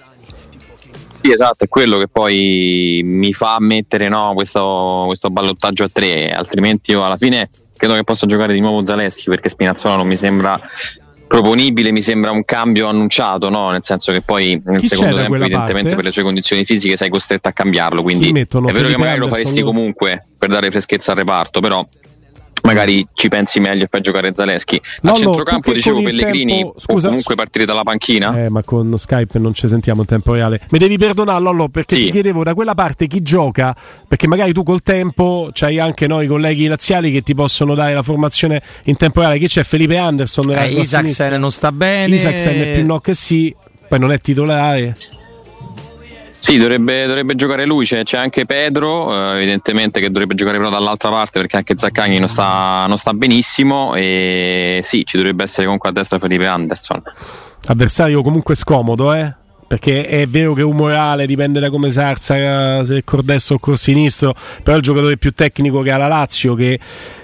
Sì, 1.23 1.31
esatto, 1.31 1.65
è 1.65 1.67
quello 1.67 1.97
che 1.97 2.07
poi 2.07 3.01
mi 3.03 3.33
fa 3.33 3.57
mettere 3.59 4.09
no, 4.09 4.31
questo, 4.33 5.03
questo 5.07 5.29
ballottaggio 5.29 5.83
a 5.83 5.89
tre, 5.91 6.31
altrimenti 6.31 6.91
io 6.91 7.05
alla 7.05 7.17
fine 7.17 7.49
credo 7.81 7.95
che 7.95 8.03
possa 8.03 8.27
giocare 8.27 8.53
di 8.53 8.59
nuovo 8.59 8.85
Zaleschi 8.85 9.23
perché 9.29 9.49
Spinazzola 9.49 9.95
non 9.95 10.07
mi 10.07 10.15
sembra 10.15 10.59
proponibile 11.31 11.93
mi 11.93 12.01
sembra 12.01 12.31
un 12.31 12.43
cambio 12.43 12.87
annunciato, 12.87 13.49
no? 13.49 13.71
nel 13.71 13.83
senso 13.83 14.11
che 14.11 14.21
poi 14.21 14.61
nel 14.65 14.81
Chi 14.81 14.87
secondo 14.87 15.15
tempo 15.15 15.35
evidentemente 15.35 15.81
parte? 15.81 15.95
per 15.95 16.03
le 16.03 16.11
sue 16.11 16.23
condizioni 16.23 16.65
fisiche 16.65 16.97
sei 16.97 17.09
costretto 17.09 17.47
a 17.47 17.53
cambiarlo, 17.53 18.03
quindi 18.03 18.29
è 18.29 18.45
vero 18.45 18.67
Felipe 18.67 18.89
che 18.89 18.97
magari 18.97 19.19
lo 19.19 19.27
faresti 19.27 19.61
comunque 19.61 20.27
per 20.37 20.49
dare 20.49 20.69
freschezza 20.69 21.11
al 21.11 21.17
reparto, 21.17 21.61
però 21.61 21.87
magari 22.63 23.05
ci 23.13 23.29
pensi 23.29 23.59
meglio 23.59 23.85
e 23.85 23.87
fai 23.89 24.01
giocare 24.01 24.33
Zaleschi. 24.33 24.81
A 25.03 25.13
centrocampo 25.13 25.73
dicevo 25.73 26.01
Pellegrini 26.01 26.57
tempo, 26.57 26.73
scusa, 26.77 27.07
comunque 27.07 27.35
partire 27.35 27.65
dalla 27.65 27.83
panchina. 27.83 28.35
Eh, 28.35 28.49
ma 28.49 28.63
con 28.63 28.97
Skype 28.97 29.39
non 29.39 29.53
ci 29.53 29.67
sentiamo 29.67 30.01
in 30.01 30.07
tempo 30.07 30.33
reale. 30.33 30.61
Mi 30.69 30.79
devi 30.79 30.97
perdonare 30.97 31.41
Lollo 31.41 31.69
perché 31.69 31.95
sì. 31.95 32.05
ti 32.05 32.11
chiedevo 32.11 32.43
da 32.43 32.53
quella 32.53 32.75
parte 32.75 33.07
chi 33.07 33.21
gioca, 33.21 33.75
perché 34.07 34.27
magari 34.27 34.53
tu 34.53 34.63
col 34.63 34.81
tempo 34.81 35.49
c'hai 35.53 35.79
anche 35.79 36.07
noi 36.07 36.27
colleghi 36.27 36.67
laziali 36.67 37.11
che 37.11 37.21
ti 37.21 37.35
possono 37.35 37.73
dare 37.75 37.93
la 37.93 38.03
formazione 38.03 38.61
in 38.85 38.97
tempo 38.97 39.19
reale. 39.19 39.37
Chi 39.37 39.47
c'è? 39.47 39.63
Felipe 39.63 39.97
Anderson 39.97 40.51
eh, 40.51 40.71
Isaacsen 40.71 41.39
non 41.39 41.51
sta 41.51 41.71
bene. 41.71 42.15
Isaacsen 42.15 42.61
è 42.61 42.71
più 42.73 42.85
no 42.85 42.99
che 42.99 43.13
sì, 43.13 43.53
poi 43.87 43.99
non 43.99 44.11
è 44.11 44.19
titolare. 44.19 44.93
Sì, 46.41 46.57
dovrebbe, 46.57 47.05
dovrebbe, 47.05 47.35
giocare 47.35 47.65
lui, 47.65 47.85
c'è, 47.85 48.01
c'è 48.01 48.17
anche 48.17 48.47
Pedro, 48.47 49.13
eh, 49.13 49.35
evidentemente 49.35 49.99
che 49.99 50.09
dovrebbe 50.09 50.33
giocare 50.33 50.57
però 50.57 50.71
dall'altra 50.71 51.09
parte 51.09 51.39
perché 51.39 51.57
anche 51.57 51.77
Zaccagni 51.77 52.17
non 52.17 52.27
sta, 52.27 52.85
non 52.87 52.97
sta, 52.97 53.13
benissimo 53.13 53.93
e 53.93 54.79
sì, 54.81 55.05
ci 55.05 55.17
dovrebbe 55.17 55.43
essere 55.43 55.65
comunque 55.65 55.89
a 55.89 55.91
destra 55.91 56.17
Felipe 56.17 56.47
Anderson. 56.47 56.99
Avversario 57.67 58.23
comunque 58.23 58.55
scomodo, 58.55 59.13
eh? 59.13 59.31
Perché 59.67 60.07
è 60.07 60.25
vero 60.25 60.53
che 60.55 60.63
un 60.63 60.75
morale 60.75 61.27
dipende 61.27 61.59
da 61.59 61.69
come 61.69 61.91
sarza, 61.91 62.83
se 62.83 62.97
è 62.97 63.03
cor 63.03 63.21
destro 63.21 63.55
o 63.55 63.59
cor 63.59 63.77
sinistro, 63.77 64.33
però 64.63 64.73
è 64.73 64.77
il 64.79 64.83
giocatore 64.83 65.17
più 65.17 65.33
tecnico 65.33 65.81
che 65.83 65.91
ha 65.91 65.97
la 65.97 66.07
Lazio 66.07 66.55
che 66.55 66.79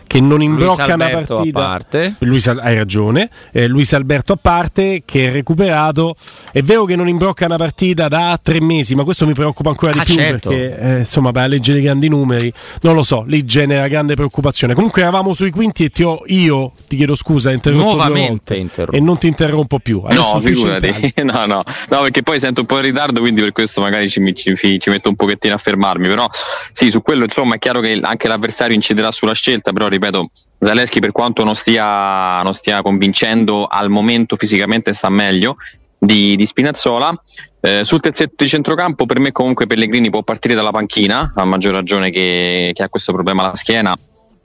che 0.08 0.22
non 0.22 0.42
imbrocca 0.42 0.94
una 0.96 1.10
partita. 1.10 1.60
A 1.60 1.64
parte. 1.64 2.16
Luis, 2.20 2.48
hai 2.48 2.76
ragione, 2.76 3.30
eh, 3.52 3.68
Luis 3.68 3.94
Alberto 3.94 4.34
a 4.34 4.40
parte 4.42 5.04
che 5.06 5.28
è 5.28 5.32
recuperato. 5.32 6.16
È 6.52 6.62
vero 6.62 6.86
che 6.86 6.96
non 6.96 7.08
imbrocca 7.08 7.46
una 7.46 7.58
partita 7.58 8.08
da 8.08 8.40
tre 8.42 8.62
mesi, 8.62 8.96
ma 8.96 9.04
questo 9.04 9.26
mi 9.26 9.34
preoccupa 9.34 9.70
ancora 9.70 9.92
di 9.92 10.00
ah, 10.00 10.04
più 10.04 10.16
certo. 10.16 10.50
perché 10.50 10.80
eh, 10.80 10.98
insomma, 11.00 11.32
per 11.32 11.42
la 11.42 11.48
legge 11.48 11.74
dei 11.74 11.82
grandi 11.82 12.08
numeri, 12.08 12.52
non 12.82 12.96
lo 12.96 13.04
so, 13.04 13.24
lì 13.28 13.44
genera 13.46 13.88
grande 13.88 14.16
preoccupazione. 14.16 14.74
Comunque 14.74 15.02
eravamo 15.02 15.34
sui 15.34 15.52
quinti 15.52 15.84
e 15.84 15.90
ti 15.90 16.04
ho, 16.04 16.22
io 16.28 16.72
ti 16.88 16.96
chiedo 16.96 17.16
scusa, 17.16 17.52
interrotto 17.52 17.84
nuovamente 17.84 18.66
e 18.92 19.00
non 19.00 19.18
ti 19.18 19.28
interrompo 19.28 19.80
più. 19.80 20.02
Adesso 20.06 20.34
no, 20.34 20.40
figurati, 20.40 21.14
no, 21.24 21.46
no, 21.46 21.64
no, 21.90 22.02
perché 22.02 22.24
poi 22.24 22.40
sento 22.40 22.62
un 22.62 22.68
po' 22.68 22.78
in 22.78 22.84
ritardo, 22.84 23.20
quindi 23.20 23.42
per 23.42 23.52
questo 23.52 23.82
magari 23.82 24.10
ci, 24.10 24.34
ci, 24.34 24.80
ci 24.80 24.90
metto 24.90 25.10
un 25.10 25.16
pochettino 25.16 25.54
a 25.54 25.58
fermarmi. 25.58 26.08
Però 26.08 26.28
sì, 26.72 26.90
su 26.90 27.02
quello 27.02 27.26
insomma 27.26 27.56
è 27.56 27.60
chiaro 27.60 27.82
che 27.82 28.00
anche 28.02 28.28
l'avversario 28.28 28.76
inciderà 28.76 29.12
sulla 29.12 29.34
scelta, 29.34 29.74
però 29.74 29.88
ripeto, 29.98 30.32
Zaleschi 30.60 31.00
per 31.00 31.12
quanto 31.12 31.44
non 31.44 31.56
stia, 31.56 32.42
non 32.42 32.54
stia 32.54 32.82
convincendo 32.82 33.66
al 33.66 33.90
momento 33.90 34.36
fisicamente 34.38 34.94
sta 34.94 35.10
meglio 35.10 35.58
di, 35.98 36.36
di 36.36 36.46
Spinazzola. 36.46 37.14
Eh, 37.60 37.84
sul 37.84 38.00
terzetto 38.00 38.44
di 38.44 38.48
centrocampo 38.48 39.06
per 39.06 39.20
me 39.20 39.32
comunque 39.32 39.66
Pellegrini 39.66 40.10
può 40.10 40.24
partire 40.24 40.54
dalla 40.54 40.72
panchina, 40.72 41.34
a 41.36 41.46
maggior 41.46 41.74
ragione 41.74 42.12
che, 42.12 42.72
che 42.74 42.84
ha 42.84 42.90
questo 42.90 43.12
problema 43.12 43.44
alla 43.44 43.56
schiena 43.56 43.98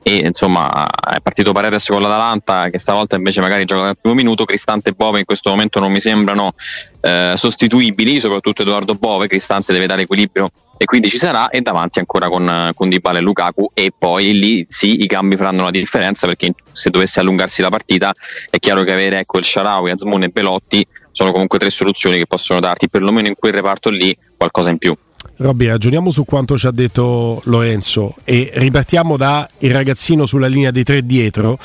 e 0.02 0.16
insomma 0.26 0.86
è 0.86 1.20
partito 1.20 1.52
Paredes 1.52 1.86
con 1.86 2.02
l'Atalanta 2.02 2.70
che 2.70 2.78
stavolta 2.78 3.16
invece 3.16 3.40
magari 3.40 3.64
gioca 3.64 3.88
al 3.88 3.98
primo 3.98 4.16
minuto. 4.16 4.44
Cristante 4.44 4.90
e 4.90 4.92
Bove 4.92 5.20
in 5.20 5.24
questo 5.24 5.50
momento 5.50 5.78
non 5.78 5.92
mi 5.92 6.00
sembrano 6.00 6.54
eh, 7.02 7.34
sostituibili 7.36 8.18
soprattutto 8.18 8.62
Edoardo 8.62 8.94
Bove. 8.94 9.28
Cristante 9.28 9.72
deve 9.72 9.86
dare 9.86 10.02
equilibrio 10.02 10.50
e 10.76 10.84
quindi 10.84 11.08
ci 11.08 11.18
sarà 11.18 11.48
e 11.48 11.60
davanti 11.60 12.00
ancora 12.00 12.28
con, 12.28 12.70
con 12.74 12.88
Dybala 12.88 13.18
e 13.18 13.22
Lukaku. 13.22 13.70
E 13.74 13.92
poi 13.96 14.36
lì 14.38 14.66
sì 14.68 15.02
i 15.02 15.06
cambi 15.06 15.36
faranno 15.36 15.62
la 15.62 15.70
differenza 15.70 16.26
perché 16.26 16.52
se 16.72 16.90
dovesse 16.90 17.20
allungarsi 17.20 17.62
la 17.62 17.70
partita 17.70 18.12
è 18.50 18.58
chiaro 18.58 18.82
che 18.82 18.92
avere 18.92 19.20
ecco, 19.20 19.38
il 19.38 19.44
Sharawi, 19.44 19.90
Azmoun 19.90 20.24
e 20.24 20.28
Belotti 20.28 20.84
sono 21.12 21.30
comunque 21.30 21.58
tre 21.58 21.70
soluzioni 21.70 22.18
che 22.18 22.26
possono 22.26 22.58
darti 22.58 22.88
perlomeno 22.88 23.28
in 23.28 23.34
quel 23.38 23.52
reparto 23.52 23.90
lì 23.90 24.16
qualcosa 24.36 24.70
in 24.70 24.78
più 24.78 24.96
Robby, 25.36 25.66
ragioniamo 25.66 26.10
su 26.10 26.24
quanto 26.24 26.56
ci 26.58 26.66
ha 26.66 26.70
detto 26.70 27.40
Lorenzo 27.44 28.14
e 28.24 28.50
ripartiamo 28.54 29.16
da 29.16 29.48
il 29.58 29.72
ragazzino 29.72 30.26
sulla 30.26 30.46
linea 30.46 30.70
dei 30.70 30.84
tre 30.84 31.04
dietro 31.04 31.58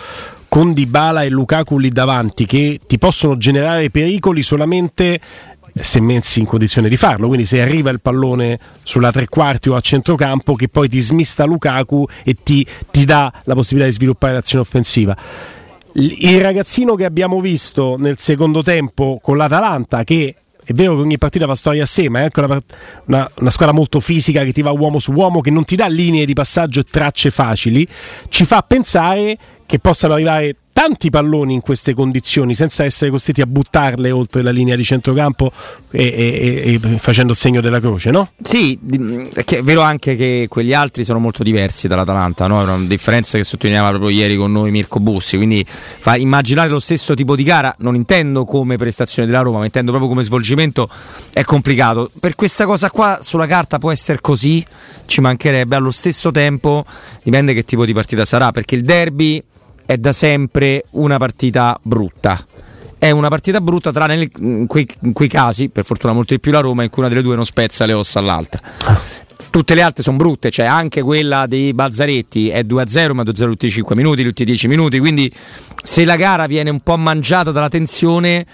con 0.48 0.74
Dybala 0.74 1.24
e 1.24 1.30
Lukaku 1.30 1.78
lì 1.78 1.90
davanti 1.90 2.46
che 2.46 2.80
ti 2.88 2.98
possono 2.98 3.38
generare 3.38 3.90
pericoli 3.90 4.42
solamente 4.42 5.20
se 5.72 6.00
messi 6.00 6.40
in 6.40 6.46
condizione 6.46 6.90
di 6.90 6.98
farlo. 6.98 7.28
Quindi 7.28 7.46
se 7.46 7.62
arriva 7.62 7.90
il 7.90 8.02
pallone 8.02 8.58
sulla 8.84 9.12
tre 9.12 9.28
quarti 9.28 9.70
o 9.70 9.76
a 9.76 9.82
centrocampo 9.82 10.56
che 10.56 10.70
poi 10.70 10.88
ti 10.88 11.00
smista 11.00 11.46
Lukaku 11.46 12.08
e 12.24 12.36
ti, 12.42 12.66
ti 12.90 13.06
dà 13.06 13.32
la 13.44 13.54
possibilità 13.54 13.90
di 13.90 13.96
sviluppare 13.96 14.34
l'azione 14.34 14.64
offensiva. 14.64 15.16
Il 15.94 16.42
ragazzino 16.42 16.96
che 16.96 17.06
abbiamo 17.06 17.42
visto 17.42 17.96
nel 17.98 18.18
secondo 18.18 18.64
tempo 18.64 19.20
con 19.22 19.36
l'Atalanta 19.36 20.04
che 20.04 20.36
è 20.68 20.74
vero 20.74 20.96
che 20.96 21.02
ogni 21.02 21.18
partita 21.18 21.48
fa 21.48 21.56
storia 21.56 21.84
a 21.84 21.86
sé, 21.86 22.10
ma 22.10 22.20
è 22.20 22.24
anche 22.24 22.42
una, 22.42 22.62
una, 23.06 23.32
una, 23.40 23.50
squadra 23.50 23.74
molto 23.74 24.02
fisica 24.02 24.44
che 24.44 24.52
ti 24.52 24.62
va 24.62 24.72
uomo 24.72 25.00
su 25.00 25.14
uomo, 25.14 25.40
che 25.40 25.50
non 25.50 25.64
ti 25.64 25.78
dà 25.78 25.88
linee 25.88 26.26
di 26.26 26.34
passaggio 26.34 26.82
e 26.82 26.84
tracce 26.84 27.32
facili, 27.32 27.88
ci 28.28 28.44
fa 28.44 28.62
pensare 28.64 29.38
che 29.66 29.80
possano 29.80 30.16
arrivare 30.16 30.58
tanti 30.88 31.10
palloni 31.10 31.54
in 31.54 31.60
queste 31.60 31.94
condizioni 31.94 32.56
senza 32.56 32.86
essere 32.86 33.12
costretti 33.12 33.42
a 33.42 33.46
buttarle 33.46 34.10
oltre 34.10 34.42
la 34.42 34.52
linea 34.52 34.78
di 34.78 34.86
centrocampo 34.86 35.52
e, 35.92 36.02
e, 36.02 36.80
e 36.82 36.98
facendo 36.98 37.34
il 37.34 37.38
segno 37.38 37.60
della 37.60 37.82
croce, 37.82 38.10
no? 38.10 38.30
Sì, 38.42 38.80
è 39.34 39.62
vero 39.64 39.82
anche 39.82 40.16
che 40.16 40.46
quegli 40.48 40.74
altri 40.74 41.04
sono 41.04 41.20
molto 41.20 41.44
diversi 41.44 41.90
dall'Atalanta, 41.90 42.48
no? 42.48 42.62
una 42.62 42.78
differenza 42.86 43.38
che 43.38 43.44
sottolineava 43.44 43.90
proprio 43.90 44.10
ieri 44.12 44.38
con 44.38 44.54
noi 44.54 44.72
Mirko 44.72 45.02
Bussi, 45.02 45.36
quindi 45.36 45.66
fa 45.68 46.16
immaginare 46.16 46.70
lo 46.70 46.80
stesso 46.80 47.14
tipo 47.16 47.36
di 47.36 47.44
gara, 47.44 47.76
non 47.80 47.96
intendo 47.96 48.46
come 48.46 48.78
prestazione 48.78 49.28
della 49.28 49.42
Roma, 49.42 49.60
ma 49.60 49.66
intendo 49.66 49.92
proprio 49.92 50.10
come 50.10 50.24
svolgimento, 50.24 50.90
è 51.34 51.44
complicato. 51.44 52.10
Per 52.18 52.36
questa 52.36 52.66
cosa 52.66 52.90
qua 52.90 53.20
sulla 53.22 53.46
carta 53.46 53.78
può 53.78 53.92
essere 53.92 54.22
così, 54.22 54.66
ci 55.06 55.20
mancherebbe, 55.20 55.76
allo 55.76 55.92
stesso 55.92 56.32
tempo 56.32 56.86
dipende 57.24 57.54
che 57.54 57.66
tipo 57.66 57.84
di 57.84 57.92
partita 57.92 58.24
sarà, 58.24 58.52
perché 58.54 58.76
il 58.76 58.84
derby 58.84 59.44
è 59.88 59.98
da 59.98 60.12
sempre 60.12 60.84
una 60.92 61.18
partita 61.18 61.80
brutta. 61.82 62.46
È 63.00 63.10
una 63.10 63.30
partita 63.30 63.62
brutta 63.62 63.92
tranne 63.92 64.30
in 64.38 64.68
quei, 64.68 64.88
in 65.04 65.14
quei 65.14 65.30
casi, 65.30 65.70
per 65.70 65.86
fortuna 65.86 66.14
molto 66.14 66.34
di 66.34 66.40
più 66.40 66.52
la 66.52 66.60
Roma, 66.60 66.84
in 66.84 66.90
cui 66.90 67.00
una 67.00 67.10
delle 67.10 67.22
due 67.24 67.36
non 67.36 67.46
spezza 67.46 67.86
le 67.86 67.94
ossa 67.94 68.20
all'altra 68.20 68.60
tutte 69.50 69.74
le 69.74 69.82
altre 69.82 70.04
sono 70.04 70.18
brutte, 70.18 70.52
cioè 70.52 70.68
anche 70.68 71.02
quella 71.02 71.48
dei 71.48 71.74
Balzaretti 71.74 72.50
è 72.50 72.62
2-0, 72.62 73.14
ma 73.14 73.24
2-0 73.24 73.34
tutti 73.34 73.66
i 73.66 73.72
5 73.72 73.96
minuti, 73.96 74.24
tutti 74.24 74.44
i 74.44 74.46
10 74.46 74.68
minuti, 74.68 75.00
quindi 75.00 75.34
se 75.82 76.06
la 76.06 76.16
gara 76.16 76.46
viene 76.46 76.70
un 76.70 76.80
po' 76.82 76.96
mangiata 76.96 77.52
dalla 77.52 77.70
tensione 77.70 78.46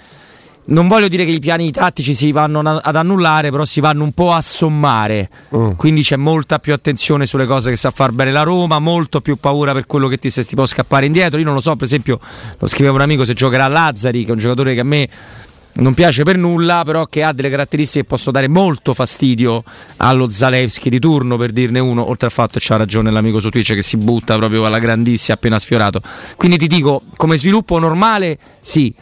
non 0.66 0.88
voglio 0.88 1.08
dire 1.08 1.24
che 1.24 1.32
i 1.32 1.40
piani 1.40 1.70
tattici 1.70 2.14
si 2.14 2.32
vanno 2.32 2.60
ad 2.60 2.96
annullare, 2.96 3.50
però 3.50 3.64
si 3.64 3.80
vanno 3.80 4.04
un 4.04 4.12
po' 4.12 4.32
a 4.32 4.40
sommare. 4.40 5.28
Mm. 5.54 5.72
Quindi 5.72 6.02
c'è 6.02 6.16
molta 6.16 6.58
più 6.58 6.72
attenzione 6.72 7.26
sulle 7.26 7.46
cose 7.46 7.70
che 7.70 7.76
sa 7.76 7.90
far 7.90 8.12
bene 8.12 8.32
la 8.32 8.42
Roma, 8.42 8.78
molto 8.78 9.20
più 9.20 9.36
paura 9.36 9.72
per 9.72 9.86
quello 9.86 10.08
che 10.08 10.16
ti, 10.16 10.30
se 10.30 10.44
ti 10.44 10.54
può 10.54 10.64
scappare 10.64 11.06
indietro. 11.06 11.38
Io 11.38 11.44
non 11.44 11.54
lo 11.54 11.60
so, 11.60 11.76
per 11.76 11.86
esempio, 11.86 12.18
lo 12.58 12.66
scriveva 12.66 12.94
un 12.94 13.02
amico 13.02 13.24
se 13.24 13.34
giocherà 13.34 13.66
Lazzari, 13.68 14.22
che 14.22 14.30
è 14.30 14.32
un 14.32 14.38
giocatore 14.38 14.74
che 14.74 14.80
a 14.80 14.84
me 14.84 15.08
non 15.76 15.92
piace 15.92 16.22
per 16.22 16.38
nulla, 16.38 16.82
però 16.84 17.06
che 17.06 17.22
ha 17.22 17.32
delle 17.32 17.50
caratteristiche 17.50 18.02
che 18.02 18.08
possono 18.08 18.32
dare 18.32 18.48
molto 18.48 18.94
fastidio 18.94 19.62
allo 19.98 20.30
Zalewski 20.30 20.88
di 20.88 20.98
turno, 20.98 21.36
per 21.36 21.50
dirne 21.50 21.80
uno, 21.80 22.08
oltre 22.08 22.26
al 22.26 22.32
fatto 22.32 22.58
che 22.58 22.64
c'ha 22.64 22.76
ragione 22.76 23.10
l'amico 23.10 23.40
su 23.40 23.50
Twitch 23.50 23.74
che 23.74 23.82
si 23.82 23.96
butta 23.96 24.36
proprio 24.36 24.64
alla 24.64 24.78
grandissima 24.78 25.36
appena 25.36 25.58
sfiorato. 25.58 26.00
Quindi 26.36 26.56
ti 26.56 26.68
dico, 26.68 27.02
come 27.16 27.36
sviluppo 27.36 27.78
normale, 27.78 28.38
sì 28.60 28.94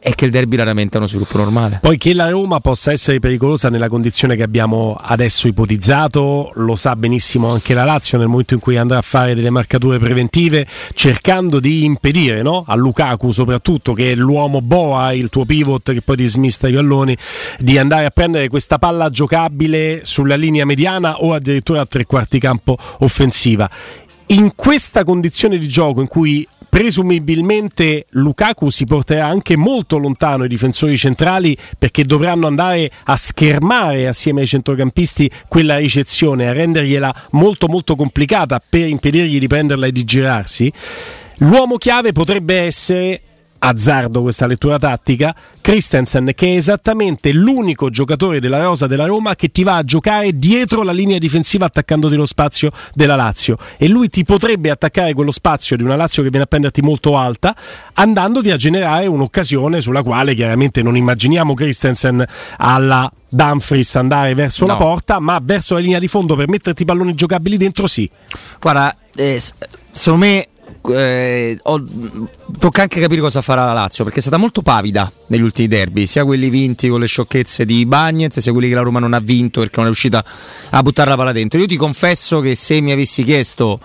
è 0.00 0.14
che 0.14 0.24
il 0.24 0.30
derby 0.30 0.56
raramente 0.56 0.94
è 0.94 0.96
uno 0.96 1.06
sviluppo 1.06 1.36
normale. 1.36 1.78
Poi 1.82 1.98
che 1.98 2.14
la 2.14 2.30
Roma 2.30 2.58
possa 2.60 2.90
essere 2.90 3.20
pericolosa 3.20 3.68
nella 3.68 3.88
condizione 3.88 4.34
che 4.34 4.42
abbiamo 4.42 4.96
adesso 4.98 5.46
ipotizzato, 5.46 6.52
lo 6.54 6.74
sa 6.74 6.96
benissimo 6.96 7.52
anche 7.52 7.74
la 7.74 7.84
Lazio 7.84 8.16
nel 8.16 8.26
momento 8.26 8.54
in 8.54 8.60
cui 8.60 8.78
andrà 8.78 8.96
a 8.96 9.02
fare 9.02 9.34
delle 9.34 9.50
marcature 9.50 9.98
preventive, 9.98 10.66
cercando 10.94 11.60
di 11.60 11.84
impedire 11.84 12.40
no? 12.40 12.64
a 12.66 12.74
Lukaku 12.76 13.30
soprattutto, 13.30 13.92
che 13.92 14.12
è 14.12 14.14
l'uomo 14.14 14.62
boa, 14.62 15.12
il 15.12 15.28
tuo 15.28 15.44
pivot 15.44 15.92
che 15.92 16.00
poi 16.00 16.16
ti 16.16 16.26
smista 16.26 16.66
i 16.66 16.72
palloni, 16.72 17.14
di 17.58 17.76
andare 17.76 18.06
a 18.06 18.10
prendere 18.10 18.48
questa 18.48 18.78
palla 18.78 19.10
giocabile 19.10 20.00
sulla 20.04 20.36
linea 20.36 20.64
mediana 20.64 21.20
o 21.20 21.34
addirittura 21.34 21.82
a 21.82 21.86
tre 21.86 22.06
quarti 22.06 22.38
campo 22.38 22.78
offensiva. 23.00 23.68
In 24.28 24.52
questa 24.54 25.04
condizione 25.04 25.58
di 25.58 25.68
gioco 25.68 26.00
in 26.00 26.06
cui 26.06 26.46
presumibilmente 26.70 28.06
Lukaku 28.10 28.70
si 28.70 28.86
porterà 28.86 29.26
anche 29.26 29.56
molto 29.56 29.98
lontano 29.98 30.44
i 30.44 30.48
difensori 30.48 30.96
centrali 30.96 31.54
perché 31.76 32.04
dovranno 32.04 32.46
andare 32.46 32.90
a 33.04 33.16
schermare 33.16 34.06
assieme 34.06 34.42
ai 34.42 34.46
centrocampisti 34.46 35.30
quella 35.48 35.76
ricezione, 35.76 36.48
a 36.48 36.52
rendergliela 36.52 37.14
molto 37.32 37.66
molto 37.66 37.96
complicata 37.96 38.62
per 38.66 38.86
impedirgli 38.86 39.38
di 39.38 39.46
prenderla 39.48 39.86
e 39.86 39.92
di 39.92 40.04
girarsi. 40.04 40.72
L'uomo 41.38 41.76
chiave 41.76 42.12
potrebbe 42.12 42.60
essere 42.60 43.20
azzardo 43.60 44.22
questa 44.22 44.46
lettura 44.46 44.78
tattica, 44.78 45.34
Christensen 45.60 46.32
che 46.34 46.46
è 46.46 46.56
esattamente 46.56 47.32
l'unico 47.32 47.90
giocatore 47.90 48.40
della 48.40 48.62
rosa 48.62 48.86
della 48.86 49.06
Roma 49.06 49.34
che 49.34 49.50
ti 49.50 49.62
va 49.62 49.76
a 49.76 49.84
giocare 49.84 50.38
dietro 50.38 50.82
la 50.82 50.92
linea 50.92 51.18
difensiva 51.18 51.66
attaccandoti 51.66 52.16
lo 52.16 52.26
spazio 52.26 52.70
della 52.94 53.16
Lazio 53.16 53.56
e 53.76 53.88
lui 53.88 54.08
ti 54.08 54.24
potrebbe 54.24 54.70
attaccare 54.70 55.12
quello 55.12 55.30
spazio 55.30 55.76
di 55.76 55.82
una 55.82 55.96
Lazio 55.96 56.22
che 56.22 56.30
viene 56.30 56.44
a 56.44 56.48
prenderti 56.48 56.80
molto 56.80 57.16
alta 57.16 57.54
andandoti 57.94 58.50
a 58.50 58.56
generare 58.56 59.06
un'occasione 59.06 59.80
sulla 59.80 60.02
quale 60.02 60.34
chiaramente 60.34 60.82
non 60.82 60.96
immaginiamo 60.96 61.54
Christensen 61.54 62.24
alla 62.56 63.10
Dumfries 63.28 63.94
andare 63.96 64.34
verso 64.34 64.64
no. 64.64 64.72
la 64.72 64.78
porta 64.78 65.20
ma 65.20 65.38
verso 65.42 65.74
la 65.74 65.80
linea 65.80 65.98
di 65.98 66.08
fondo 66.08 66.34
per 66.34 66.48
metterti 66.48 66.82
i 66.82 66.84
palloni 66.84 67.14
giocabili 67.14 67.56
dentro 67.56 67.86
sì. 67.86 68.10
Guarda, 68.58 68.96
eh, 69.14 69.40
secondo 69.92 70.24
me 70.24 70.48
eh, 70.88 71.58
ho, 71.62 71.84
tocca 72.58 72.82
anche 72.82 73.00
capire 73.00 73.20
cosa 73.20 73.42
farà 73.42 73.64
la 73.66 73.72
Lazio 73.72 74.04
perché 74.04 74.18
è 74.18 74.22
stata 74.22 74.36
molto 74.36 74.62
pavida 74.62 75.10
negli 75.28 75.42
ultimi 75.42 75.68
derby, 75.68 76.06
sia 76.06 76.24
quelli 76.24 76.50
vinti 76.50 76.88
con 76.88 77.00
le 77.00 77.06
sciocchezze 77.06 77.64
di 77.64 77.84
Bagnez, 77.86 78.38
sia 78.38 78.52
quelli 78.52 78.68
che 78.68 78.74
la 78.74 78.82
Roma 78.82 78.98
non 78.98 79.12
ha 79.12 79.20
vinto 79.20 79.60
perché 79.60 79.76
non 79.76 79.84
è 79.84 79.88
riuscita 79.88 80.24
a 80.70 80.82
buttare 80.82 81.10
la 81.10 81.16
palla 81.16 81.32
dentro. 81.32 81.58
Io 81.58 81.66
ti 81.66 81.76
confesso 81.76 82.40
che 82.40 82.54
se 82.54 82.80
mi 82.80 82.92
avessi 82.92 83.22
chiesto 83.22 83.80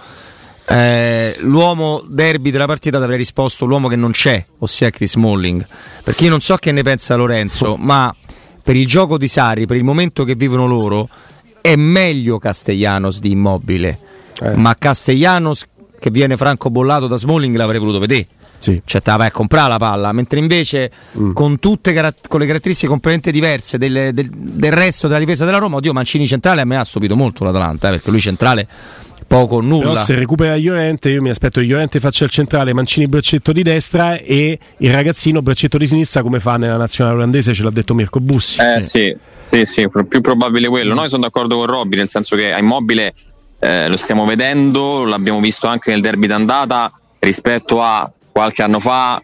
eh, 0.67 1.35
l'uomo 1.39 2.03
derby 2.07 2.49
della 2.49 2.65
partita 2.65 2.97
ti 2.97 3.03
avrei 3.03 3.17
risposto 3.19 3.65
l'uomo 3.65 3.87
che 3.87 3.95
non 3.95 4.11
c'è, 4.11 4.43
ossia 4.59 4.89
Chris 4.89 5.15
Molling, 5.15 5.65
perché 6.03 6.23
io 6.23 6.29
non 6.29 6.41
so 6.41 6.55
che 6.55 6.71
ne 6.71 6.81
pensa 6.81 7.15
Lorenzo, 7.15 7.75
ma 7.75 8.13
per 8.63 8.75
il 8.75 8.87
gioco 8.87 9.17
di 9.17 9.27
Sari, 9.27 9.67
per 9.67 9.77
il 9.77 9.83
momento 9.83 10.23
che 10.23 10.35
vivono 10.35 10.65
loro, 10.65 11.07
è 11.61 11.75
meglio 11.75 12.39
Castellanos 12.39 13.19
di 13.19 13.31
Immobile. 13.31 13.99
Eh. 14.41 14.55
Ma 14.55 14.75
Castellanos 14.75 15.65
che 15.99 16.09
viene 16.09 16.37
franco 16.37 16.69
bollato 16.69 17.07
da 17.07 17.17
Smalling 17.17 17.55
l'avrei 17.55 17.79
voluto 17.79 17.99
vedere. 17.99 18.27
Sì. 18.57 18.81
Cioè, 18.83 19.01
te 19.01 19.11
la 19.11 19.17
vai 19.17 19.27
a 19.27 19.31
comprare 19.31 19.69
la 19.69 19.77
palla, 19.77 20.11
mentre 20.11 20.39
invece 20.39 20.89
mm. 21.19 21.33
con 21.33 21.59
tutte 21.59 21.93
con 22.27 22.39
le 22.39 22.45
caratteristiche 22.47 22.87
completamente 22.87 23.31
diverse 23.31 23.77
del, 23.77 24.11
del, 24.13 24.29
del, 24.29 24.71
resto 24.71 25.07
della 25.07 25.19
difesa 25.19 25.45
della 25.45 25.57
Roma, 25.57 25.75
oddio, 25.75 25.93
Mancini 25.93 26.25
centrale 26.25 26.61
a 26.61 26.65
me 26.65 26.77
ha 26.77 26.83
stupito 26.83 27.15
molto 27.15 27.43
l'Atalanta, 27.43 27.89
eh, 27.89 27.91
perché 27.91 28.09
lui 28.09 28.21
centrale 28.21 28.67
poco 29.27 29.55
o 29.55 29.61
nulla. 29.61 29.91
Però 29.91 30.03
se 30.03 30.15
recupera 30.15 30.55
Llorente, 30.55 31.09
io 31.09 31.21
mi 31.21 31.29
aspetto 31.29 31.59
che 31.59 31.65
Llorente 31.65 31.99
faccia 31.99 32.23
il 32.23 32.29
centrale, 32.29 32.73
Mancini 32.73 33.07
braccetto 33.07 33.51
di 33.51 33.63
destra 33.63 34.17
e 34.17 34.57
il 34.77 34.91
ragazzino 34.91 35.41
braccetto 35.41 35.77
di 35.77 35.87
sinistra 35.87 36.21
come 36.21 36.39
fa 36.39 36.57
nella 36.57 36.77
nazionale 36.77 37.17
olandese, 37.17 37.53
ce 37.53 37.63
l'ha 37.63 37.69
detto 37.69 37.93
Mirko 37.93 38.19
Bussi. 38.19 38.61
Eh 38.61 38.79
sì, 38.79 39.15
sì, 39.39 39.65
sì, 39.65 39.65
sì 39.65 39.89
più 40.07 40.21
probabile 40.21 40.67
quello. 40.67 40.93
Noi 40.93 41.07
sono 41.07 41.23
d'accordo 41.23 41.57
con 41.57 41.65
Robby, 41.65 41.97
nel 41.97 42.07
senso 42.07 42.35
che 42.35 42.53
a 42.53 42.57
Immobile 42.57 43.13
eh, 43.65 43.87
lo 43.87 43.97
stiamo 43.97 44.25
vedendo, 44.25 45.05
l'abbiamo 45.05 45.39
visto 45.39 45.65
anche 45.65 45.89
nel 45.89 46.01
derby 46.01 46.27
d'andata 46.27 46.91
rispetto 47.19 47.81
a 47.81 48.09
qualche 48.31 48.61
anno 48.61 48.79
fa 48.79 49.19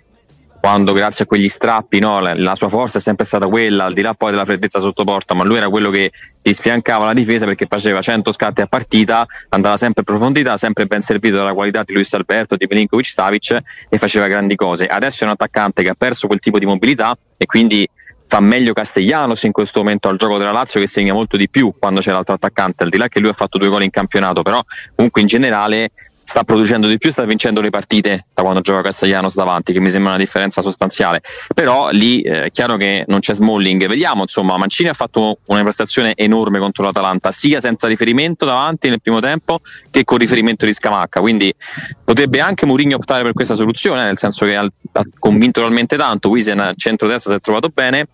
quando 0.59 0.93
grazie 0.93 1.25
a 1.25 1.27
quegli 1.27 1.47
strappi 1.47 1.97
no, 1.99 2.19
la, 2.19 2.35
la, 2.35 2.53
sua 2.53 2.69
forza 2.69 2.99
è 2.99 3.01
sempre 3.01 3.25
stata 3.25 3.47
quella, 3.47 3.85
al 3.85 3.93
di 3.93 4.01
là 4.01 4.13
poi 4.13 4.29
della 4.29 4.45
freddezza 4.45 4.79
sotto 4.79 5.03
porta, 5.03 5.33
ma 5.33 5.43
lui 5.43 5.57
era 5.57 5.69
quello 5.69 5.89
che 5.89 6.11
ti 6.41 6.53
sfiancava 6.53 7.05
la 7.05 7.13
difesa 7.13 7.45
perché 7.45 7.65
faceva 7.67 7.99
100 7.99 8.31
scatti 8.31 8.61
a 8.61 8.67
partita, 8.67 9.25
andava 9.49 9.75
sempre 9.75 10.03
in 10.05 10.15
profondità, 10.15 10.57
sempre 10.57 10.85
ben 10.85 11.01
servito 11.01 11.37
dalla 11.37 11.53
qualità 11.53 11.83
di 11.83 11.93
Luis 11.93 12.13
Alberto, 12.13 12.55
di 12.55 12.67
Milinkovic 12.69 13.07
Savic 13.07 13.59
e 13.89 13.97
faceva 13.97 14.27
grandi 14.27 14.55
cose. 14.55 14.85
Adesso 14.85 15.23
è 15.23 15.25
un 15.25 15.33
attaccante 15.33 15.81
che 15.81 15.89
ha 15.89 15.95
perso 15.97 16.27
quel 16.27 16.39
tipo 16.39 16.59
di 16.59 16.67
mobilità 16.67 17.17
e 17.37 17.45
quindi 17.47 17.87
fa 18.31 18.39
meglio 18.39 18.71
Castellanos 18.71 19.43
in 19.43 19.51
questo 19.51 19.79
momento 19.79 20.07
al 20.07 20.15
gioco 20.15 20.37
della 20.37 20.53
Lazio 20.53 20.79
che 20.79 20.87
segna 20.87 21.11
molto 21.11 21.35
di 21.35 21.49
più 21.49 21.73
quando 21.77 21.99
c'è 21.99 22.13
l'altro 22.13 22.33
attaccante, 22.33 22.85
al 22.85 22.89
di 22.89 22.95
là 22.95 23.09
che 23.09 23.19
lui 23.19 23.27
ha 23.27 23.33
fatto 23.33 23.57
due 23.57 23.67
gol 23.67 23.83
in 23.83 23.89
campionato, 23.89 24.41
però 24.41 24.61
comunque 24.95 25.19
in 25.19 25.27
generale 25.27 25.89
sta 26.23 26.45
producendo 26.45 26.87
di 26.87 26.97
più, 26.97 27.11
sta 27.11 27.25
vincendo 27.25 27.59
le 27.59 27.69
partite 27.69 28.27
da 28.33 28.43
quando 28.43 28.61
gioca 28.61 28.83
Castellanos 28.83 29.35
davanti, 29.35 29.73
che 29.73 29.81
mi 29.81 29.89
sembra 29.89 30.11
una 30.11 30.19
differenza 30.19 30.61
sostanziale. 30.61 31.19
Però 31.53 31.89
lì 31.89 32.21
eh, 32.21 32.45
è 32.45 32.51
chiaro 32.51 32.77
che 32.77 33.03
non 33.07 33.19
c'è 33.19 33.33
Smalling. 33.33 33.85
Vediamo, 33.85 34.21
insomma, 34.21 34.55
Mancini 34.55 34.87
ha 34.87 34.93
fatto 34.93 35.39
una 35.47 35.61
prestazione 35.63 36.13
enorme 36.15 36.57
contro 36.59 36.85
l'Atalanta, 36.85 37.33
sia 37.33 37.59
senza 37.59 37.89
riferimento 37.89 38.45
davanti 38.45 38.87
nel 38.87 39.01
primo 39.01 39.19
tempo 39.19 39.59
che 39.89 40.05
con 40.05 40.19
riferimento 40.19 40.65
di 40.65 40.71
Scamacca. 40.71 41.19
Quindi 41.19 41.53
potrebbe 42.01 42.39
anche 42.39 42.65
Mourinho 42.65 42.95
optare 42.95 43.23
per 43.23 43.33
questa 43.33 43.55
soluzione, 43.55 44.05
nel 44.05 44.17
senso 44.17 44.45
che 44.45 44.55
ha, 44.55 44.65
convinto 45.19 45.59
talmente 45.59 45.97
tanto, 45.97 46.29
Wisen 46.29 46.71
centro-destra 46.77 47.31
si 47.31 47.37
è 47.37 47.41
trovato 47.41 47.67
bene 47.73 48.07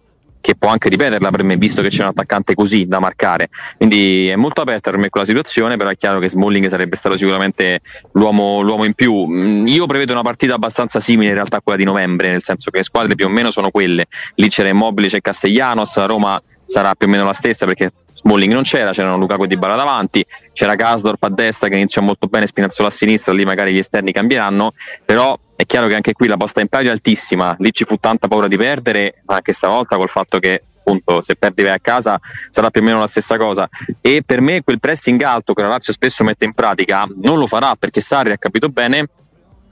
che 0.47 0.55
può 0.55 0.69
anche 0.69 0.87
ripeterla 0.87 1.29
per 1.29 1.43
me, 1.43 1.57
visto 1.57 1.81
che 1.81 1.89
c'è 1.89 2.03
un 2.03 2.07
attaccante 2.07 2.53
così 2.53 2.85
da 2.85 3.01
marcare. 3.01 3.49
Quindi 3.75 4.29
è 4.29 4.37
molto 4.37 4.61
aperta 4.61 4.91
per 4.91 4.97
me 4.97 5.09
quella 5.09 5.25
situazione, 5.25 5.75
però 5.75 5.89
è 5.89 5.97
chiaro 5.97 6.19
che 6.19 6.29
Smalling 6.29 6.67
sarebbe 6.67 6.95
stato 6.95 7.17
sicuramente 7.17 7.81
l'uomo, 8.13 8.61
l'uomo, 8.61 8.85
in 8.85 8.93
più. 8.93 9.27
Mm, 9.27 9.67
io 9.67 9.85
prevedo 9.87 10.13
una 10.13 10.21
partita 10.21 10.53
abbastanza 10.53 11.01
simile 11.01 11.27
in 11.27 11.33
realtà 11.33 11.57
a 11.57 11.61
quella 11.61 11.77
di 11.77 11.83
novembre, 11.83 12.29
nel 12.29 12.41
senso 12.41 12.71
che 12.71 12.77
le 12.77 12.85
squadre 12.85 13.15
più 13.15 13.25
o 13.25 13.29
meno 13.29 13.51
sono 13.51 13.71
quelle. 13.71 14.05
Lì 14.35 14.47
c'era 14.47 14.69
Immobile, 14.69 15.09
c'è 15.09 15.19
Castellanos, 15.19 15.97
la 15.97 16.05
Roma 16.05 16.41
sarà 16.65 16.95
più 16.95 17.07
o 17.07 17.09
meno 17.09 17.25
la 17.25 17.33
stessa 17.33 17.65
perché 17.65 17.91
Smalling 18.17 18.51
non 18.51 18.63
c'era, 18.63 18.91
c'erano 18.91 19.17
Lukaku 19.17 19.43
e 19.43 19.47
Dybala 19.47 19.75
davanti, 19.75 20.25
c'era 20.53 20.75
Kasdorp 20.75 21.23
a 21.23 21.29
destra 21.29 21.69
che 21.69 21.75
iniziò 21.75 22.01
molto 22.01 22.27
bene, 22.27 22.47
Spinazzola 22.47 22.87
a 22.87 22.91
sinistra, 22.91 23.33
lì 23.33 23.45
magari 23.45 23.73
gli 23.73 23.77
esterni 23.77 24.11
cambieranno, 24.11 24.73
però 25.05 25.37
è 25.55 25.65
chiaro 25.65 25.87
che 25.87 25.95
anche 25.95 26.13
qui 26.13 26.27
la 26.27 26.37
posta 26.37 26.61
in 26.61 26.67
palio 26.67 26.89
è 26.89 26.93
altissima, 26.93 27.55
lì 27.59 27.71
ci 27.71 27.85
fu 27.85 27.97
tanta 27.97 28.27
paura 28.27 28.47
di 28.47 28.57
perdere, 28.57 29.21
anche 29.25 29.51
stavolta 29.51 29.97
col 29.97 30.09
fatto 30.09 30.39
che 30.39 30.63
appunto 30.87 31.21
se 31.21 31.35
perdi 31.35 31.63
vai 31.63 31.73
a 31.73 31.79
casa 31.79 32.17
sarà 32.49 32.69
più 32.69 32.81
o 32.81 32.83
meno 32.83 32.99
la 32.99 33.07
stessa 33.07 33.37
cosa. 33.37 33.67
E 34.01 34.23
per 34.25 34.41
me 34.41 34.63
quel 34.63 34.79
pressing 34.79 35.21
alto 35.21 35.53
che 35.53 35.61
la 35.61 35.67
Lazio 35.67 35.93
spesso 35.93 36.23
mette 36.23 36.45
in 36.45 36.53
pratica 36.53 37.05
non 37.17 37.37
lo 37.37 37.45
farà 37.45 37.75
perché 37.75 37.99
Sarri 37.99 38.31
ha 38.31 38.37
capito 38.37 38.69
bene 38.69 39.05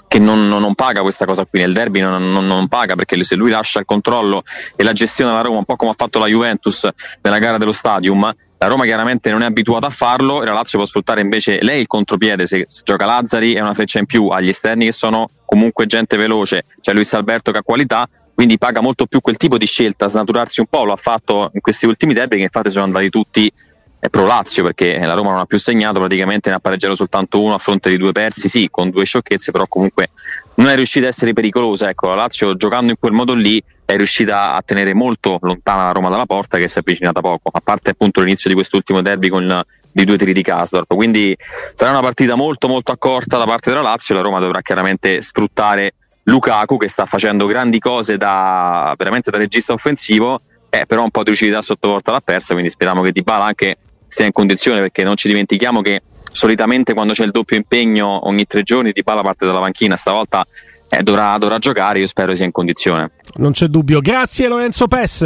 che 0.08 0.20
non, 0.20 0.48
non, 0.48 0.62
non, 0.62 0.76
paga 0.76 1.02
questa 1.02 1.26
cosa 1.26 1.46
qui 1.46 1.60
nel 1.60 1.74
derby 1.74 2.00
non, 2.00 2.32
non, 2.32 2.68
paga 2.68 2.96
perché 2.96 3.22
se 3.24 3.36
lui 3.36 3.50
lascia 3.50 3.80
il 3.80 3.86
controllo 3.86 4.44
e 4.76 4.84
la 4.84 4.94
gestione 4.94 5.32
alla 5.32 5.42
Roma 5.42 5.60
un 5.60 5.66
po' 5.66 5.76
come 5.76 5.92
ha 5.92 5.96
fatto 5.98 6.20
la 6.20 6.28
Juventus 6.28 6.88
nella 7.22 7.40
gara 7.40 7.58
dello 7.58 7.74
Stadium 7.74 8.34
la 8.58 8.68
Roma 8.68 8.86
chiaramente 8.86 9.32
non 9.32 9.42
è 9.42 9.46
abituata 9.46 9.88
a 9.88 9.90
farlo 9.90 10.42
e 10.42 10.46
la 10.46 10.54
Lazio 10.54 10.78
può 10.78 10.88
sfruttare 10.88 11.22
invece 11.22 11.62
lei 11.62 11.82
il 11.82 11.88
contropiede 11.88 12.46
se, 12.46 12.64
se 12.68 12.82
gioca 12.84 13.06
Lazzari 13.06 13.54
è 13.54 13.60
una 13.60 13.74
freccia 13.74 14.00
in 14.00 14.06
più 14.06 14.28
agli 14.28 14.50
esterni 14.50 14.86
che 14.86 14.94
sono 14.94 15.30
comunque 15.46 15.86
gente 15.86 16.18
veloce 16.18 16.64
c'è 16.64 16.82
cioè 16.82 16.94
Luis 16.94 17.14
Alberto 17.14 17.52
che 17.52 17.58
ha 17.58 17.64
qualità 17.64 18.08
quindi 18.34 18.58
paga 18.58 18.82
molto 18.82 19.06
più 19.06 19.22
quel 19.22 19.38
tipo 19.38 19.58
di 19.58 19.66
scelta 19.66 20.08
snaturarsi 20.08 20.60
un 20.60 20.68
po' 20.70 20.86
lo 20.86 20.94
ha 20.94 20.98
fatto 20.98 21.50
in 21.54 21.62
questi 21.62 21.86
ultimi 21.86 22.14
derby 22.14 22.38
che 22.38 22.44
infatti 22.44 22.70
sono 22.70 22.86
andati 22.86 23.10
tutti 23.10 23.52
pro 24.10 24.26
Lazio 24.26 24.64
perché 24.64 24.98
la 25.00 25.14
Roma 25.14 25.32
non 25.32 25.40
ha 25.40 25.46
più 25.46 25.58
segnato, 25.58 26.00
praticamente 26.00 26.50
ne 26.50 26.56
ha 26.56 26.60
pareggiato 26.60 26.96
soltanto 26.96 27.42
uno 27.42 27.54
a 27.54 27.58
fronte 27.58 27.90
di 27.90 27.98
due 27.98 28.12
persi, 28.12 28.48
sì, 28.48 28.68
con 28.70 28.90
due 28.90 29.06
sciocchezze, 29.06 29.52
però 29.52 29.66
comunque 29.68 30.10
non 30.56 30.68
è 30.68 30.76
riuscita 30.76 31.06
a 31.06 31.10
essere 31.10 31.34
pericolosa. 31.34 31.90
Ecco, 31.90 32.08
la 32.08 32.16
Lazio 32.16 32.56
giocando 32.56 32.92
in 32.92 32.98
quel 33.00 33.14
modo 33.14 33.34
lì 33.34 33.62
è 33.86 33.96
riuscita 33.96 34.54
a 34.54 34.62
tenere 34.66 34.94
molto 34.94 35.38
lontana 35.42 35.86
la 35.86 35.92
Roma 35.92 36.10
dalla 36.10 36.26
porta 36.26 36.58
che 36.58 36.68
si 36.68 36.78
è 36.78 36.82
avvicinata 36.82 37.22
poco, 37.22 37.50
a 37.54 37.62
parte 37.62 37.92
appunto 37.92 38.22
l'inizio 38.22 38.50
di 38.50 38.56
quest'ultimo 38.56 39.02
derby 39.02 39.30
con 39.30 39.62
i 39.94 40.04
due 40.04 40.18
tiri 40.18 40.34
di 40.34 40.42
Kasdorp. 40.42 40.94
Quindi 40.94 41.36
sarà 41.38 41.92
una 41.92 42.02
partita 42.02 42.36
molto 42.36 42.68
molto 42.68 42.92
accorta 42.92 43.38
da 43.38 43.46
parte 43.46 43.70
della 43.70 43.82
Lazio, 43.82 44.16
la 44.16 44.22
Roma 44.22 44.40
dovrà 44.40 44.62
chiaramente 44.62 45.22
sfruttare 45.22 45.94
Lukaku 46.24 46.78
che 46.78 46.88
sta 46.88 47.06
facendo 47.06 47.46
grandi 47.46 47.80
cose 47.80 48.18
da 48.18 48.94
veramente 48.98 49.30
da 49.30 49.38
regista 49.38 49.74
offensivo, 49.74 50.42
eh, 50.70 50.86
però 50.88 51.04
un 51.04 51.12
po' 51.12 51.24
di 51.24 51.30
lucidità 51.30 51.62
sottovolta 51.62 52.12
l'ha 52.12 52.22
persa, 52.22 52.54
quindi 52.54 52.72
speriamo 52.72 53.02
che 53.04 53.12
Di 53.12 53.22
Bala 53.22 53.46
anche 53.46 53.78
sia 54.08 54.26
in 54.26 54.32
condizione 54.32 54.82
perché 54.82 55.04
non 55.04 55.16
ci 55.16 55.28
dimentichiamo 55.28 55.82
che 55.82 56.02
solitamente 56.32 56.94
quando 56.94 57.14
c'è 57.14 57.24
il 57.24 57.32
doppio 57.32 57.56
impegno 57.56 58.28
ogni 58.28 58.46
tre 58.46 58.64
giorni 58.64 58.92
Di 58.92 59.04
Bala 59.04 59.22
parte 59.22 59.46
dalla 59.46 59.60
panchina, 59.60 59.96
stavolta 59.96 60.46
eh, 60.90 61.02
dovrà, 61.02 61.38
dovrà 61.38 61.58
giocare, 61.58 62.00
io 62.00 62.08
spero 62.08 62.36
sia 62.36 62.46
in 62.46 62.52
condizione. 62.52 63.12
Non 63.36 63.52
c'è 63.52 63.68
dubbio, 63.68 64.02
grazie 64.02 64.48
Lorenzo 64.48 64.88
Pes. 64.88 65.26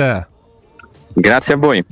Grazie 1.13 1.53
a 1.53 1.57
voi. 1.57 1.83